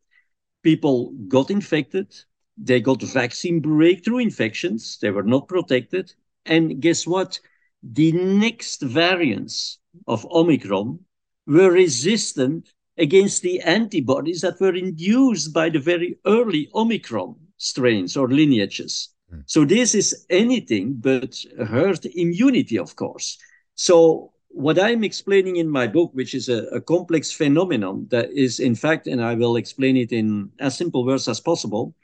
people 0.63 1.13
got 1.29 1.51
infected, 1.51 2.15
they 2.57 2.81
got 2.81 3.03
vaccine 3.03 3.61
breakthrough 3.61 4.19
infections. 4.19 4.99
They 5.01 5.11
were 5.11 5.23
not 5.23 5.49
protected. 5.49 6.13
And 6.47 6.81
guess 6.81 7.07
what? 7.07 7.41
The 7.83 8.13
next 8.13 8.81
variants 8.83 9.79
of 10.07 10.25
Omicron 10.31 10.99
were 11.47 11.71
resistant 11.71 12.73
against 12.97 13.43
the 13.43 13.61
antibodies 13.61 14.41
that 14.43 14.61
were 14.61 14.75
induced 14.75 15.53
by 15.53 15.69
the 15.69 15.81
very 15.81 16.19
early 16.27 16.71
Omicron 16.75 17.35
strains 17.57 18.17
or 18.17 18.29
lineages. 18.29 19.11
Mm. 19.33 19.43
So 19.47 19.65
this 19.65 19.95
is 19.95 20.25
anything 20.31 20.95
but 20.95 21.37
herd 21.59 22.07
immunity, 22.07 22.79
of 22.79 22.95
course. 22.97 23.39
So 23.75 24.33
what 24.49 24.79
I'm 24.79 25.03
explaining 25.03 25.57
in 25.57 25.69
my 25.69 25.89
book, 25.89 26.11
which 26.15 26.35
is 26.35 26.49
a, 26.49 26.65
a, 26.69 26.81
complex 26.81 27.33
phenomenon 27.33 28.07
that 28.11 28.31
is, 28.31 28.61
in 28.61 28.77
fact, 28.77 29.09
and 29.09 29.21
I 29.21 29.35
will 29.35 29.57
explain 29.57 29.97
it 29.97 30.13
in 30.13 30.51
as 30.61 30.77
simple 30.77 31.05
words 31.05 31.27
as 31.27 31.41
possible, 31.41 31.95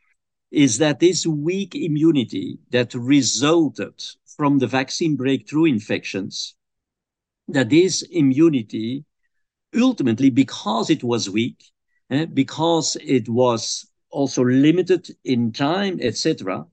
is 0.51 0.79
that 0.79 1.01
this 1.01 1.27
weak 1.27 1.75
immunity 1.75 2.59
that 2.71 2.95
resulted 2.95 3.95
from 4.37 4.59
the 4.59 4.67
vaccine 4.67 5.17
breakthrough 5.17 5.65
infections, 5.65 6.55
that 7.49 7.71
this 7.71 8.03
immunity 8.03 9.05
ultimately, 9.79 10.31
because 10.31 10.91
it 10.91 11.05
was 11.05 11.31
weak, 11.31 11.63
eh, 12.11 12.25
because 12.27 12.97
it 13.03 13.29
was 13.29 13.87
also 14.11 14.45
limited 14.45 15.09
in 15.25 15.53
time, 15.53 15.99
etc., 16.01 16.67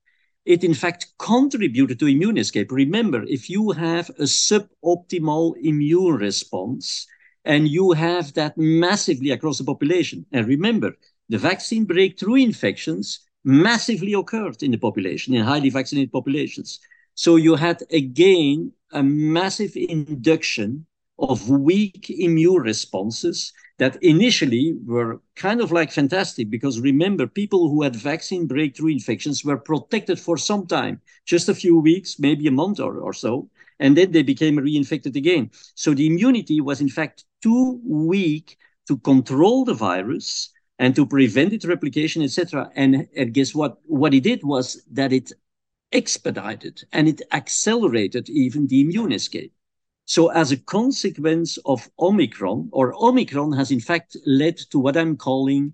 it 0.45 0.63
in 0.63 0.73
fact 0.73 1.07
contributed 1.19 1.99
to 1.99 2.07
immune 2.07 2.38
escape. 2.38 2.71
Remember, 2.71 3.23
if 3.23 3.49
you 3.49 3.71
have 3.71 4.09
a 4.11 4.23
suboptimal 4.23 5.55
immune 5.61 6.15
response 6.15 7.05
and 7.43 7.67
you 7.67 7.91
have 7.91 8.34
that 8.34 8.57
massively 8.57 9.32
across 9.32 9.57
the 9.57 9.65
population, 9.65 10.25
and 10.32 10.47
remember, 10.47 10.95
the 11.30 11.38
vaccine 11.38 11.84
breakthrough 11.84 12.36
infections 12.36 13.26
massively 13.47 14.13
occurred 14.13 14.61
in 14.61 14.71
the 14.71 14.77
population, 14.77 15.33
in 15.33 15.41
highly 15.41 15.69
vaccinated 15.69 16.11
populations. 16.11 16.81
So 17.15 17.37
you 17.37 17.55
had 17.55 17.81
again 17.91 18.73
a 18.91 19.01
massive 19.01 19.71
induction 19.75 20.85
of 21.17 21.49
weak 21.49 22.09
immune 22.09 22.61
responses 22.61 23.53
that 23.79 23.97
initially 24.03 24.75
were 24.85 25.21
kind 25.35 25.61
of 25.61 25.71
like 25.71 25.93
fantastic 25.93 26.49
because 26.49 26.81
remember, 26.81 27.25
people 27.25 27.69
who 27.69 27.83
had 27.83 27.95
vaccine 27.95 28.47
breakthrough 28.47 28.91
infections 28.91 29.45
were 29.45 29.57
protected 29.57 30.19
for 30.19 30.37
some 30.37 30.67
time, 30.67 30.99
just 31.25 31.47
a 31.47 31.55
few 31.55 31.79
weeks, 31.79 32.19
maybe 32.19 32.47
a 32.47 32.51
month 32.51 32.81
or, 32.81 32.99
or 32.99 33.13
so, 33.13 33.49
and 33.79 33.95
then 33.95 34.11
they 34.11 34.23
became 34.23 34.57
reinfected 34.57 35.15
again. 35.15 35.49
So 35.73 35.93
the 35.93 36.07
immunity 36.07 36.59
was 36.59 36.81
in 36.81 36.89
fact 36.89 37.23
too 37.41 37.79
weak 37.85 38.57
to 38.89 38.97
control 38.97 39.63
the 39.63 39.73
virus 39.73 40.49
and 40.80 40.95
to 40.95 41.05
prevent 41.05 41.53
its 41.53 41.65
replication, 41.65 42.21
etc. 42.21 42.71
And, 42.75 43.07
and 43.15 43.34
guess 43.34 43.55
what? 43.55 43.80
What 43.86 44.13
it 44.13 44.23
did 44.23 44.43
was 44.43 44.84
that 44.91 45.11
it 45.11 45.32
expedited 45.91 46.84
and 46.91 47.07
it 47.07 47.21
accelerated 47.32 48.30
even 48.30 48.67
the 48.67 48.82
immune 48.82 49.11
escape. 49.11 49.53
So 50.05 50.30
as 50.30 50.51
a 50.51 50.57
consequence 50.57 51.57
of 51.65 51.89
Omicron, 51.99 52.69
or 52.71 52.93
Omicron 52.95 53.53
has 53.53 53.71
in 53.71 53.80
fact 53.80 54.15
led 54.25 54.57
to 54.71 54.80
what 54.80 54.95
I'm 54.95 55.17
calling 55.17 55.73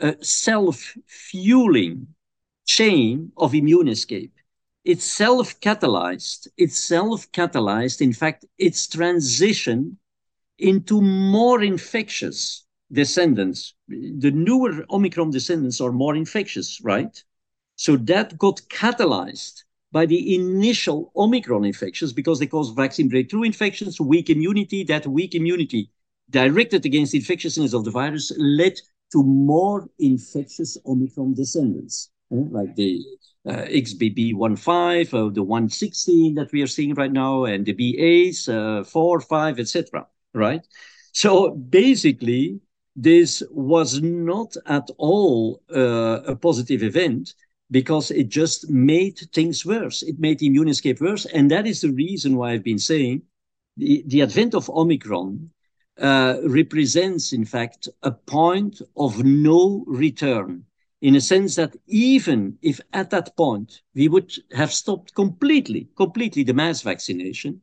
a 0.00 0.16
self-fueling 0.24 2.06
chain 2.66 3.32
of 3.36 3.54
immune 3.54 3.88
escape. 3.88 4.34
It's 4.84 5.04
self-catalyzed. 5.04 6.48
It's 6.56 6.78
self-catalyzed. 6.78 8.00
In 8.00 8.12
fact, 8.12 8.44
its 8.58 8.88
transition 8.88 9.98
into 10.58 11.00
more 11.00 11.62
infectious 11.62 12.64
descendants. 12.92 13.74
The 13.88 14.30
newer 14.30 14.84
Omicron 14.90 15.30
descendants 15.30 15.80
are 15.80 15.92
more 15.92 16.14
infectious, 16.14 16.80
right? 16.82 17.22
So 17.76 17.96
that 17.96 18.38
got 18.38 18.60
catalyzed 18.68 19.62
by 19.92 20.06
the 20.06 20.34
initial 20.34 21.12
Omicron 21.16 21.64
infections 21.64 22.12
because 22.12 22.38
they 22.38 22.46
cause 22.46 22.70
vaccine 22.70 23.08
breakthrough 23.08 23.42
infections, 23.42 24.00
weak 24.00 24.30
immunity. 24.30 24.84
That 24.84 25.06
weak 25.06 25.34
immunity 25.34 25.90
directed 26.30 26.86
against 26.86 27.12
the 27.12 27.18
infectiousness 27.18 27.74
of 27.74 27.84
the 27.84 27.90
virus 27.90 28.32
led 28.38 28.80
to 29.12 29.22
more 29.22 29.88
infectious 29.98 30.78
Omicron 30.86 31.34
descendants, 31.34 32.10
eh? 32.32 32.44
like 32.50 32.74
the 32.76 33.04
uh, 33.46 33.64
XBB.1.5, 33.64 35.12
or 35.12 35.30
the 35.30 35.42
116 35.42 36.34
that 36.34 36.50
we 36.52 36.62
are 36.62 36.66
seeing 36.66 36.94
right 36.94 37.12
now, 37.12 37.44
and 37.44 37.66
the 37.66 37.72
BAs, 37.72 38.48
uh, 38.48 38.84
4, 38.84 39.20
5, 39.20 39.58
etc. 39.58 40.06
Right? 40.32 40.66
So 41.12 41.50
basically, 41.50 42.60
this 42.94 43.42
was 43.50 44.02
not 44.02 44.56
at 44.66 44.90
all 44.98 45.62
uh, 45.74 46.20
a 46.26 46.36
positive 46.36 46.82
event 46.82 47.34
because 47.70 48.10
it 48.10 48.28
just 48.28 48.68
made 48.68 49.18
things 49.32 49.64
worse. 49.64 50.02
It 50.02 50.18
made 50.18 50.38
the 50.38 50.46
immune 50.46 50.68
escape 50.68 51.00
worse. 51.00 51.24
And 51.26 51.50
that 51.50 51.66
is 51.66 51.80
the 51.80 51.92
reason 51.92 52.36
why 52.36 52.52
I've 52.52 52.64
been 52.64 52.78
saying 52.78 53.22
the, 53.76 54.04
the 54.06 54.22
advent 54.22 54.54
of 54.54 54.68
Omicron 54.68 55.50
uh, 55.98 56.36
represents, 56.44 57.32
in 57.32 57.44
fact, 57.44 57.88
a 58.02 58.10
point 58.10 58.82
of 58.96 59.24
no 59.24 59.84
return 59.86 60.64
in 61.00 61.16
a 61.16 61.20
sense 61.20 61.56
that 61.56 61.74
even 61.86 62.56
if 62.62 62.80
at 62.92 63.10
that 63.10 63.36
point 63.36 63.82
we 63.94 64.08
would 64.08 64.32
have 64.52 64.72
stopped 64.72 65.14
completely, 65.14 65.88
completely 65.96 66.44
the 66.44 66.54
mass 66.54 66.82
vaccination, 66.82 67.60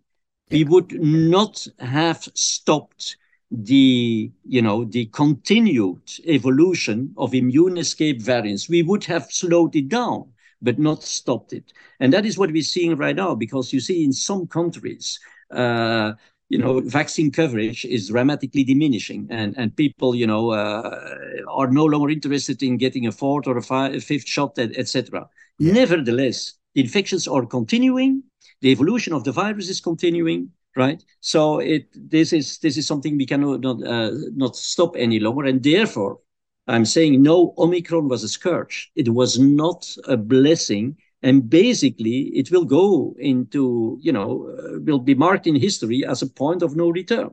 we 0.52 0.64
would 0.64 0.92
not 1.02 1.66
have 1.80 2.28
stopped 2.34 3.16
the 3.52 4.32
you 4.45 4.62
know 4.62 4.86
the 4.86 5.06
continued 5.08 6.02
evolution 6.26 7.14
of 7.18 7.34
immune 7.34 7.78
escape 7.78 8.22
variants. 8.22 8.70
We 8.70 8.84
would 8.84 9.04
have 9.06 9.26
slowed 9.32 9.76
it 9.76 9.89
down 9.89 10.32
but 10.62 10.78
not 10.78 11.02
stopped 11.04 11.54
it. 11.54 11.72
And 12.02 12.12
that 12.12 12.26
is 12.26 12.38
what 12.38 12.52
we're 12.52 12.64
seeing 12.64 12.97
right 12.97 13.16
now 13.16 13.34
because 13.34 13.72
you 13.72 13.80
see 13.80 14.04
in 14.04 14.12
some 14.12 14.45
countries 14.45 15.18
uh, 15.52 16.14
you 16.50 16.58
know 16.58 16.82
vaccine 16.82 17.32
coverage 17.32 17.86
is 17.86 18.10
dramatically 18.10 18.64
diminishing 18.64 19.28
and 19.30 19.56
and 19.58 19.76
people 19.76 20.16
you 20.16 20.28
know 20.28 20.52
uh, 20.52 21.16
are 21.47 21.72
no 21.72 21.86
longer 21.86 22.10
interested 22.10 22.62
in 22.62 22.78
getting 22.78 23.08
a 23.08 23.12
fourth 23.12 23.47
or 23.47 23.58
a, 23.58 23.62
five, 23.62 23.93
a 23.95 24.00
fifth 24.00 24.28
shot 24.28 24.58
etc 24.60 25.28
yeah. 25.60 25.74
nevertheless 25.74 26.60
the 26.76 26.82
infections 26.82 27.28
are 27.28 27.45
continuing. 27.45 28.24
The 28.62 28.70
evolution 28.70 29.14
of 29.14 29.24
the 29.24 29.32
virus 29.32 29.70
is 29.70 29.82
continuing 29.82 30.52
right? 30.80 31.04
So 31.20 31.60
it 31.60 31.88
this 31.94 32.34
is 32.34 32.58
this 32.60 32.78
is 32.78 32.88
something 32.88 33.18
we 33.18 33.26
cannot 33.26 33.60
not 33.60 33.78
uh, 33.86 34.12
not 34.44 34.56
stop 34.56 34.96
any 34.96 35.20
longer, 35.20 35.46
and 35.46 35.62
therefore 35.62 36.20
I'm 36.68 36.86
saying 36.86 37.22
no. 37.22 37.54
Omicron 37.58 38.08
was 38.08 38.24
a 38.24 38.30
scourge. 38.30 38.92
It 38.96 39.10
was 39.10 39.38
not 39.38 39.82
a 40.06 40.18
blessing, 40.18 40.98
and 41.22 41.50
basically 41.50 42.32
it 42.40 42.50
will 42.52 42.66
go 42.66 43.16
into 43.20 44.00
you 44.02 44.14
know 44.14 44.30
uh, 44.58 44.80
will 44.88 45.00
be 45.00 45.16
marked 45.16 45.48
in 45.48 45.56
history 45.56 46.06
as 46.06 46.22
a 46.22 46.28
point 46.42 46.64
of 46.64 46.76
no 46.76 46.90
return. 46.90 47.32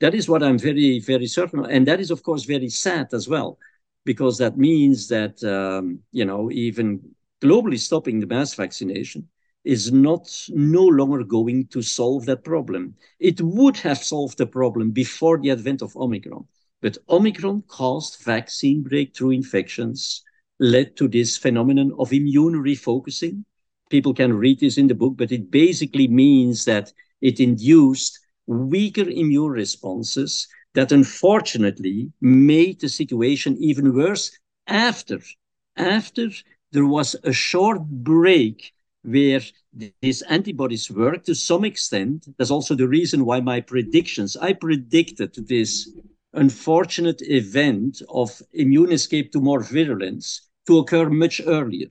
That 0.00 0.14
is 0.14 0.28
what 0.28 0.42
I'm 0.42 0.58
very 0.58 0.98
very 1.00 1.26
certain, 1.26 1.66
and 1.66 1.86
that 1.86 2.00
is 2.00 2.10
of 2.10 2.22
course 2.22 2.44
very 2.44 2.70
sad 2.70 3.12
as 3.12 3.28
well, 3.28 3.58
because 4.04 4.38
that 4.38 4.56
means 4.56 5.08
that 5.08 5.44
um, 5.44 6.00
you 6.12 6.24
know 6.24 6.50
even 6.50 7.00
globally 7.42 7.78
stopping 7.78 8.20
the 8.20 8.26
mass 8.26 8.54
vaccination 8.54 9.28
is 9.66 9.90
not 9.90 10.30
no 10.50 10.84
longer 10.84 11.24
going 11.24 11.66
to 11.66 11.82
solve 11.82 12.24
that 12.24 12.44
problem. 12.44 12.94
It 13.18 13.40
would 13.40 13.76
have 13.78 13.98
solved 13.98 14.38
the 14.38 14.46
problem 14.46 14.92
before 14.92 15.38
the 15.38 15.50
advent 15.50 15.82
of 15.82 15.96
Omicron, 15.96 16.46
but 16.80 16.98
Omicron 17.10 17.62
caused 17.66 18.22
vaccine 18.22 18.82
breakthrough 18.82 19.30
infections, 19.30 20.22
led 20.60 20.96
to 20.96 21.08
this 21.08 21.36
phenomenon 21.36 21.92
of 21.98 22.12
immune 22.12 22.54
refocusing. 22.54 23.44
People 23.90 24.14
can 24.14 24.32
read 24.32 24.60
this 24.60 24.78
in 24.78 24.86
the 24.86 24.94
book, 24.94 25.16
but 25.16 25.32
it 25.32 25.50
basically 25.50 26.06
means 26.06 26.64
that 26.64 26.92
it 27.20 27.40
induced 27.40 28.20
weaker 28.46 29.08
immune 29.08 29.50
responses 29.50 30.46
that 30.74 30.92
unfortunately 30.92 32.12
made 32.20 32.80
the 32.80 32.88
situation 32.88 33.56
even 33.58 33.94
worse 33.94 34.30
after 34.68 35.20
after 35.76 36.28
there 36.72 36.86
was 36.86 37.16
a 37.24 37.32
short 37.32 37.82
break 37.88 38.72
where 39.06 39.40
these 40.02 40.22
antibodies 40.22 40.90
work 40.90 41.24
to 41.24 41.34
some 41.34 41.64
extent. 41.64 42.26
That's 42.38 42.50
also 42.50 42.74
the 42.74 42.88
reason 42.88 43.24
why 43.24 43.40
my 43.40 43.60
predictions, 43.60 44.36
I 44.36 44.52
predicted 44.52 45.34
this 45.46 45.90
unfortunate 46.32 47.22
event 47.22 48.02
of 48.08 48.42
immune 48.52 48.92
escape 48.92 49.32
to 49.32 49.40
more 49.40 49.62
virulence 49.62 50.48
to 50.66 50.78
occur 50.78 51.08
much 51.08 51.40
earlier. 51.46 51.88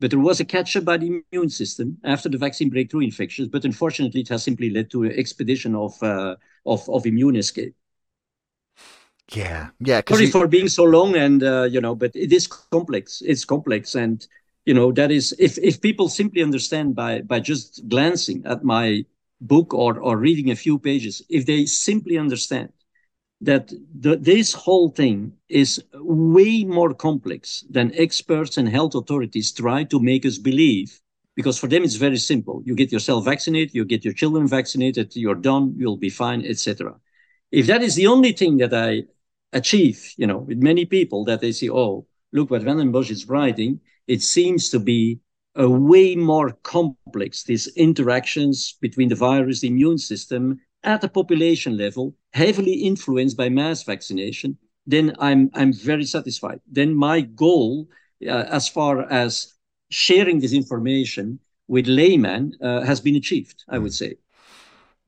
But 0.00 0.10
there 0.10 0.18
was 0.18 0.40
a 0.40 0.46
catch 0.46 0.76
up 0.76 0.84
by 0.86 0.96
the 0.96 1.22
immune 1.32 1.50
system 1.50 1.98
after 2.04 2.28
the 2.28 2.38
vaccine 2.38 2.70
breakthrough 2.70 3.02
infections, 3.02 3.48
but 3.48 3.64
unfortunately, 3.66 4.22
it 4.22 4.28
has 4.28 4.42
simply 4.42 4.70
led 4.70 4.90
to 4.92 5.04
an 5.04 5.12
expedition 5.12 5.74
of, 5.74 6.02
uh, 6.02 6.36
of, 6.64 6.88
of 6.88 7.04
immune 7.04 7.36
escape. 7.36 7.74
Yeah, 9.32 9.68
yeah. 9.78 10.00
Sorry 10.08 10.26
for 10.26 10.48
being 10.48 10.68
so 10.68 10.82
long, 10.82 11.14
and 11.14 11.42
uh, 11.42 11.62
you 11.70 11.80
know, 11.80 11.94
but 11.94 12.16
it 12.16 12.32
is 12.32 12.48
complex. 12.48 13.22
It's 13.24 13.44
complex, 13.44 13.94
and 13.94 14.26
you 14.64 14.74
know 14.74 14.92
that 14.92 15.10
is 15.10 15.34
if 15.38 15.58
if 15.58 15.80
people 15.80 16.08
simply 16.08 16.42
understand 16.42 16.94
by 16.94 17.20
by 17.22 17.40
just 17.40 17.88
glancing 17.88 18.42
at 18.46 18.64
my 18.64 19.04
book 19.40 19.72
or 19.74 19.98
or 19.98 20.16
reading 20.16 20.50
a 20.50 20.56
few 20.56 20.78
pages 20.78 21.22
if 21.28 21.46
they 21.46 21.64
simply 21.66 22.18
understand 22.18 22.70
that 23.40 23.72
the, 23.98 24.16
this 24.16 24.52
whole 24.52 24.90
thing 24.90 25.32
is 25.48 25.82
way 25.94 26.64
more 26.64 26.92
complex 26.92 27.64
than 27.70 27.94
experts 27.94 28.58
and 28.58 28.68
health 28.68 28.94
authorities 28.94 29.52
try 29.52 29.82
to 29.84 29.98
make 29.98 30.26
us 30.26 30.36
believe 30.36 31.00
because 31.34 31.58
for 31.58 31.68
them 31.68 31.82
it's 31.84 31.94
very 31.94 32.18
simple. 32.18 32.62
You 32.66 32.74
get 32.74 32.92
yourself 32.92 33.24
vaccinated, 33.24 33.74
you 33.74 33.84
get 33.84 34.04
your 34.04 34.12
children 34.12 34.46
vaccinated, 34.46 35.16
you're 35.16 35.34
done, 35.34 35.74
you'll 35.78 35.96
be 35.96 36.10
fine, 36.10 36.44
etc. 36.44 36.94
If 37.50 37.66
that 37.68 37.82
is 37.82 37.94
the 37.94 38.08
only 38.08 38.32
thing 38.32 38.58
that 38.58 38.74
I 38.74 39.04
achieve, 39.52 40.12
you 40.18 40.26
know, 40.26 40.38
with 40.38 40.58
many 40.58 40.84
people 40.84 41.24
that 41.24 41.40
they 41.40 41.52
say, 41.52 41.70
oh, 41.70 42.06
look 42.32 42.50
what 42.50 42.62
Vanden 42.62 42.92
Bossche 42.92 43.12
is 43.12 43.26
writing, 43.26 43.80
it 44.10 44.22
seems 44.22 44.70
to 44.70 44.80
be 44.80 45.20
a 45.54 45.68
way 45.68 46.16
more 46.16 46.50
complex, 46.64 47.44
these 47.44 47.68
interactions 47.76 48.74
between 48.80 49.08
the 49.08 49.14
virus, 49.14 49.60
the 49.60 49.68
immune 49.68 49.98
system 49.98 50.60
at 50.82 51.00
the 51.00 51.08
population 51.08 51.76
level, 51.76 52.14
heavily 52.32 52.72
influenced 52.72 53.36
by 53.36 53.48
mass 53.48 53.84
vaccination, 53.84 54.58
then 54.84 55.14
I'm, 55.20 55.48
I'm 55.54 55.72
very 55.72 56.04
satisfied. 56.04 56.60
Then 56.66 56.92
my 56.94 57.20
goal, 57.20 57.88
uh, 58.26 58.46
as 58.58 58.68
far 58.68 59.02
as 59.12 59.54
sharing 59.90 60.40
this 60.40 60.52
information 60.52 61.38
with 61.68 61.86
laymen, 61.86 62.54
uh, 62.60 62.80
has 62.80 63.00
been 63.00 63.14
achieved, 63.14 63.62
I 63.68 63.78
would 63.78 63.94
say. 63.94 64.16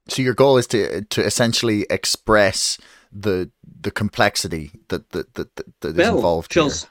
So 0.08 0.22
your 0.22 0.34
goal 0.34 0.58
is 0.58 0.66
to 0.68 1.02
to 1.02 1.24
essentially 1.24 1.86
express 1.88 2.78
the 3.12 3.50
the 3.80 3.92
complexity 3.92 4.72
that 4.88 5.10
that 5.10 5.34
that, 5.34 5.54
that 5.80 5.88
is 5.90 5.96
well, 5.96 6.16
involved 6.16 6.50
Charles, 6.50 6.82
here. 6.82 6.90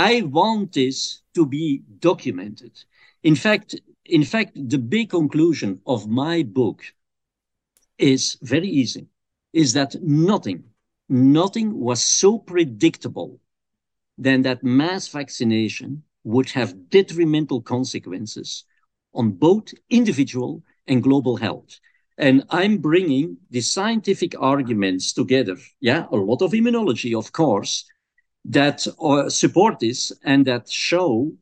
I 0.00 0.22
want 0.22 0.72
this 0.72 1.20
to 1.34 1.44
be 1.44 1.82
documented. 1.98 2.72
In 3.22 3.36
fact, 3.36 3.78
in 4.06 4.24
fact, 4.24 4.52
the 4.54 4.78
big 4.78 5.10
conclusion 5.10 5.80
of 5.86 6.08
my 6.08 6.42
book 6.42 6.78
is 7.98 8.38
very 8.40 8.70
easy: 8.82 9.04
is 9.52 9.74
that 9.74 9.94
nothing, 10.02 10.64
nothing 11.08 11.68
was 11.78 12.00
so 12.20 12.38
predictable 12.38 13.40
than 14.16 14.42
that 14.42 14.64
mass 14.64 15.08
vaccination 15.08 16.02
would 16.24 16.48
have 16.50 16.88
detrimental 16.88 17.60
consequences 17.60 18.64
on 19.12 19.26
both 19.32 19.66
individual 19.90 20.62
and 20.86 21.02
global 21.02 21.36
health. 21.36 21.78
And 22.16 22.44
I'm 22.48 22.78
bringing 22.78 23.36
the 23.50 23.60
scientific 23.60 24.32
arguments 24.40 25.12
together. 25.12 25.56
Yeah, 25.80 26.06
a 26.10 26.16
lot 26.16 26.40
of 26.42 26.52
immunology, 26.52 27.12
of 27.18 27.32
course, 27.32 27.84
that 28.44 28.86
uh, 29.00 29.28
support 29.28 29.78
this 29.80 30.12
and 30.24 30.46
that 30.46 30.68
show 30.68 31.32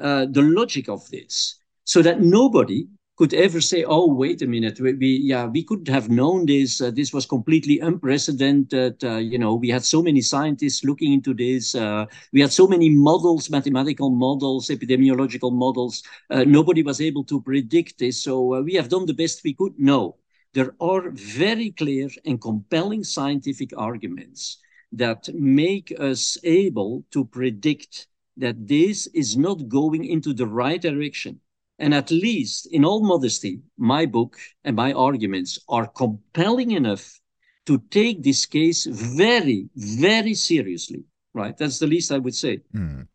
uh, 0.00 0.26
the 0.30 0.42
logic 0.42 0.88
of 0.88 1.08
this 1.10 1.58
so 1.84 2.02
that 2.02 2.20
nobody 2.20 2.86
could 3.16 3.32
ever 3.32 3.60
say, 3.60 3.84
"Oh, 3.84 4.12
wait 4.12 4.42
a 4.42 4.46
minute, 4.46 4.80
we, 4.80 4.92
we 4.94 5.20
yeah 5.22 5.46
we 5.46 5.62
could 5.62 5.86
have 5.88 6.08
known 6.10 6.46
this. 6.46 6.80
Uh, 6.80 6.90
this 6.90 7.12
was 7.12 7.26
completely 7.26 7.78
unprecedented. 7.78 9.04
Uh, 9.04 9.16
you 9.18 9.38
know, 9.38 9.54
we 9.54 9.68
had 9.68 9.84
so 9.84 10.02
many 10.02 10.20
scientists 10.20 10.82
looking 10.82 11.12
into 11.12 11.32
this. 11.32 11.74
Uh, 11.76 12.06
we 12.32 12.40
had 12.40 12.52
so 12.52 12.66
many 12.66 12.88
models, 12.90 13.50
mathematical 13.50 14.10
models, 14.10 14.68
epidemiological 14.68 15.52
models. 15.52 16.02
Uh, 16.30 16.42
nobody 16.44 16.82
was 16.82 17.00
able 17.00 17.22
to 17.24 17.40
predict 17.40 17.98
this. 18.00 18.20
So 18.22 18.60
we 18.62 18.74
have 18.74 18.88
done 18.88 19.06
the 19.06 19.14
best 19.14 19.44
we 19.44 19.54
could. 19.54 19.74
No, 19.78 20.16
there 20.52 20.74
are 20.80 21.10
very 21.10 21.70
clear 21.70 22.08
and 22.24 22.40
compelling 22.40 23.04
scientific 23.04 23.70
arguments 23.76 24.58
that 24.96 25.28
make 25.34 25.92
us 25.98 26.38
able 26.44 27.04
to 27.10 27.24
predict 27.24 28.06
that 28.36 28.66
this 28.66 29.06
is 29.08 29.36
not 29.36 29.68
going 29.68 30.04
into 30.04 30.32
the 30.32 30.46
right 30.46 30.80
direction. 30.80 31.40
And 31.78 31.94
at 31.94 32.10
least, 32.10 32.66
in 32.66 32.84
all 32.84 33.02
modesty, 33.02 33.60
my 33.76 34.06
book 34.06 34.38
and 34.64 34.76
my 34.76 34.92
arguments 34.92 35.58
are 35.68 35.86
compelling 35.86 36.70
enough 36.72 37.20
to 37.66 37.82
take 37.90 38.22
this 38.22 38.46
case 38.46 38.86
very, 38.86 39.68
very 39.74 40.34
seriously. 40.34 41.04
Right? 41.32 41.56
That's 41.56 41.80
the 41.80 41.88
least 41.88 42.12
I 42.12 42.18
would 42.18 42.34
say. 42.34 42.60
Mm. 42.72 43.08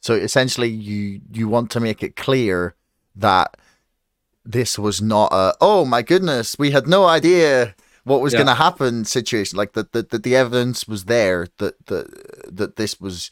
So 0.00 0.14
essentially, 0.14 0.68
you 0.68 1.20
you 1.32 1.48
want 1.48 1.70
to 1.72 1.80
make 1.80 2.02
it 2.02 2.16
clear 2.16 2.74
that 3.16 3.56
this 4.48 4.78
was 4.78 5.02
not 5.02 5.30
a 5.32 5.54
oh 5.60 5.84
my 5.84 6.00
goodness 6.00 6.56
we 6.58 6.70
had 6.70 6.88
no 6.88 7.04
idea 7.04 7.74
what 8.08 8.20
was 8.20 8.32
yeah. 8.32 8.38
going 8.38 8.46
to 8.46 8.54
happen 8.54 9.04
situation 9.04 9.56
like 9.56 9.72
that 9.74 9.92
the, 9.92 10.02
the, 10.02 10.18
the 10.18 10.34
evidence 10.34 10.88
was 10.88 11.04
there 11.04 11.46
that 11.58 11.74
that 11.86 12.06
that 12.56 12.76
this 12.76 13.00
was 13.00 13.30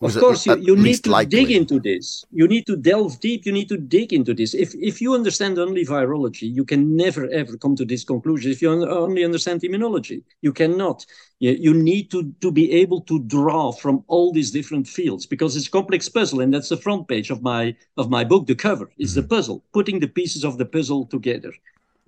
was 0.00 0.16
of 0.16 0.22
course, 0.22 0.46
you, 0.46 0.56
you 0.56 0.76
need 0.76 1.04
to 1.04 1.10
likely. 1.10 1.44
dig 1.44 1.50
into 1.50 1.78
this. 1.78 2.24
You 2.32 2.48
need 2.48 2.66
to 2.66 2.76
delve 2.76 3.20
deep. 3.20 3.44
You 3.44 3.52
need 3.52 3.68
to 3.68 3.76
dig 3.76 4.14
into 4.14 4.32
this. 4.32 4.54
If 4.54 4.74
if 4.74 4.98
you 5.00 5.14
understand 5.14 5.58
only 5.58 5.84
virology, 5.84 6.50
you 6.50 6.64
can 6.64 6.96
never 6.96 7.28
ever 7.28 7.58
come 7.58 7.76
to 7.76 7.84
this 7.84 8.02
conclusion. 8.02 8.50
If 8.50 8.62
you 8.62 8.70
only 8.70 9.24
understand 9.24 9.60
immunology, 9.60 10.22
you 10.40 10.54
cannot. 10.54 11.04
You, 11.38 11.52
you 11.52 11.74
need 11.74 12.10
to 12.12 12.32
to 12.40 12.50
be 12.50 12.72
able 12.72 13.02
to 13.02 13.20
draw 13.24 13.72
from 13.72 14.02
all 14.06 14.32
these 14.32 14.50
different 14.50 14.88
fields 14.88 15.26
because 15.26 15.54
it's 15.54 15.68
a 15.68 15.70
complex 15.70 16.08
puzzle, 16.08 16.40
and 16.40 16.52
that's 16.54 16.70
the 16.70 16.78
front 16.78 17.06
page 17.06 17.28
of 17.30 17.42
my 17.42 17.76
of 17.98 18.08
my 18.08 18.24
book. 18.24 18.46
The 18.46 18.54
cover 18.54 18.90
is 18.96 19.10
mm-hmm. 19.10 19.20
the 19.20 19.28
puzzle, 19.28 19.62
putting 19.74 20.00
the 20.00 20.08
pieces 20.08 20.44
of 20.44 20.56
the 20.56 20.64
puzzle 20.64 21.04
together 21.06 21.52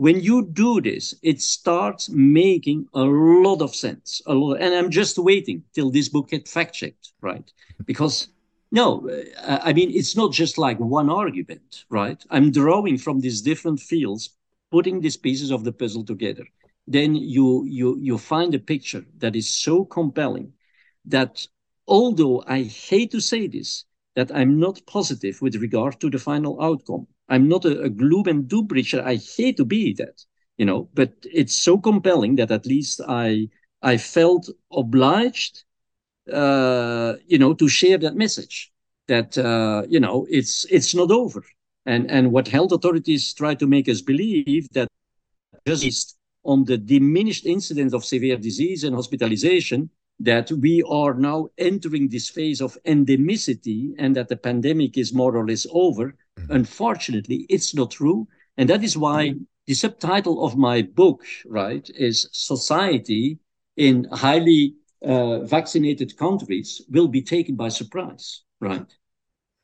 when 0.02 0.20
you 0.20 0.44
do 0.44 0.80
this, 0.80 1.14
it 1.22 1.40
starts 1.40 2.08
making 2.08 2.88
a 2.92 3.04
lot 3.04 3.62
of 3.62 3.72
sense. 3.72 4.20
A 4.26 4.34
lot, 4.34 4.60
and 4.60 4.74
I'm 4.74 4.90
just 4.90 5.16
waiting 5.16 5.62
till 5.74 5.92
this 5.92 6.08
book 6.08 6.30
gets 6.30 6.52
fact 6.52 6.74
checked, 6.74 7.12
right? 7.20 7.48
Because 7.86 8.26
no, 8.72 9.08
I 9.46 9.72
mean 9.72 9.90
it's 9.92 10.16
not 10.16 10.32
just 10.32 10.58
like 10.58 10.80
one 10.80 11.08
argument, 11.08 11.84
right? 11.88 12.20
I'm 12.30 12.50
drawing 12.50 12.98
from 12.98 13.20
these 13.20 13.42
different 13.42 13.78
fields, 13.78 14.30
putting 14.72 15.00
these 15.00 15.16
pieces 15.16 15.52
of 15.52 15.62
the 15.62 15.72
puzzle 15.72 16.04
together. 16.04 16.46
Then 16.88 17.14
you 17.14 17.64
you 17.64 17.96
you 18.08 18.18
find 18.18 18.52
a 18.56 18.66
picture 18.72 19.04
that 19.18 19.36
is 19.36 19.48
so 19.48 19.84
compelling 19.84 20.52
that 21.04 21.46
although 21.86 22.42
I 22.48 22.64
hate 22.64 23.12
to 23.12 23.20
say 23.20 23.46
this, 23.46 23.84
that 24.16 24.34
I'm 24.34 24.58
not 24.58 24.84
positive 24.86 25.40
with 25.40 25.62
regard 25.66 26.00
to 26.00 26.10
the 26.10 26.18
final 26.18 26.60
outcome. 26.60 27.06
I'm 27.28 27.48
not 27.48 27.64
a, 27.64 27.82
a 27.82 27.88
gloom 27.90 28.26
and 28.26 28.48
doom 28.48 28.68
preacher. 28.68 29.02
I 29.04 29.16
hate 29.16 29.56
to 29.56 29.64
be 29.64 29.94
that, 29.94 30.24
you 30.58 30.64
know, 30.64 30.88
but 30.94 31.12
it's 31.22 31.54
so 31.54 31.78
compelling 31.78 32.36
that 32.36 32.50
at 32.50 32.66
least 32.66 33.00
I 33.08 33.48
I 33.82 33.96
felt 33.96 34.48
obliged, 34.72 35.64
uh, 36.32 37.14
you 37.26 37.38
know, 37.38 37.54
to 37.54 37.68
share 37.68 37.98
that 37.98 38.16
message 38.16 38.72
that 39.08 39.36
uh, 39.38 39.82
you 39.88 40.00
know 40.00 40.26
it's 40.30 40.64
it's 40.70 40.94
not 40.94 41.10
over. 41.10 41.42
And 41.86 42.10
and 42.10 42.32
what 42.32 42.48
health 42.48 42.72
authorities 42.72 43.34
try 43.34 43.54
to 43.56 43.66
make 43.66 43.88
us 43.88 44.00
believe 44.00 44.68
that 44.72 44.88
just 45.66 46.16
on 46.44 46.64
the 46.64 46.78
diminished 46.78 47.46
incidence 47.46 47.92
of 47.92 48.04
severe 48.04 48.36
disease 48.36 48.84
and 48.84 48.94
hospitalization, 48.94 49.90
that 50.20 50.50
we 50.52 50.82
are 50.88 51.14
now 51.14 51.48
entering 51.58 52.08
this 52.08 52.28
phase 52.28 52.60
of 52.60 52.76
endemicity 52.86 53.92
and 53.98 54.14
that 54.16 54.28
the 54.28 54.36
pandemic 54.36 54.96
is 54.98 55.12
more 55.12 55.36
or 55.36 55.46
less 55.46 55.66
over. 55.72 56.14
Mm-hmm. 56.38 56.52
Unfortunately, 56.52 57.46
it's 57.48 57.74
not 57.74 57.90
true. 57.92 58.26
And 58.56 58.68
that 58.68 58.84
is 58.84 58.96
why 58.96 59.28
mm-hmm. 59.28 59.42
the 59.66 59.74
subtitle 59.74 60.44
of 60.44 60.56
my 60.56 60.82
book, 60.82 61.24
right, 61.46 61.88
is 61.94 62.28
Society 62.32 63.38
in 63.76 64.04
Highly 64.12 64.74
uh, 65.04 65.40
Vaccinated 65.40 66.16
Countries 66.16 66.82
Will 66.90 67.08
Be 67.08 67.22
Taken 67.22 67.56
by 67.56 67.68
Surprise, 67.68 68.42
right? 68.60 68.86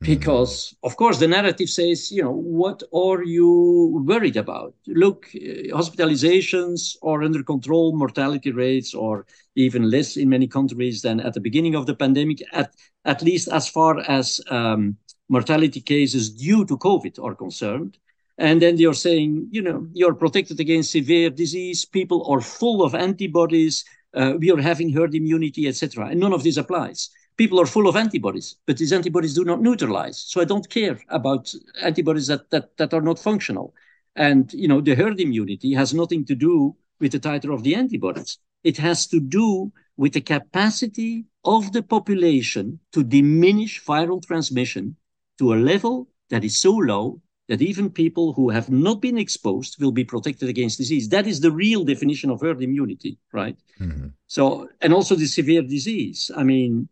because 0.01 0.73
of 0.83 0.95
course 0.95 1.19
the 1.19 1.27
narrative 1.27 1.69
says 1.69 2.09
you 2.09 2.23
know 2.23 2.31
what 2.31 2.81
are 2.93 3.21
you 3.23 4.01
worried 4.05 4.37
about 4.37 4.73
look 4.87 5.27
uh, 5.35 5.75
hospitalizations 5.75 6.95
are 7.03 7.21
under 7.21 7.43
control 7.43 7.95
mortality 7.95 8.51
rates 8.51 8.95
are 8.95 9.25
even 9.55 9.89
less 9.91 10.15
in 10.15 10.29
many 10.29 10.47
countries 10.47 11.01
than 11.01 11.19
at 11.19 11.33
the 11.33 11.41
beginning 11.41 11.75
of 11.75 11.85
the 11.85 11.95
pandemic 11.95 12.41
at 12.53 12.73
at 13.03 13.21
least 13.21 13.49
as 13.49 13.67
far 13.67 13.99
as 14.07 14.39
um, 14.49 14.95
mortality 15.29 15.81
cases 15.81 16.29
due 16.29 16.65
to 16.65 16.77
covid 16.77 17.23
are 17.23 17.35
concerned 17.35 17.97
and 18.37 18.61
then 18.61 18.77
you're 18.77 18.93
saying 18.93 19.47
you 19.51 19.61
know 19.61 19.87
you're 19.93 20.13
protected 20.13 20.59
against 20.59 20.91
severe 20.91 21.29
disease 21.29 21.85
people 21.85 22.25
are 22.31 22.41
full 22.41 22.83
of 22.83 22.95
antibodies 22.95 23.85
uh, 24.15 24.33
we 24.39 24.51
are 24.51 24.61
having 24.61 24.91
herd 24.91 25.13
immunity 25.15 25.67
etc 25.67 26.07
and 26.07 26.19
none 26.19 26.33
of 26.33 26.43
this 26.43 26.57
applies 26.57 27.09
people 27.39 27.61
are 27.61 27.65
full 27.65 27.87
of 27.87 27.95
antibodies, 27.95 28.57
but 28.67 28.77
these 28.77 28.91
antibodies 28.91 29.33
do 29.33 29.45
not 29.45 29.61
neutralize. 29.61 30.17
So 30.27 30.41
I 30.41 30.43
don't 30.43 30.69
care 30.69 30.99
about 31.07 31.53
antibodies 31.81 32.27
that, 32.27 32.49
that, 32.49 32.75
that 32.75 32.93
are 32.93 33.01
not 33.01 33.17
functional. 33.17 33.73
And, 34.17 34.51
you 34.51 34.67
know, 34.67 34.81
the 34.81 34.93
herd 34.93 35.21
immunity 35.21 35.73
has 35.73 35.93
nothing 35.93 36.25
to 36.25 36.35
do 36.35 36.75
with 36.99 37.13
the 37.13 37.19
titer 37.19 37.53
of 37.53 37.63
the 37.63 37.75
antibodies. 37.75 38.39
It 38.65 38.75
has 38.79 39.07
to 39.07 39.21
do 39.21 39.71
with 39.95 40.11
the 40.11 40.19
capacity 40.19 41.27
of 41.45 41.71
the 41.71 41.81
population 41.81 42.81
to 42.91 43.05
diminish 43.05 43.81
viral 43.85 44.21
transmission 44.21 44.97
to 45.39 45.53
a 45.53 45.55
level 45.55 46.07
that 46.29 46.43
is 46.43 46.57
so 46.57 46.71
low 46.71 47.21
that 47.47 47.61
even 47.63 47.89
people 47.89 48.33
who 48.33 48.49
have 48.49 48.69
not 48.69 49.01
been 49.01 49.17
exposed 49.17 49.81
will 49.81 49.91
be 49.91 50.03
protected 50.03 50.47
against 50.47 50.77
disease. 50.77 51.09
That 51.09 51.25
is 51.25 51.39
the 51.39 51.51
real 51.51 51.83
definition 51.83 52.29
of 52.29 52.41
herd 52.41 52.61
immunity, 52.61 53.17
right? 53.33 53.57
Mm-hmm. 53.79 54.09
So, 54.27 54.69
and 54.81 54.93
also 54.93 55.15
the 55.15 55.25
severe 55.25 55.63
disease. 55.63 56.29
I 56.37 56.43
mean, 56.43 56.89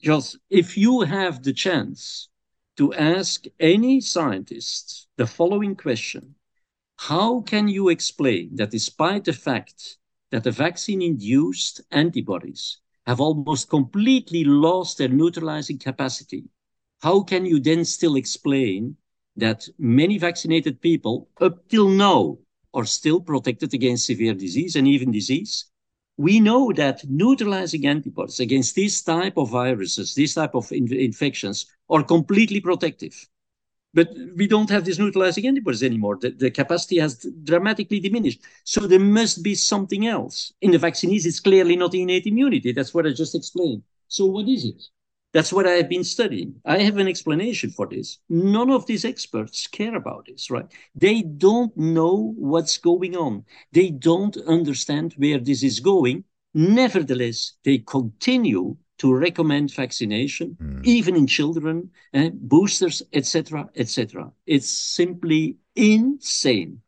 just 0.00 0.38
if 0.48 0.76
you 0.76 1.00
have 1.00 1.42
the 1.42 1.52
chance 1.52 2.28
to 2.76 2.94
ask 2.94 3.44
any 3.58 4.00
scientist 4.00 5.08
the 5.16 5.26
following 5.26 5.74
question 5.74 6.34
How 6.96 7.40
can 7.40 7.66
you 7.66 7.88
explain 7.88 8.54
that 8.56 8.70
despite 8.70 9.24
the 9.24 9.32
fact 9.32 9.98
that 10.30 10.44
the 10.44 10.52
vaccine 10.52 11.02
induced 11.02 11.80
antibodies 11.90 12.78
have 13.06 13.20
almost 13.20 13.68
completely 13.68 14.44
lost 14.44 14.98
their 14.98 15.08
neutralizing 15.08 15.78
capacity, 15.78 16.44
how 17.04 17.20
can 17.22 17.44
you 17.44 17.60
then 17.60 17.84
still 17.84 18.16
explain 18.16 18.96
that 19.36 19.68
many 19.78 20.16
vaccinated 20.16 20.80
people 20.80 21.28
up 21.38 21.68
till 21.68 21.88
now 21.88 22.38
are 22.72 22.86
still 22.86 23.20
protected 23.20 23.74
against 23.74 24.06
severe 24.06 24.32
disease 24.32 24.74
and 24.74 24.88
even 24.88 25.12
disease. 25.12 25.66
We 26.16 26.40
know 26.40 26.72
that 26.72 27.04
neutralizing 27.06 27.86
antibodies 27.86 28.40
against 28.40 28.74
this 28.74 29.02
type 29.02 29.36
of 29.36 29.50
viruses, 29.50 30.14
this 30.14 30.32
type 30.32 30.54
of 30.54 30.72
in 30.72 30.90
infections, 30.94 31.66
are 31.90 32.02
completely 32.02 32.60
protective. 32.62 33.28
But 33.92 34.08
we 34.34 34.46
don't 34.46 34.70
have 34.70 34.86
these 34.86 34.98
neutralizing 34.98 35.46
antibodies 35.46 35.82
anymore. 35.82 36.16
The, 36.18 36.30
the 36.30 36.50
capacity 36.50 36.98
has 37.00 37.26
dramatically 37.44 38.00
diminished. 38.00 38.40
So 38.64 38.80
there 38.86 38.98
must 39.18 39.42
be 39.42 39.54
something 39.54 40.06
else. 40.06 40.54
In 40.62 40.70
the 40.70 40.78
vaccines, 40.78 41.26
it's 41.26 41.40
clearly 41.40 41.76
not 41.76 41.94
innate 41.94 42.26
immunity. 42.26 42.72
That's 42.72 42.94
what 42.94 43.06
I 43.06 43.12
just 43.12 43.34
explained. 43.34 43.82
So 44.08 44.24
what 44.24 44.48
is 44.48 44.64
it? 44.64 44.82
That's 45.34 45.52
what 45.52 45.66
I 45.66 45.72
have 45.72 45.88
been 45.88 46.04
studying. 46.04 46.54
I 46.64 46.78
have 46.78 46.96
an 46.96 47.08
explanation 47.08 47.70
for 47.70 47.86
this. 47.86 48.18
None 48.28 48.70
of 48.70 48.86
these 48.86 49.04
experts 49.04 49.66
care 49.66 49.96
about 49.96 50.26
this, 50.26 50.48
right? 50.48 50.66
They 50.94 51.22
don't 51.22 51.76
know 51.76 52.32
what's 52.36 52.78
going 52.78 53.16
on. 53.16 53.44
They 53.72 53.90
don't 53.90 54.36
understand 54.46 55.14
where 55.18 55.40
this 55.40 55.64
is 55.64 55.80
going. 55.80 56.22
Nevertheless, 56.54 57.54
they 57.64 57.78
continue 57.78 58.76
to 58.98 59.12
recommend 59.12 59.74
vaccination, 59.74 60.56
mm. 60.62 60.84
even 60.84 61.16
in 61.16 61.26
children, 61.26 61.90
eh, 62.12 62.30
boosters, 62.32 63.02
etc., 63.12 63.68
etc. 63.74 64.30
It's 64.46 64.70
simply 64.70 65.56
insane. 65.74 66.80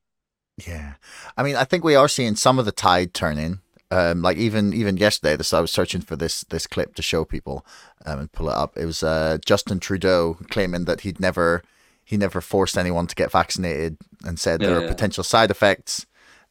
Yeah, 0.65 0.95
I 1.37 1.43
mean, 1.43 1.57
I 1.57 1.65
think 1.65 1.83
we 1.83 1.97
are 1.97 2.09
seeing 2.09 2.37
some 2.37 2.61
of 2.61 2.65
the 2.65 2.73
tide 2.73 3.13
turning. 3.13 3.61
Um, 3.91 4.23
like 4.23 4.37
even 4.37 4.73
even 4.73 4.97
yesterday, 4.97 5.37
this 5.37 5.53
I 5.53 5.61
was 5.61 5.71
searching 5.71 6.01
for 6.01 6.17
this 6.17 6.43
this 6.45 6.67
clip 6.67 6.95
to 6.97 7.03
show 7.03 7.25
people 7.25 7.65
um, 8.05 8.19
and 8.19 8.33
pull 8.33 8.49
it 8.49 8.57
up. 8.57 8.77
It 8.77 8.85
was 8.85 9.03
uh, 9.03 9.39
Justin 9.45 9.79
Trudeau 9.79 10.39
claiming 10.51 10.87
that 10.87 11.03
he'd 11.03 11.21
never 11.21 11.63
he 12.05 12.17
never 12.17 12.41
forced 12.41 12.77
anyone 12.77 13.07
to 13.07 13.15
get 13.15 13.31
vaccinated 13.31 13.99
and 14.25 14.39
said 14.41 14.61
yeah, 14.61 14.69
there 14.69 14.79
are 14.79 14.83
yeah. 14.83 14.89
potential 14.89 15.23
side 15.23 15.51
effects. 15.51 16.07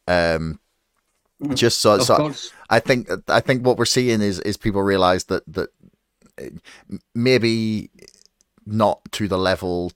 Um, 0.07 0.59
mm, 1.41 1.55
just 1.55 1.79
so, 1.79 1.99
so 1.99 2.33
I 2.69 2.79
think 2.79 3.09
I 3.27 3.41
think 3.41 3.65
what 3.65 3.77
we're 3.77 3.86
seeing 3.86 4.21
is 4.21 4.39
is 4.39 4.55
people 4.55 4.81
realize 4.81 5.25
that 5.25 5.43
that 5.53 5.69
maybe 7.13 7.89
not 8.65 8.99
to 9.11 9.27
the 9.27 9.38
level 9.38 9.91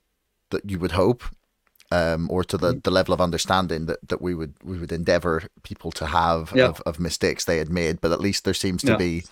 that 0.50 0.68
you 0.68 0.78
would 0.78 0.92
hope 0.92 1.24
um, 1.90 2.28
or 2.30 2.44
to 2.44 2.56
the, 2.56 2.70
mm-hmm. 2.70 2.80
the 2.80 2.90
level 2.90 3.14
of 3.14 3.20
understanding 3.20 3.86
that, 3.86 4.06
that 4.08 4.22
we 4.22 4.34
would 4.34 4.54
we 4.62 4.78
would 4.78 4.92
endeavor 4.92 5.44
people 5.62 5.90
to 5.92 6.06
have 6.06 6.52
yeah. 6.54 6.66
of, 6.66 6.80
of 6.82 7.00
mistakes 7.00 7.44
they 7.44 7.58
had 7.58 7.70
made. 7.70 8.00
But 8.00 8.12
at 8.12 8.20
least 8.20 8.44
there 8.44 8.54
seems 8.54 8.82
to 8.82 8.92
yeah. 8.92 8.96
be 8.96 9.24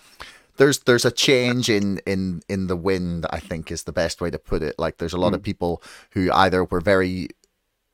there's 0.57 0.79
there's 0.79 1.05
a 1.05 1.11
change 1.11 1.69
in 1.69 1.99
in 2.05 2.41
in 2.49 2.67
the 2.67 2.75
wind. 2.75 3.25
I 3.29 3.39
think 3.39 3.71
is 3.71 3.83
the 3.83 3.91
best 3.91 4.21
way 4.21 4.29
to 4.29 4.39
put 4.39 4.61
it. 4.61 4.77
Like 4.77 4.97
there's 4.97 5.13
a 5.13 5.19
lot 5.19 5.31
mm. 5.31 5.35
of 5.35 5.43
people 5.43 5.81
who 6.11 6.31
either 6.31 6.63
were 6.63 6.81
very 6.81 7.29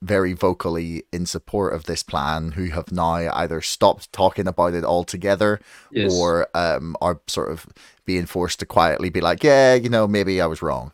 very 0.02 0.34
vocally 0.34 1.04
in 1.12 1.26
support 1.26 1.74
of 1.74 1.86
this 1.86 2.04
plan 2.04 2.52
who 2.52 2.66
have 2.66 2.92
now 2.92 3.34
either 3.34 3.62
stopped 3.62 4.12
talking 4.12 4.48
about 4.48 4.74
it 4.74 4.84
altogether 4.84 5.60
yes. 5.92 6.14
or 6.14 6.48
um, 6.54 6.96
are 7.02 7.20
sort 7.28 7.50
of 7.50 7.66
being 8.06 8.26
forced 8.26 8.60
to 8.60 8.66
quietly 8.66 9.10
be 9.10 9.22
like, 9.22 9.44
yeah, 9.44 9.74
you 9.74 9.90
know, 9.90 10.08
maybe 10.08 10.40
I 10.42 10.46
was 10.46 10.62
wrong. 10.62 10.92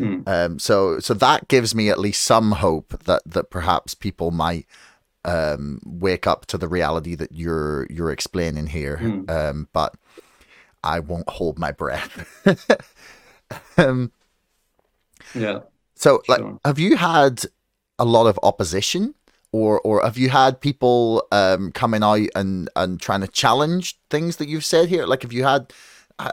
Mm. 0.00 0.28
Um, 0.28 0.58
so 0.58 0.98
so 0.98 1.14
that 1.14 1.48
gives 1.48 1.74
me 1.74 1.90
at 1.90 1.98
least 1.98 2.22
some 2.22 2.52
hope 2.52 3.04
that 3.04 3.22
that 3.26 3.50
perhaps 3.50 3.94
people 3.94 4.30
might 4.30 4.66
um, 5.24 5.80
wake 5.84 6.26
up 6.26 6.46
to 6.46 6.58
the 6.58 6.68
reality 6.68 7.14
that 7.14 7.32
you're 7.32 7.86
you're 7.90 8.10
explaining 8.10 8.68
here. 8.68 8.98
Mm. 9.02 9.30
Um, 9.30 9.68
but 9.72 9.94
I 10.82 11.00
won't 11.00 11.28
hold 11.28 11.58
my 11.58 11.72
breath. 11.72 12.46
um, 13.76 14.12
yeah. 15.34 15.60
So, 15.94 16.22
like, 16.28 16.42
have 16.64 16.78
you 16.78 16.96
had 16.96 17.42
a 17.98 18.04
lot 18.04 18.26
of 18.26 18.38
opposition, 18.42 19.14
or 19.52 19.80
or 19.80 20.02
have 20.02 20.16
you 20.16 20.30
had 20.30 20.60
people 20.60 21.26
um, 21.30 21.72
coming 21.72 22.02
out 22.02 22.28
and 22.34 22.70
and 22.74 23.00
trying 23.00 23.20
to 23.20 23.28
challenge 23.28 23.98
things 24.08 24.36
that 24.36 24.48
you've 24.48 24.64
said 24.64 24.88
here? 24.88 25.06
Like, 25.06 25.22
have 25.22 25.32
you 25.32 25.44
had 25.44 25.72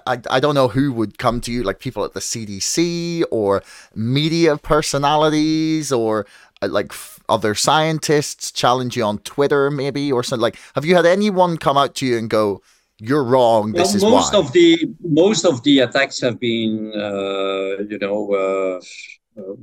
I, 0.05 0.19
I 0.29 0.39
don't 0.39 0.55
know 0.55 0.67
who 0.67 0.91
would 0.93 1.17
come 1.17 1.41
to 1.41 1.51
you, 1.51 1.63
like 1.63 1.79
people 1.79 2.03
at 2.03 2.13
the 2.13 2.19
CDC 2.19 3.23
or 3.31 3.63
media 3.95 4.57
personalities 4.57 5.91
or 5.91 6.25
uh, 6.61 6.67
like 6.67 6.91
f- 6.91 7.19
other 7.29 7.55
scientists 7.55 8.51
challenge 8.51 8.97
you 8.97 9.03
on 9.03 9.19
Twitter, 9.19 9.71
maybe 9.71 10.11
or 10.11 10.23
something. 10.23 10.41
Like, 10.41 10.57
have 10.75 10.85
you 10.85 10.95
had 10.95 11.05
anyone 11.05 11.57
come 11.57 11.77
out 11.77 11.95
to 11.95 12.05
you 12.05 12.17
and 12.17 12.29
go, 12.29 12.61
"You're 12.99 13.23
wrong. 13.23 13.71
This 13.71 13.89
well, 13.89 13.95
is 13.95 14.03
most 14.03 14.33
why"? 14.33 14.39
of 14.39 14.51
the 14.51 14.93
most 15.01 15.45
of 15.45 15.63
the 15.63 15.79
attacks 15.79 16.19
have 16.21 16.39
been, 16.39 16.91
uh, 16.95 17.83
you 17.89 17.97
know. 17.99 18.33
Uh, 18.33 18.81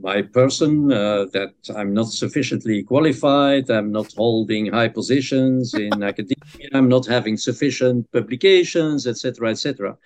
my 0.00 0.22
person 0.22 0.92
uh, 0.92 1.26
that 1.32 1.54
I'm 1.74 1.92
not 1.92 2.08
sufficiently 2.08 2.82
qualified, 2.82 3.70
I'm 3.70 3.90
not 3.90 4.12
holding 4.14 4.66
high 4.66 4.88
positions 4.88 5.74
in 5.74 6.02
academia, 6.12 6.68
I'm 6.72 6.88
not 6.88 7.06
having 7.06 7.36
sufficient 7.36 8.10
publications, 8.12 9.06
etc., 9.06 9.50
etc. 9.50 9.96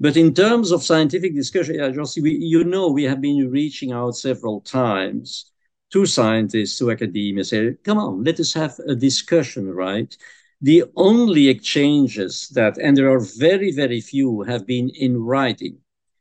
But 0.00 0.16
in 0.16 0.32
terms 0.32 0.70
of 0.70 0.84
scientific 0.84 1.34
discussion, 1.34 1.74
yeah, 1.76 1.90
Jossi, 1.90 2.22
we, 2.22 2.36
you 2.36 2.64
know, 2.64 2.88
we 2.88 3.04
have 3.04 3.20
been 3.20 3.50
reaching 3.50 3.92
out 3.92 4.16
several 4.16 4.60
times 4.60 5.50
to 5.90 6.06
scientists, 6.06 6.78
to 6.78 6.90
academia, 6.90 7.44
say, 7.44 7.74
come 7.82 7.98
on, 7.98 8.22
let 8.22 8.38
us 8.38 8.52
have 8.52 8.78
a 8.86 8.94
discussion, 8.94 9.70
right? 9.70 10.16
The 10.60 10.84
only 10.96 11.48
exchanges 11.48 12.48
that, 12.50 12.78
and 12.78 12.96
there 12.96 13.10
are 13.10 13.20
very, 13.38 13.72
very 13.72 14.00
few, 14.00 14.42
have 14.42 14.66
been 14.66 14.90
in 14.90 15.16
writing 15.16 15.78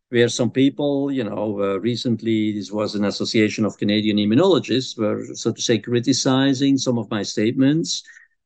where 0.10 0.30
some 0.30 0.52
people, 0.52 1.12
you 1.12 1.24
know, 1.24 1.60
uh, 1.62 1.80
recently 1.80 2.54
this 2.54 2.72
was 2.72 2.96
an 2.96 3.06
association 3.06 3.66
of 3.66 3.78
Canadian 3.78 4.18
immunologists 4.18 4.98
were, 4.98 5.26
so 5.34 5.52
to 5.52 5.62
say, 5.62 5.78
criticizing 5.80 6.78
some 6.78 6.98
of 6.98 7.10
my 7.12 7.24
statements. 7.24 8.04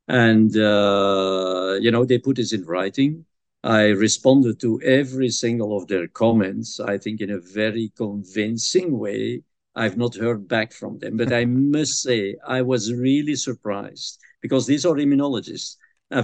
And, 0.08 0.56
uh, 0.58 1.78
you 1.80 1.92
know, 1.92 2.04
they 2.04 2.18
put 2.18 2.38
this 2.38 2.54
in 2.54 2.66
writing. 2.66 3.26
I 3.64 3.90
responded 3.90 4.60
to 4.62 4.82
every 4.82 5.30
single 5.30 5.78
of 5.78 5.88
their 5.88 6.08
comments, 6.08 6.80
I 6.80 6.98
think 6.98 7.22
in 7.22 7.30
a 7.30 7.40
very 7.40 7.92
convincing 7.96 8.98
way. 8.98 9.44
I've 9.76 9.98
not 9.98 10.16
heard 10.16 10.48
back 10.48 10.74
from 10.74 10.98
them, 10.98 11.16
but 11.16 11.32
I 11.32 11.46
must 11.46 12.02
say 12.02 12.36
I 12.46 12.62
was 12.62 12.92
really 12.92 13.36
surprised 13.36 14.20
because 14.42 14.66
these 14.66 14.86
are 14.86 14.96
immunologists 14.96 15.78
uh, 16.12 16.24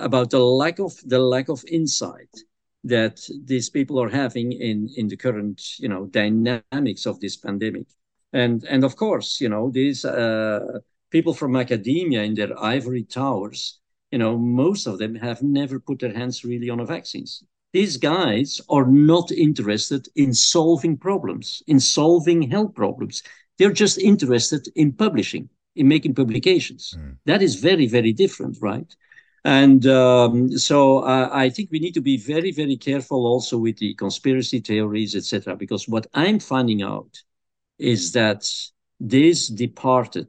about 0.00 0.30
the 0.30 0.40
lack 0.40 0.80
of 0.80 0.96
the 1.04 1.20
lack 1.20 1.48
of 1.48 1.62
insight 1.70 2.34
that 2.84 3.20
these 3.44 3.68
people 3.68 4.00
are 4.00 4.08
having 4.08 4.52
in 4.52 4.88
in 4.96 5.08
the 5.08 5.16
current 5.16 5.78
you 5.78 5.88
know 5.88 6.06
dynamics 6.06 7.06
of 7.06 7.20
this 7.20 7.36
pandemic. 7.36 7.86
And 8.32 8.64
and 8.64 8.84
of 8.84 8.96
course 8.96 9.40
you 9.40 9.48
know 9.48 9.70
these 9.70 10.04
uh, 10.04 10.78
people 11.10 11.34
from 11.34 11.56
academia 11.56 12.22
in 12.22 12.34
their 12.34 12.58
ivory 12.62 13.04
towers 13.04 13.80
you 14.10 14.18
know 14.18 14.38
most 14.38 14.86
of 14.86 14.98
them 14.98 15.14
have 15.14 15.42
never 15.42 15.78
put 15.78 15.98
their 15.98 16.14
hands 16.14 16.44
really 16.44 16.70
on 16.70 16.80
a 16.80 16.86
vaccines. 16.86 17.44
These 17.72 17.98
guys 17.98 18.60
are 18.68 18.86
not 18.86 19.30
interested 19.30 20.08
in 20.16 20.34
solving 20.34 20.96
problems 20.96 21.62
in 21.66 21.80
solving 21.80 22.50
health 22.50 22.74
problems. 22.74 23.22
They're 23.58 23.72
just 23.72 23.98
interested 23.98 24.68
in 24.74 24.92
publishing 24.92 25.50
in 25.76 25.86
making 25.86 26.14
publications. 26.14 26.94
Mm. 26.96 27.16
that 27.26 27.42
is 27.42 27.56
very 27.56 27.86
very 27.86 28.12
different 28.12 28.56
right 28.60 28.96
and 29.44 29.86
um, 29.86 30.50
so 30.58 30.98
uh, 30.98 31.30
I 31.32 31.48
think 31.48 31.70
we 31.70 31.78
need 31.78 31.94
to 31.94 32.02
be 32.02 32.18
very, 32.18 32.52
very 32.52 32.76
careful 32.76 33.26
also 33.26 33.56
with 33.56 33.78
the 33.78 33.94
conspiracy 33.94 34.60
theories, 34.60 35.16
etc. 35.16 35.56
Because 35.56 35.88
what 35.88 36.06
I'm 36.12 36.38
finding 36.38 36.82
out 36.82 37.22
is 37.78 38.12
that 38.12 38.50
this 38.98 39.48
departed 39.48 40.28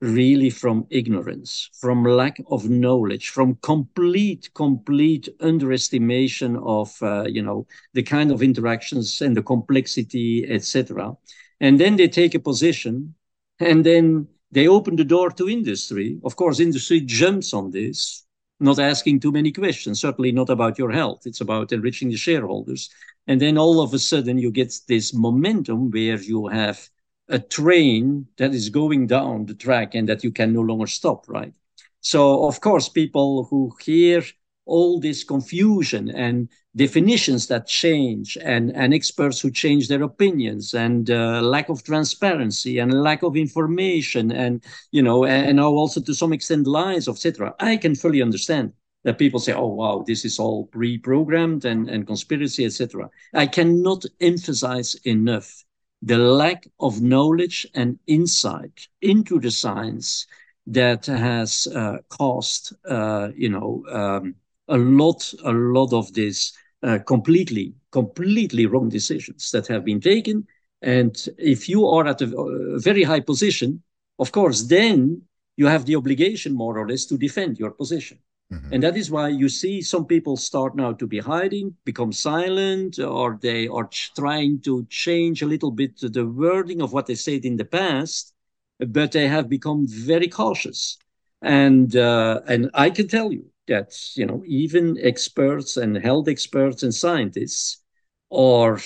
really 0.00 0.50
from 0.50 0.86
ignorance, 0.90 1.70
from 1.80 2.04
lack 2.04 2.40
of 2.50 2.68
knowledge, 2.68 3.30
from 3.30 3.56
complete, 3.62 4.50
complete 4.54 5.28
underestimation 5.40 6.56
of, 6.56 6.94
uh, 7.02 7.24
you 7.24 7.42
know, 7.42 7.66
the 7.94 8.02
kind 8.02 8.30
of 8.30 8.42
interactions 8.42 9.20
and 9.20 9.36
the 9.36 9.42
complexity, 9.42 10.46
etc. 10.48 11.16
And 11.60 11.80
then 11.80 11.96
they 11.96 12.08
take 12.08 12.34
a 12.34 12.40
position, 12.40 13.14
and 13.58 13.84
then 13.84 14.28
they 14.52 14.68
open 14.68 14.94
the 14.94 15.04
door 15.04 15.30
to 15.30 15.48
industry. 15.48 16.20
Of 16.22 16.36
course, 16.36 16.60
industry 16.60 17.00
jumps 17.00 17.52
on 17.52 17.70
this 17.70 18.23
not 18.64 18.78
asking 18.78 19.20
too 19.20 19.32
many 19.32 19.52
questions, 19.52 20.00
certainly 20.00 20.32
not 20.32 20.50
about 20.50 20.78
your 20.78 20.90
health. 20.90 21.26
It's 21.26 21.40
about 21.40 21.72
enriching 21.72 22.08
the 22.10 22.16
shareholders. 22.16 22.90
And 23.26 23.40
then 23.40 23.58
all 23.58 23.80
of 23.80 23.94
a 23.94 23.98
sudden 23.98 24.38
you 24.38 24.50
get 24.50 24.74
this 24.88 25.14
momentum 25.14 25.90
where 25.90 26.20
you 26.20 26.48
have 26.48 26.88
a 27.28 27.38
train 27.38 28.26
that 28.36 28.52
is 28.52 28.68
going 28.68 29.06
down 29.06 29.46
the 29.46 29.54
track 29.54 29.94
and 29.94 30.08
that 30.08 30.24
you 30.24 30.30
can 30.30 30.52
no 30.52 30.60
longer 30.60 30.86
stop, 30.86 31.28
right? 31.28 31.54
So, 32.00 32.46
of 32.46 32.60
course, 32.60 32.88
people 32.88 33.44
who 33.44 33.74
hear 33.80 34.22
all 34.66 35.00
this 35.00 35.24
confusion 35.24 36.08
and 36.10 36.48
definitions 36.76 37.46
that 37.46 37.66
change 37.66 38.36
and, 38.42 38.74
and 38.74 38.94
experts 38.94 39.40
who 39.40 39.50
change 39.50 39.88
their 39.88 40.02
opinions 40.02 40.74
and 40.74 41.10
uh, 41.10 41.40
lack 41.40 41.68
of 41.68 41.82
transparency 41.82 42.78
and 42.78 43.02
lack 43.02 43.22
of 43.22 43.36
information 43.36 44.32
and 44.32 44.64
you 44.90 45.02
know 45.02 45.24
and 45.24 45.56
now 45.56 45.68
also 45.68 46.00
to 46.00 46.14
some 46.14 46.32
extent 46.32 46.66
lies 46.66 47.08
etc 47.08 47.54
i 47.60 47.76
can 47.76 47.94
fully 47.94 48.22
understand 48.22 48.72
that 49.04 49.18
people 49.18 49.38
say 49.38 49.52
oh 49.52 49.66
wow 49.66 50.02
this 50.06 50.24
is 50.24 50.38
all 50.38 50.66
pre-programmed 50.66 51.64
and, 51.64 51.88
and 51.90 52.06
conspiracy 52.06 52.64
etc 52.64 53.08
i 53.34 53.46
cannot 53.46 54.04
emphasize 54.20 54.94
enough 55.04 55.64
the 56.02 56.18
lack 56.18 56.66
of 56.80 57.00
knowledge 57.00 57.66
and 57.74 57.98
insight 58.06 58.88
into 59.00 59.40
the 59.40 59.50
science 59.50 60.26
that 60.66 61.06
has 61.06 61.66
uh, 61.74 61.98
caused, 62.08 62.74
uh, 62.88 63.28
you 63.34 63.48
know, 63.48 63.84
um, 63.90 64.34
a 64.68 64.76
lot, 64.76 65.32
a 65.44 65.52
lot 65.52 65.92
of 65.92 66.12
these 66.14 66.52
uh, 66.82 66.98
completely, 67.06 67.74
completely 67.90 68.66
wrong 68.66 68.88
decisions 68.88 69.50
that 69.50 69.66
have 69.66 69.84
been 69.84 70.00
taken. 70.00 70.46
And 70.82 71.16
if 71.38 71.68
you 71.68 71.86
are 71.86 72.06
at 72.06 72.20
a, 72.20 72.36
a 72.36 72.78
very 72.78 73.02
high 73.02 73.20
position, 73.20 73.82
of 74.18 74.32
course, 74.32 74.62
then 74.64 75.22
you 75.56 75.66
have 75.66 75.86
the 75.86 75.96
obligation, 75.96 76.54
more 76.54 76.78
or 76.78 76.88
less, 76.88 77.06
to 77.06 77.16
defend 77.16 77.58
your 77.58 77.70
position. 77.70 78.18
Mm-hmm. 78.52 78.74
And 78.74 78.82
that 78.82 78.96
is 78.96 79.10
why 79.10 79.28
you 79.28 79.48
see 79.48 79.80
some 79.80 80.04
people 80.04 80.36
start 80.36 80.76
now 80.76 80.92
to 80.92 81.06
be 81.06 81.18
hiding, 81.18 81.74
become 81.84 82.12
silent, 82.12 82.98
or 82.98 83.38
they 83.40 83.68
are 83.68 83.88
trying 84.16 84.60
to 84.60 84.84
change 84.90 85.42
a 85.42 85.46
little 85.46 85.70
bit 85.70 85.98
the 86.00 86.26
wording 86.26 86.82
of 86.82 86.92
what 86.92 87.06
they 87.06 87.14
said 87.14 87.44
in 87.44 87.56
the 87.56 87.64
past, 87.64 88.34
but 88.78 89.12
they 89.12 89.26
have 89.28 89.48
become 89.48 89.86
very 89.88 90.28
cautious. 90.28 90.98
And 91.40 91.96
uh, 91.96 92.40
and 92.46 92.70
I 92.74 92.90
can 92.90 93.08
tell 93.08 93.32
you 93.32 93.46
that 93.68 93.92
you 94.14 94.26
know 94.26 94.42
even 94.46 94.98
experts 95.00 95.76
and 95.76 95.96
health 95.96 96.28
experts 96.28 96.82
and 96.82 96.94
scientists 96.94 97.82
are 98.30 98.78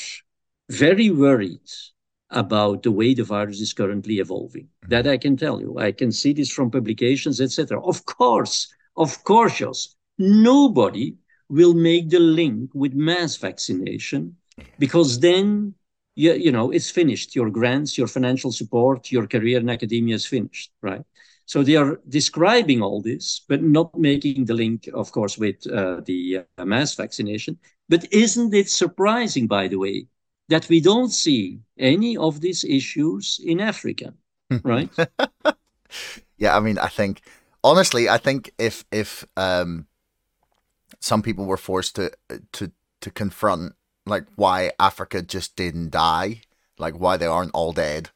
very 0.68 1.10
worried 1.10 1.70
about 2.30 2.82
the 2.82 2.90
way 2.90 3.14
the 3.14 3.24
virus 3.24 3.60
is 3.60 3.72
currently 3.72 4.18
evolving. 4.18 4.64
Mm-hmm. 4.64 4.90
That 4.90 5.06
I 5.06 5.16
can 5.16 5.36
tell 5.36 5.60
you. 5.60 5.78
I 5.78 5.92
can 5.92 6.12
see 6.12 6.32
this 6.32 6.50
from 6.50 6.70
publications, 6.70 7.40
etc. 7.40 7.80
Of 7.82 8.04
course, 8.04 8.72
of 8.96 9.24
course, 9.24 9.58
Jos, 9.58 9.96
nobody 10.18 11.16
will 11.48 11.74
make 11.74 12.10
the 12.10 12.18
link 12.18 12.70
with 12.74 12.92
mass 12.92 13.36
vaccination 13.36 14.36
because 14.78 15.20
then 15.20 15.74
you, 16.14 16.34
you 16.34 16.52
know 16.52 16.70
it's 16.70 16.90
finished. 16.90 17.34
Your 17.34 17.50
grants, 17.50 17.96
your 17.96 18.08
financial 18.08 18.52
support, 18.52 19.10
your 19.10 19.26
career 19.26 19.60
in 19.60 19.70
academia 19.70 20.16
is 20.16 20.26
finished, 20.26 20.70
right? 20.82 21.02
So 21.48 21.62
they 21.62 21.76
are 21.76 21.98
describing 22.06 22.82
all 22.82 23.00
this, 23.00 23.40
but 23.48 23.62
not 23.62 23.98
making 23.98 24.44
the 24.44 24.52
link, 24.52 24.86
of 24.92 25.10
course, 25.12 25.38
with 25.38 25.66
uh, 25.66 26.02
the 26.04 26.44
uh, 26.58 26.64
mass 26.66 26.94
vaccination. 26.94 27.58
But 27.88 28.04
isn't 28.12 28.52
it 28.52 28.68
surprising, 28.68 29.46
by 29.46 29.66
the 29.68 29.78
way, 29.78 30.08
that 30.50 30.68
we 30.68 30.78
don't 30.82 31.08
see 31.08 31.60
any 31.78 32.18
of 32.18 32.42
these 32.42 32.64
issues 32.64 33.40
in 33.42 33.60
Africa, 33.60 34.12
right? 34.62 34.90
yeah, 36.36 36.54
I 36.54 36.60
mean, 36.60 36.76
I 36.78 36.88
think 36.88 37.22
honestly, 37.64 38.10
I 38.10 38.18
think 38.18 38.52
if 38.58 38.84
if 38.92 39.24
um, 39.38 39.86
some 41.00 41.22
people 41.22 41.46
were 41.46 41.56
forced 41.56 41.96
to 41.96 42.12
to 42.52 42.72
to 43.00 43.10
confront 43.10 43.72
like 44.04 44.26
why 44.36 44.72
Africa 44.78 45.22
just 45.22 45.56
didn't 45.56 45.92
die, 45.92 46.42
like 46.78 47.00
why 47.00 47.16
they 47.16 47.26
aren't 47.26 47.54
all 47.54 47.72
dead, 47.72 48.10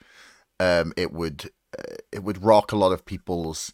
um, 0.60 0.92
it 0.98 1.12
would 1.12 1.50
it 2.10 2.22
would 2.22 2.42
rock 2.42 2.72
a 2.72 2.76
lot 2.76 2.92
of 2.92 3.04
people's 3.04 3.72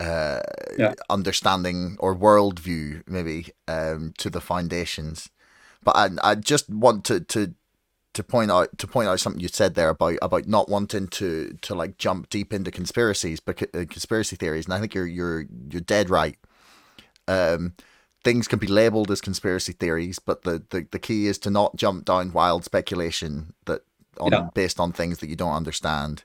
uh, 0.00 0.40
yeah. 0.76 0.94
understanding 1.08 1.96
or 2.00 2.16
worldview, 2.16 3.02
maybe 3.06 3.48
um, 3.68 4.12
to 4.18 4.30
the 4.30 4.40
foundations. 4.40 5.30
But 5.82 5.96
I 5.96 6.10
I 6.22 6.34
just 6.34 6.68
want 6.68 7.04
to 7.06 7.20
to 7.20 7.54
to 8.14 8.22
point 8.22 8.50
out 8.50 8.78
to 8.78 8.86
point 8.86 9.08
out 9.08 9.20
something 9.20 9.40
you 9.40 9.48
said 9.48 9.74
there 9.74 9.90
about 9.90 10.16
about 10.22 10.46
not 10.46 10.68
wanting 10.68 11.08
to 11.08 11.56
to 11.60 11.74
like 11.74 11.98
jump 11.98 12.30
deep 12.30 12.52
into 12.52 12.70
conspiracies 12.70 13.40
but 13.40 13.60
uh, 13.62 13.84
conspiracy 13.90 14.36
theories 14.36 14.64
and 14.64 14.72
i 14.72 14.80
think 14.80 14.94
you're 14.94 15.06
you're 15.06 15.46
you're 15.68 15.80
dead 15.80 16.08
right 16.08 16.38
um 17.28 17.74
things 18.22 18.48
can 18.48 18.58
be 18.58 18.68
labeled 18.68 19.10
as 19.10 19.20
conspiracy 19.20 19.72
theories 19.72 20.18
but 20.18 20.42
the 20.42 20.62
the, 20.70 20.86
the 20.92 20.98
key 20.98 21.26
is 21.26 21.38
to 21.38 21.50
not 21.50 21.76
jump 21.76 22.04
down 22.04 22.32
wild 22.32 22.64
speculation 22.64 23.52
that 23.66 23.82
on 24.18 24.32
yeah. 24.32 24.48
based 24.54 24.78
on 24.78 24.92
things 24.92 25.18
that 25.18 25.28
you 25.28 25.36
don't 25.36 25.52
understand 25.52 26.22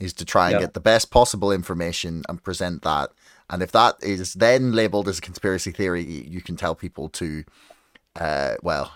is 0.00 0.12
to 0.12 0.24
try 0.24 0.50
and 0.50 0.60
get 0.60 0.74
the 0.74 0.80
best 0.80 1.10
possible 1.10 1.52
information 1.52 2.22
and 2.28 2.42
present 2.42 2.82
that 2.82 3.10
and 3.50 3.62
if 3.62 3.72
that 3.72 3.96
is 4.02 4.34
then 4.34 4.72
labeled 4.72 5.08
as 5.08 5.18
a 5.18 5.22
conspiracy 5.22 5.70
theory 5.70 6.02
you 6.02 6.40
can 6.40 6.56
tell 6.56 6.74
people 6.74 7.08
to 7.08 7.44
uh 8.16 8.54
well 8.62 8.92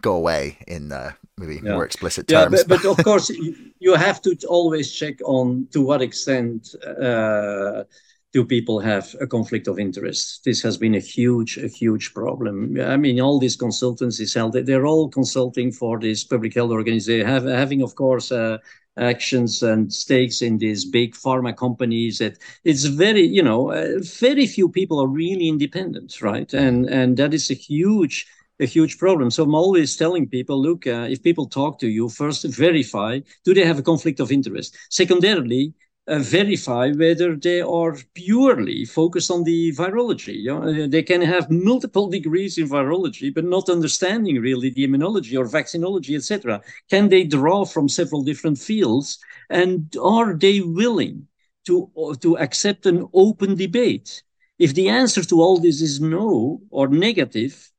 go 0.00 0.14
away 0.14 0.58
in 0.66 0.92
uh, 0.92 1.12
maybe 1.36 1.60
yeah. 1.62 1.72
more 1.72 1.84
explicit 1.84 2.26
terms. 2.28 2.58
Yeah, 2.58 2.64
but, 2.66 2.82
but 2.82 2.98
of 2.98 3.04
course, 3.04 3.30
you 3.30 3.94
have 3.94 4.20
to 4.22 4.36
always 4.48 4.92
check 4.92 5.16
on 5.24 5.68
to 5.72 5.80
what 5.80 6.02
extent 6.02 6.74
uh, 6.84 7.84
do 8.32 8.44
people 8.44 8.78
have 8.80 9.14
a 9.20 9.26
conflict 9.26 9.66
of 9.66 9.78
interest. 9.78 10.44
This 10.44 10.62
has 10.62 10.76
been 10.76 10.94
a 10.94 11.00
huge, 11.00 11.58
a 11.58 11.68
huge 11.68 12.14
problem. 12.14 12.80
I 12.80 12.96
mean, 12.96 13.20
all 13.20 13.38
these 13.38 13.56
consultancies, 13.56 14.66
they're 14.66 14.86
all 14.86 15.08
consulting 15.08 15.72
for 15.72 15.98
this 15.98 16.24
public 16.24 16.54
health 16.54 16.70
organization, 16.70 17.26
have, 17.26 17.44
having, 17.44 17.82
of 17.82 17.94
course, 17.94 18.30
uh, 18.30 18.58
actions 18.98 19.62
and 19.62 19.92
stakes 19.92 20.42
in 20.42 20.58
these 20.58 20.84
big 20.84 21.14
pharma 21.14 21.56
companies 21.56 22.18
that 22.18 22.36
it's 22.64 22.84
very 22.84 23.22
you 23.22 23.42
know 23.42 23.70
uh, 23.72 23.98
very 24.20 24.46
few 24.46 24.68
people 24.68 25.00
are 25.00 25.06
really 25.08 25.48
independent 25.48 26.20
right 26.20 26.52
and 26.52 26.86
and 26.88 27.16
that 27.16 27.32
is 27.32 27.50
a 27.50 27.54
huge 27.54 28.26
a 28.60 28.66
huge 28.66 28.98
problem. 28.98 29.30
So 29.30 29.42
I'm 29.44 29.54
always 29.54 29.96
telling 29.96 30.28
people, 30.28 30.60
look, 30.60 30.86
uh, 30.86 31.06
if 31.08 31.22
people 31.22 31.46
talk 31.46 31.78
to 31.80 31.88
you, 31.88 32.10
first 32.10 32.44
verify, 32.44 33.20
do 33.44 33.54
they 33.54 33.64
have 33.64 33.78
a 33.78 33.82
conflict 33.82 34.20
of 34.20 34.30
interest? 34.30 34.76
Secondarily, 34.90 35.72
verify 36.18 36.90
whether 36.92 37.36
they 37.36 37.60
are 37.60 37.96
purely 38.14 38.84
focused 38.84 39.30
on 39.30 39.44
the 39.44 39.72
virology. 39.72 40.42
You 40.42 40.54
know, 40.54 40.84
uh, 40.84 40.88
they 40.88 41.02
can 41.02 41.22
have 41.22 41.50
multiple 41.50 42.08
degrees 42.08 42.58
in 42.58 42.68
virology, 42.68 43.32
but 43.32 43.44
not 43.44 43.68
understanding 43.68 44.40
really 44.40 44.70
the 44.70 44.86
immunology 44.86 45.38
or 45.38 45.46
vaccinology, 45.46 46.16
etc. 46.16 46.60
Can 46.88 47.08
they 47.08 47.24
draw 47.24 47.64
from 47.64 47.88
several 47.88 48.22
different 48.22 48.58
fields, 48.58 49.18
and 49.48 49.94
are 50.02 50.34
they 50.34 50.60
willing 50.60 51.28
to 51.66 51.90
uh, 51.96 52.14
to 52.16 52.38
accept 52.38 52.86
an 52.86 53.08
open 53.12 53.54
debate? 53.54 54.22
If 54.58 54.74
the 54.74 54.88
answer 54.88 55.22
to 55.24 55.40
all 55.40 55.58
this 55.58 55.80
is 55.80 56.00
no 56.00 56.60
or 56.70 56.88
negative, 56.88 57.70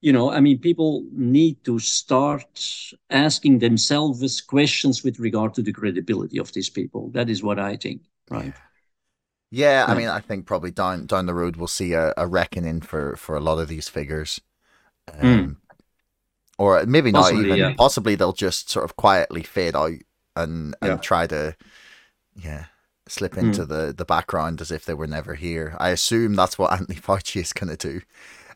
you 0.00 0.12
know, 0.12 0.30
I 0.30 0.40
mean, 0.40 0.58
people 0.58 1.04
need 1.12 1.62
to 1.64 1.78
start 1.78 2.94
asking 3.10 3.58
themselves 3.58 4.40
questions 4.40 5.04
with 5.04 5.18
regard 5.18 5.54
to 5.54 5.62
the 5.62 5.72
credibility 5.72 6.38
of 6.38 6.52
these 6.52 6.70
people. 6.70 7.10
That 7.10 7.28
is 7.28 7.42
what 7.42 7.58
I 7.58 7.76
think, 7.76 8.02
right? 8.30 8.54
Yeah, 9.50 9.84
I 9.86 9.94
mean, 9.94 10.08
I 10.08 10.20
think 10.20 10.46
probably 10.46 10.70
down 10.70 11.06
down 11.06 11.26
the 11.26 11.34
road 11.34 11.56
we'll 11.56 11.66
see 11.66 11.92
a, 11.92 12.14
a 12.16 12.26
reckoning 12.26 12.80
for 12.80 13.16
for 13.16 13.36
a 13.36 13.40
lot 13.40 13.58
of 13.58 13.68
these 13.68 13.88
figures, 13.88 14.40
hmm. 15.12 15.26
um, 15.26 15.46
mm. 15.46 15.76
or 16.56 16.86
maybe 16.86 17.10
not 17.10 17.22
possibly, 17.22 17.44
even. 17.46 17.58
Yeah. 17.58 17.74
Possibly 17.76 18.14
they'll 18.14 18.32
just 18.32 18.70
sort 18.70 18.84
of 18.84 18.96
quietly 18.96 19.42
fade 19.42 19.74
out 19.74 19.98
and 20.36 20.76
and 20.80 20.92
yeah. 20.92 20.96
try 20.98 21.26
to, 21.26 21.56
yeah, 22.36 22.66
slip 23.08 23.34
hmm. 23.34 23.40
into 23.40 23.64
mm. 23.64 23.68
the 23.68 23.94
the 23.94 24.04
background 24.04 24.60
as 24.60 24.70
if 24.70 24.84
they 24.84 24.94
were 24.94 25.08
never 25.08 25.34
here. 25.34 25.76
I 25.78 25.90
assume 25.90 26.36
that's 26.36 26.56
what 26.56 26.72
Anthony 26.78 26.98
Fauci 26.98 27.40
is 27.40 27.52
going 27.52 27.76
to 27.76 27.76
do. 27.76 28.00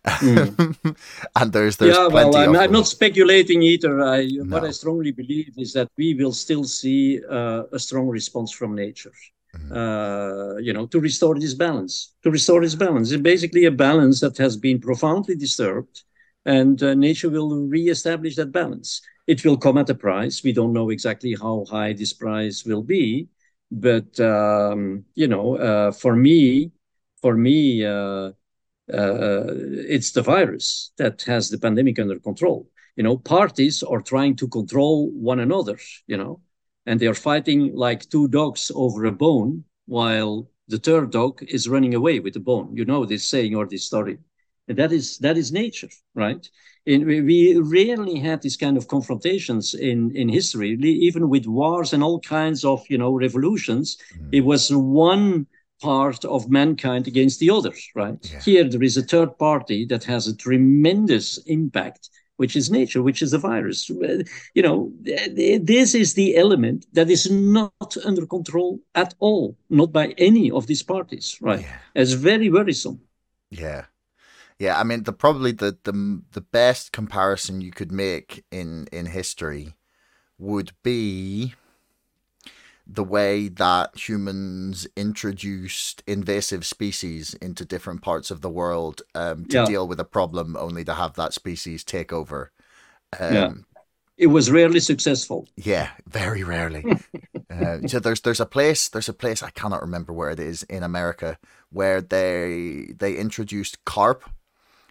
Mm. 0.05 0.97
and 1.37 1.53
there's 1.53 1.77
there's 1.79 1.97
yeah, 1.97 2.09
well, 2.09 2.37
I'm, 2.37 2.55
I'm, 2.57 2.73
not 2.73 2.87
speculating 2.87 3.63
either. 3.63 4.03
I, 4.03 4.27
no. 4.27 4.55
What 4.55 4.65
I 4.65 4.71
strongly 4.71 5.13
believe 5.13 5.55
is 5.57 5.73
that 5.73 5.89
we 5.97 6.15
will 6.15 6.33
still 6.33 6.65
see 6.65 7.21
uh, 7.31 7.63
a 7.73 7.79
strong 7.79 8.09
response 8.09 8.53
from 8.53 8.75
nature. 8.75 9.13
Mm-hmm. 9.57 9.73
Uh, 9.73 10.57
you 10.59 10.73
know, 10.73 10.87
to 10.87 11.01
restore 11.01 11.39
this 11.39 11.55
balance, 11.55 12.15
to 12.23 12.31
restore 12.31 12.61
this 12.61 12.75
balance. 12.75 13.13
It's 13.13 13.23
basically 13.23 13.65
a 13.65 13.71
balance 13.71 14.21
that 14.21 14.37
has 14.39 14.57
been 14.57 14.81
profoundly 14.81 15.37
disturbed, 15.37 16.03
and 16.45 16.83
uh, 16.83 16.95
nature 16.95 17.31
will 17.31 17.67
re-establish 17.67 18.37
that 18.37 18.53
balance. 18.53 19.01
It 19.27 19.45
will 19.45 19.57
come 19.57 19.79
at 19.79 19.89
a 19.89 19.95
price. 19.95 20.43
We 20.43 20.53
don't 20.53 20.75
know 20.75 20.91
exactly 20.91 21.35
how 21.41 21.65
high 21.71 21.95
this 21.95 22.13
price 22.13 22.65
will 22.65 22.83
be, 22.83 23.29
but 23.71 24.19
um, 24.21 25.05
you 25.15 25.29
know, 25.29 25.57
uh, 25.57 25.93
for 25.93 26.15
me, 26.15 26.73
for 27.23 27.37
me, 27.37 27.87
uh, 28.93 29.45
it's 29.89 30.13
the 30.13 30.23
virus 30.23 30.93
that 30.99 31.23
has 31.23 31.49
the 31.49 31.59
pandemic 31.59 31.99
under 31.99 32.19
control. 32.19 32.69
You 32.97 33.03
know, 33.03 33.17
parties 33.17 33.83
are 33.83 34.01
trying 34.01 34.37
to 34.37 34.49
control 34.49 35.11
one 35.11 35.41
another, 35.41 35.79
you 36.07 36.17
know, 36.17 36.41
and 36.87 37.01
they 37.01 37.07
are 37.07 37.15
fighting 37.15 37.75
like 37.75 38.09
two 38.09 38.29
dogs 38.29 38.71
over 38.75 39.05
a 39.07 39.13
bone 39.13 39.65
while 39.87 40.49
the 40.69 40.79
third 40.79 41.11
dog 41.11 41.43
is 41.49 41.69
running 41.69 41.95
away 41.95 42.21
with 42.21 42.35
the 42.35 42.41
bone. 42.41 42.77
You 42.77 42.85
know 42.85 43.05
this 43.05 43.29
saying 43.29 43.55
or 43.55 43.67
this 43.67 43.87
story. 43.87 44.19
And 44.69 44.79
that 44.79 44.93
is 44.93 45.19
that 45.19 45.37
is 45.37 45.53
nature, 45.53 45.91
right? 46.15 46.49
And 46.87 47.07
we, 47.07 47.21
we 47.21 47.57
rarely 47.59 48.19
had 48.19 48.43
these 48.43 48.57
kind 48.57 48.77
of 48.77 48.89
confrontations 48.89 49.75
in, 49.75 50.15
in 50.15 50.29
history, 50.29 50.71
even 50.81 51.29
with 51.29 51.47
wars 51.47 51.93
and 51.93 52.03
all 52.03 52.21
kinds 52.21 52.65
of 52.65 52.83
you 52.89 52.99
know 52.99 53.13
revolutions. 53.13 53.99
Mm. 54.17 54.29
It 54.33 54.41
was 54.43 54.71
one 54.71 55.47
part 55.83 56.25
of 56.25 56.51
mankind 56.51 57.07
against 57.07 57.41
the 57.41 57.51
others, 57.51 57.91
right? 57.95 58.19
Yeah. 58.23 58.41
Here, 58.41 58.65
there 58.65 58.83
is 58.83 58.97
a 58.97 59.03
third 59.03 59.37
party 59.39 59.85
that 59.87 60.05
has 60.05 60.27
a 60.27 60.37
tremendous 60.37 61.39
impact, 61.47 62.09
which 62.37 62.57
is 62.57 62.71
nature, 62.71 63.03
which 63.03 63.23
is 63.23 63.31
the 63.33 63.39
virus. 63.39 63.89
You 63.89 64.63
know, 64.63 64.93
this 65.03 65.95
is 65.95 66.15
the 66.15 66.37
element 66.37 66.87
that 66.93 67.11
is 67.11 67.31
not 67.31 67.97
under 68.05 68.27
control 68.27 68.81
at 68.95 69.15
all, 69.19 69.57
not 69.69 69.93
by 69.93 70.15
any 70.19 70.51
of 70.51 70.67
these 70.67 70.83
parties, 70.83 71.39
right? 71.41 71.61
Yeah. 71.61 71.79
It's 71.95 72.13
very 72.13 72.51
worrisome. 72.51 73.01
Yeah. 73.51 73.85
Yeah, 74.59 74.79
I 74.79 74.85
mean, 74.85 75.03
the 75.03 75.13
probably 75.13 75.51
the, 75.51 75.77
the 75.83 76.23
the 76.31 76.41
best 76.41 76.93
comparison 76.93 77.61
you 77.61 77.73
could 77.73 77.91
make 77.91 78.45
in 78.53 78.87
in 78.93 79.07
history 79.07 79.75
would 80.39 80.73
be 80.85 81.55
the 82.87 83.05
way 83.05 83.49
that 83.49 83.97
humans 84.09 84.87
introduced 84.97 86.03
invasive 86.07 86.67
species 86.67 87.35
into 87.35 87.65
different 87.65 88.03
parts 88.03 88.31
of 88.31 88.41
the 88.43 88.51
world 88.51 89.03
um, 89.15 89.47
to 89.47 89.59
Yeah. 89.59 89.65
deal 89.67 89.89
with 89.89 90.01
a 90.01 90.05
problem, 90.05 90.57
only 90.57 90.85
to 90.85 90.95
have 90.95 91.15
that 91.15 91.33
species 91.35 91.85
take 91.85 92.13
over. 92.13 92.53
Um, 93.19 93.31
Yeah. 93.35 93.53
It 94.19 94.29
was 94.29 94.51
rarely 94.51 94.81
successful. 94.81 95.49
yeah, 95.57 95.91
very 96.07 96.43
rarely. 96.43 96.89
uh, 97.51 97.79
so 97.87 98.01
there's 98.01 98.21
there's 98.23 98.41
a 98.41 98.47
place 98.47 98.89
there's 98.89 99.09
a 99.09 99.15
place 99.15 99.43
I 99.43 99.51
cannot 99.51 99.83
remember 99.83 100.13
where 100.13 100.31
it 100.31 100.41
is 100.41 100.63
in 100.65 100.83
America 100.83 101.39
where 101.71 102.01
they 102.01 102.89
they 102.99 103.17
introduced 103.17 103.85
carp, 103.85 104.25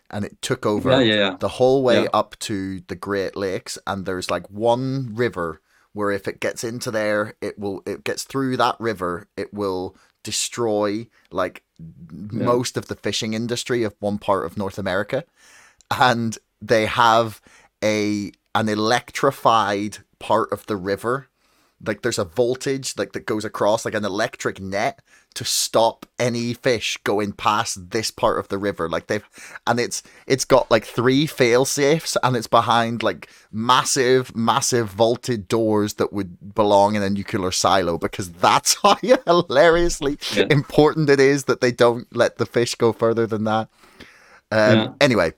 and 0.10 0.26
it 0.26 0.42
took 0.42 0.66
over 0.66 0.92
Yeah, 0.92 1.00
yeah, 1.00 1.16
yeah. 1.16 1.38
the 1.40 1.50
whole 1.50 1.84
way 1.84 2.08
up 2.14 2.38
to 2.40 2.82
the 2.82 2.96
Great 2.96 3.36
Lakes, 3.38 3.78
and 3.88 4.06
there's 4.06 4.32
like 4.32 4.50
one 4.50 5.12
river 5.16 5.62
where 5.94 6.12
if 6.12 6.28
it 6.28 6.40
gets 6.40 6.64
into 6.64 6.92
there, 6.92 7.36
it 7.42 7.58
will 7.58 7.82
it 7.86 8.04
gets 8.04 8.24
through 8.24 8.58
that 8.58 8.76
river, 8.80 9.28
it 9.38 9.54
will 9.54 9.96
destroy 10.24 11.08
like 11.32 11.64
most 12.12 12.78
of 12.78 12.88
the 12.88 12.96
fishing 12.96 13.34
industry 13.34 13.84
of 13.84 13.96
one 14.00 14.18
part 14.18 14.46
of 14.46 14.58
North 14.58 14.78
America, 14.78 15.24
and 15.92 16.38
they 16.62 16.86
have 16.86 17.42
a 17.84 18.32
an 18.56 18.70
electrified 18.70 19.98
part 20.20 20.52
of 20.52 20.66
the 20.66 20.76
river. 20.78 21.28
Like 21.86 22.02
there's 22.02 22.20
a 22.20 22.26
voltage 22.26 22.94
like 22.98 23.12
that 23.14 23.26
goes 23.26 23.44
across 23.44 23.86
like 23.86 23.94
an 23.94 24.06
electric 24.06 24.62
net 24.62 25.02
to 25.36 25.46
stop 25.46 26.06
any 26.20 26.54
fish 26.54 26.98
going 27.04 27.32
past 27.32 27.92
this 27.92 28.12
part 28.12 28.40
of 28.40 28.48
the 28.50 28.58
river 28.58 28.90
like 28.90 29.08
they've 29.08 29.28
and 29.68 29.80
it's 29.80 30.04
it's 30.28 30.46
got 30.46 30.70
like 30.72 30.86
three 30.86 31.26
fail 31.26 31.66
safes 31.66 32.18
and 32.24 32.36
it's 32.36 32.48
behind 32.48 33.04
like 33.04 33.30
massive 33.52 34.36
massive 34.36 34.90
vaulted 34.90 35.48
doors 35.48 35.96
that 35.96 36.14
would 36.14 36.54
belong 36.56 36.96
in 36.96 37.04
a 37.04 37.10
nuclear 37.10 37.52
silo 37.52 37.98
because 37.98 38.32
that's 38.34 38.76
how 38.84 38.96
hilariously 39.26 40.18
Yeah. 40.36 40.48
important 40.50 41.10
it 41.10 41.20
is 41.20 41.46
that 41.46 41.62
they 41.62 41.72
don't 41.72 42.14
let 42.16 42.38
the 42.38 42.46
fish 42.46 42.76
go 42.76 42.94
further 42.94 43.28
than 43.28 43.44
that 43.44 43.70
um 44.52 44.74
Yeah. 44.74 44.94
anyway 45.02 45.34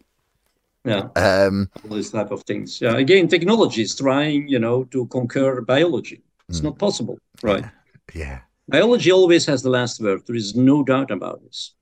Yeah. 0.86 1.10
um 1.16 1.70
all 1.84 1.96
these 1.96 2.12
type 2.12 2.32
of 2.32 2.44
things. 2.44 2.82
Yeah, 2.82 2.98
again, 2.98 3.28
technology 3.28 3.82
is 3.82 3.96
trying, 3.96 4.48
you 4.48 4.60
know, 4.60 4.86
to 4.86 5.08
conquer 5.08 5.62
biology. 5.62 6.22
It's 6.50 6.60
Hmm. 6.60 6.66
not 6.68 6.80
possible, 6.80 7.18
right? 7.44 7.66
yeah 8.14 8.45
Biology 8.68 9.12
always 9.12 9.46
has 9.46 9.62
the 9.62 9.70
last 9.70 10.02
word. 10.02 10.22
There 10.26 10.36
is 10.36 10.56
no 10.56 10.84
doubt 10.84 11.12
about 11.12 11.42
this. 11.44 11.74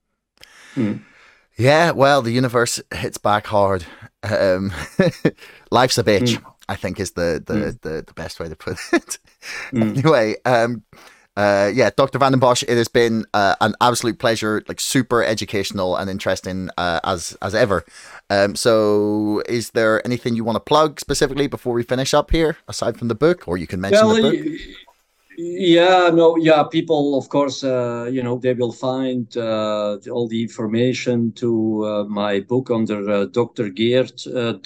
Yeah, 1.57 1.91
well, 1.91 2.21
the 2.21 2.31
universe 2.31 2.81
hits 2.93 3.17
back 3.17 3.47
hard. 3.47 3.85
Um, 4.23 4.71
life's 5.71 5.97
a 5.97 6.03
bitch. 6.03 6.43
I 6.69 6.75
think 6.75 6.99
is 6.99 7.11
the 7.11 7.43
the, 7.45 7.77
the 7.81 8.03
the 8.07 8.13
best 8.13 8.39
way 8.39 8.49
to 8.49 8.55
put 8.55 8.77
it. 8.93 9.17
Mm. 9.73 9.97
anyway, 9.97 10.35
um, 10.45 10.83
uh, 11.35 11.71
yeah, 11.73 11.89
Dr. 11.95 12.19
Vanden 12.19 12.39
Bossche, 12.39 12.63
it 12.63 12.77
has 12.77 12.87
been 12.87 13.25
uh, 13.33 13.55
an 13.59 13.75
absolute 13.81 14.19
pleasure, 14.19 14.63
like 14.67 14.79
super 14.79 15.23
educational 15.23 15.95
and 15.95 16.09
interesting 16.09 16.69
uh, 16.77 16.99
as 17.03 17.35
as 17.41 17.53
ever. 17.53 17.83
Um, 18.29 18.55
so, 18.55 19.41
is 19.47 19.71
there 19.71 20.05
anything 20.05 20.35
you 20.35 20.43
want 20.43 20.55
to 20.57 20.61
plug 20.61 20.99
specifically 20.99 21.47
before 21.47 21.73
we 21.73 21.83
finish 21.83 22.13
up 22.13 22.31
here, 22.31 22.57
aside 22.67 22.97
from 22.97 23.07
the 23.07 23.15
book, 23.15 23.47
or 23.47 23.57
you 23.57 23.67
can 23.67 23.81
mention 23.81 24.05
Well, 24.05 24.15
the 24.15 24.21
book? 24.21 24.59
Yeah, 25.37 26.09
no, 26.13 26.37
yeah, 26.37 26.63
people, 26.63 27.17
of 27.17 27.27
course, 27.29 27.63
uh, 27.63 28.07
you 28.11 28.21
know, 28.23 28.37
they 28.37 28.53
will 28.53 28.71
find 28.71 29.35
uh, 29.37 29.97
all 30.11 30.27
the 30.27 30.41
information 30.41 31.31
to 31.33 31.85
uh, 31.85 32.03
my 32.05 32.39
book 32.41 32.69
under 32.69 33.09
uh, 33.09 33.25
drgeert.com. 33.25 34.61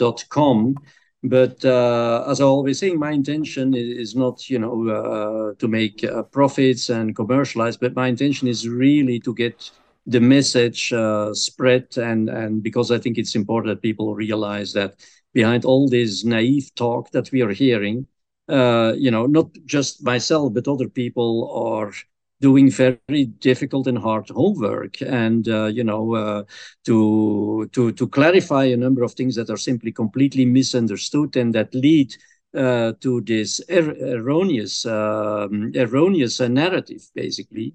But 1.24 1.66
uh, 1.66 2.26
as 2.28 2.42
I 2.42 2.44
always 2.44 2.80
say, 2.80 2.92
my 2.94 3.12
intention 3.12 3.74
is 3.76 4.16
not, 4.16 4.50
you 4.50 4.60
know, 4.60 4.88
uh, 4.88 5.54
to 5.58 5.68
make 5.68 6.04
uh, 6.04 6.24
profits 6.24 6.90
and 6.90 7.16
commercialize, 7.16 7.76
but 7.78 7.96
my 7.96 8.08
intention 8.08 8.48
is 8.48 8.68
really 8.70 9.20
to 9.22 9.34
get 9.34 9.72
the 10.06 10.22
message 10.22 10.94
uh, 10.94 11.34
spread, 11.34 11.98
and 11.98 12.30
and 12.30 12.64
because 12.64 12.92
I 12.92 12.98
think 13.00 13.18
it's 13.18 13.36
important 13.36 13.76
that 13.76 13.82
people 13.82 14.16
realize 14.16 14.72
that 14.74 14.96
behind 15.34 15.66
all 15.66 15.90
this 15.90 16.24
naive 16.24 16.74
talk 16.76 17.12
that 17.12 17.32
we 17.32 17.42
are 17.42 17.52
hearing, 17.52 18.08
uh, 18.50 18.94
you 18.98 19.12
know, 19.12 19.26
not 19.26 19.50
just 19.66 20.04
myself, 20.04 20.54
but 20.54 20.68
other 20.68 20.88
people 20.90 21.52
are 21.54 21.92
doing 22.40 22.70
very 22.70 23.26
difficult 23.40 23.88
and 23.88 23.98
hard 23.98 24.30
homework, 24.30 25.02
and 25.02 25.48
uh, 25.50 25.66
you 25.66 25.84
know, 25.84 26.16
uh, 26.16 26.44
to 26.86 27.68
to 27.74 27.92
to 27.92 28.08
clarify 28.08 28.66
a 28.66 28.78
number 28.78 29.04
of 29.04 29.14
things 29.14 29.36
that 29.36 29.50
are 29.50 29.58
simply 29.58 29.92
completely 29.92 30.46
misunderstood 30.46 31.36
and 31.36 31.54
that 31.56 31.74
lead 31.74 32.16
uh, 32.56 32.94
to 33.02 33.22
this 33.22 33.60
er- 33.72 33.96
erroneous 34.18 34.86
um, 34.86 35.72
erroneous 35.76 36.40
narrative, 36.40 37.02
basically, 37.16 37.74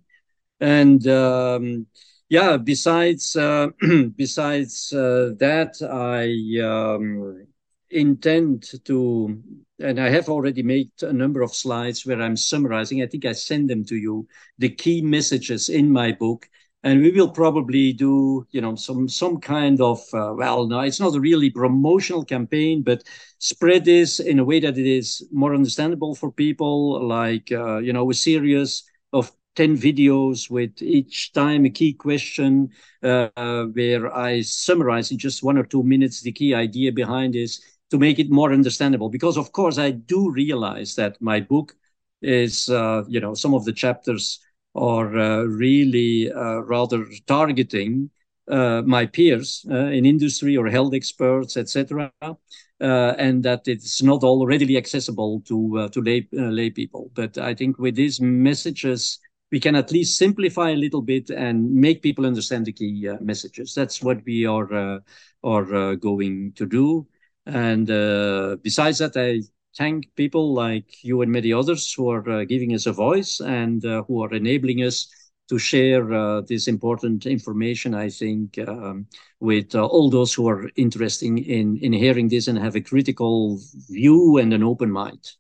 and. 0.61 1.07
Um, 1.09 1.87
yeah, 2.29 2.57
besides 2.57 3.37
uh, 3.37 3.69
besides 4.17 4.91
uh, 4.93 5.33
that, 5.39 5.77
I 5.83 6.33
um, 6.65 7.47
intend 7.93 8.65
to, 8.87 9.43
and 9.81 10.01
I 10.01 10.09
have 10.11 10.29
already 10.29 10.63
made 10.63 10.91
a 11.03 11.13
number 11.13 11.43
of 11.43 11.55
slides 11.55 12.05
where 12.07 12.21
I'm 12.21 12.37
summarizing. 12.37 13.03
I 13.03 13.07
think 13.07 13.25
I 13.25 13.33
send 13.33 13.71
them 13.71 13.85
to 13.87 13.97
you, 13.97 14.27
the 14.59 14.69
key 14.69 15.03
messages 15.03 15.69
in 15.69 15.91
my 15.91 16.13
book, 16.13 16.49
and 16.85 17.01
we 17.01 17.11
will 17.13 17.31
probably 17.31 17.93
do, 17.93 18.47
you 18.51 18.61
know, 18.61 18.75
some 18.75 19.09
some 19.09 19.39
kind 19.41 19.81
of 19.81 20.01
uh, 20.13 20.35
well, 20.37 20.67
no, 20.67 20.81
it's 20.81 21.01
not 21.01 21.15
a 21.15 21.21
really 21.21 21.51
promotional 21.51 22.25
campaign, 22.25 22.83
but 22.83 23.05
spread 23.39 23.85
this 23.85 24.21
in 24.21 24.39
a 24.39 24.45
way 24.45 24.61
that 24.61 24.79
it 24.79 24.87
is 24.87 25.27
more 25.33 25.55
understandable 25.55 26.15
for 26.15 26.33
people, 26.33 27.07
like 27.07 27.51
uh, 27.53 27.79
you 27.79 27.93
know, 27.93 28.11
a 28.11 28.15
series 28.15 28.85
of 29.13 29.31
10 29.55 29.77
videos 29.77 30.51
with 30.51 30.81
each 30.83 31.33
time 31.33 31.65
a 31.67 31.71
key 31.71 31.93
question 31.93 32.71
uh, 33.03 33.29
where 33.73 34.15
I 34.15 34.41
summarize 34.43 35.11
in 35.11 35.19
just 35.19 35.43
one 35.43 35.59
or 35.59 35.65
two 35.65 35.83
minutes 35.83 36.23
the 36.23 36.33
key 36.33 36.55
idea 36.55 36.93
behind 36.93 37.35
this 37.35 37.61
to 37.93 37.99
make 37.99 38.19
it 38.19 38.31
more 38.31 38.55
understandable. 38.55 39.11
Because, 39.11 39.37
of 39.37 39.53
course, 39.53 39.77
I 39.77 39.91
do 39.91 40.31
realize 40.31 40.95
that 40.95 41.21
my 41.21 41.41
book 41.41 41.77
is, 42.23 42.71
uh, 42.71 43.05
you 43.07 43.21
know, 43.21 43.35
some 43.35 43.53
of 43.53 43.67
the 43.67 43.73
chapters 43.73 44.41
are 44.75 45.15
uh, 45.19 45.43
really 45.43 46.33
uh, 46.33 46.61
rather 46.63 47.05
targeting 47.27 48.09
uh, 48.51 48.81
my 48.87 49.05
peers 49.05 49.67
uh, 49.71 49.91
in 49.97 50.07
industry 50.07 50.57
or 50.57 50.69
health 50.69 50.95
experts, 50.95 51.59
etc., 51.59 52.11
uh, 52.23 53.15
and 53.19 53.43
that 53.43 53.69
it's 53.69 54.03
not 54.03 54.25
all 54.25 54.47
readily 54.47 54.79
accessible 54.79 55.43
to 55.43 55.89
to 55.91 56.01
lay 56.01 56.27
lay 56.33 56.71
people. 56.71 57.11
But 57.15 57.37
I 57.37 57.55
think 57.55 57.79
with 57.79 57.95
these 57.95 58.23
messages, 58.23 59.21
we 59.51 59.61
can 59.61 59.77
at 59.77 59.93
least 59.93 60.17
simplify 60.17 60.71
a 60.71 60.77
little 60.77 61.03
bit 61.03 61.29
and 61.29 61.71
make 61.71 62.03
people 62.03 62.25
understand 62.25 62.65
the 62.65 62.73
key 62.73 63.07
uh, 63.07 63.19
messages. 63.21 63.75
That's 63.75 64.03
what 64.03 64.25
we 64.25 64.47
are 64.47 64.73
uh, 64.73 64.99
are 65.45 65.75
uh, 65.75 65.95
going 65.97 66.53
to 66.57 66.67
do. 66.67 67.07
And 67.47 67.91
uh, 67.91 68.57
besides 68.63 68.99
that, 68.99 69.17
I 69.17 69.43
thank 69.77 70.15
people 70.15 70.53
like 70.55 71.03
you 71.03 71.23
and 71.23 71.33
many 71.33 71.53
others 71.53 71.93
who 71.93 72.11
are 72.11 72.29
uh, 72.29 72.45
giving 72.45 72.75
us 72.75 72.87
a 72.87 72.93
voice 72.93 73.41
and 73.41 73.85
uh, 73.85 74.03
who 74.05 74.23
are 74.23 74.33
enabling 74.33 74.83
us 74.83 75.09
to 75.49 75.59
share 75.59 76.13
uh, 76.13 76.41
this 76.43 76.69
important 76.69 77.27
information. 77.27 77.95
I 77.95 78.09
think 78.09 78.59
um, 78.67 79.07
with 79.41 79.75
uh, 79.75 79.85
all 79.85 80.09
those 80.09 80.33
who 80.33 80.49
are 80.49 80.71
interested 80.77 81.27
in 81.27 81.77
in 81.79 81.93
hearing 81.93 82.29
this 82.29 82.49
and 82.49 82.59
have 82.59 82.77
a 82.77 82.81
critical 82.81 83.59
view 83.91 84.39
and 84.39 84.55
an 84.55 84.63
open 84.63 84.91
mind. 84.91 85.33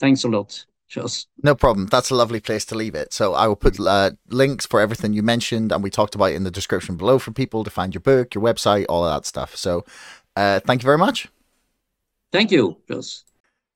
Thanks 0.00 0.24
a 0.24 0.28
lot, 0.28 0.64
Jos. 0.88 1.26
No 1.42 1.54
problem. 1.54 1.86
That's 1.86 2.10
a 2.10 2.14
lovely 2.14 2.40
place 2.40 2.64
to 2.66 2.74
leave 2.74 2.94
it. 2.94 3.12
So 3.12 3.34
I 3.34 3.46
will 3.46 3.56
put 3.56 3.78
uh, 3.78 4.12
links 4.30 4.66
for 4.66 4.80
everything 4.80 5.12
you 5.12 5.22
mentioned 5.22 5.72
and 5.72 5.82
we 5.82 5.90
talked 5.90 6.14
about 6.14 6.32
in 6.32 6.44
the 6.44 6.50
description 6.50 6.96
below 6.96 7.18
for 7.18 7.32
people 7.32 7.64
to 7.64 7.70
find 7.70 7.94
your 7.94 8.00
book, 8.00 8.34
your 8.34 8.42
website, 8.42 8.86
all 8.88 9.04
of 9.04 9.14
that 9.14 9.26
stuff. 9.26 9.54
So 9.56 9.84
uh, 10.36 10.60
thank 10.60 10.82
you 10.82 10.86
very 10.86 10.98
much. 10.98 11.28
Thank 12.32 12.50
you, 12.50 12.78
Jos. 12.88 13.24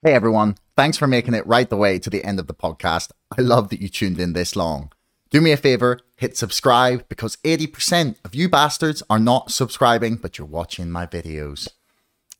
Hey 0.02 0.12
everyone, 0.12 0.56
thanks 0.76 0.98
for 0.98 1.06
making 1.06 1.34
it 1.34 1.46
right 1.46 1.68
the 1.68 1.76
way 1.76 1.98
to 1.98 2.10
the 2.10 2.22
end 2.24 2.38
of 2.38 2.46
the 2.46 2.54
podcast. 2.54 3.10
I 3.36 3.40
love 3.40 3.70
that 3.70 3.80
you 3.80 3.88
tuned 3.88 4.20
in 4.20 4.34
this 4.34 4.54
long. 4.54 4.92
Do 5.30 5.40
me 5.40 5.50
a 5.50 5.56
favor, 5.56 5.98
hit 6.16 6.36
subscribe 6.36 7.08
because 7.08 7.36
80% 7.36 8.16
of 8.24 8.34
you 8.34 8.48
bastards 8.48 9.02
are 9.08 9.18
not 9.18 9.50
subscribing, 9.50 10.16
but 10.16 10.38
you're 10.38 10.46
watching 10.46 10.90
my 10.90 11.06
videos. 11.06 11.68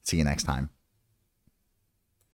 See 0.02 0.18
you 0.18 0.24
next 0.24 0.44
time. 0.44 0.70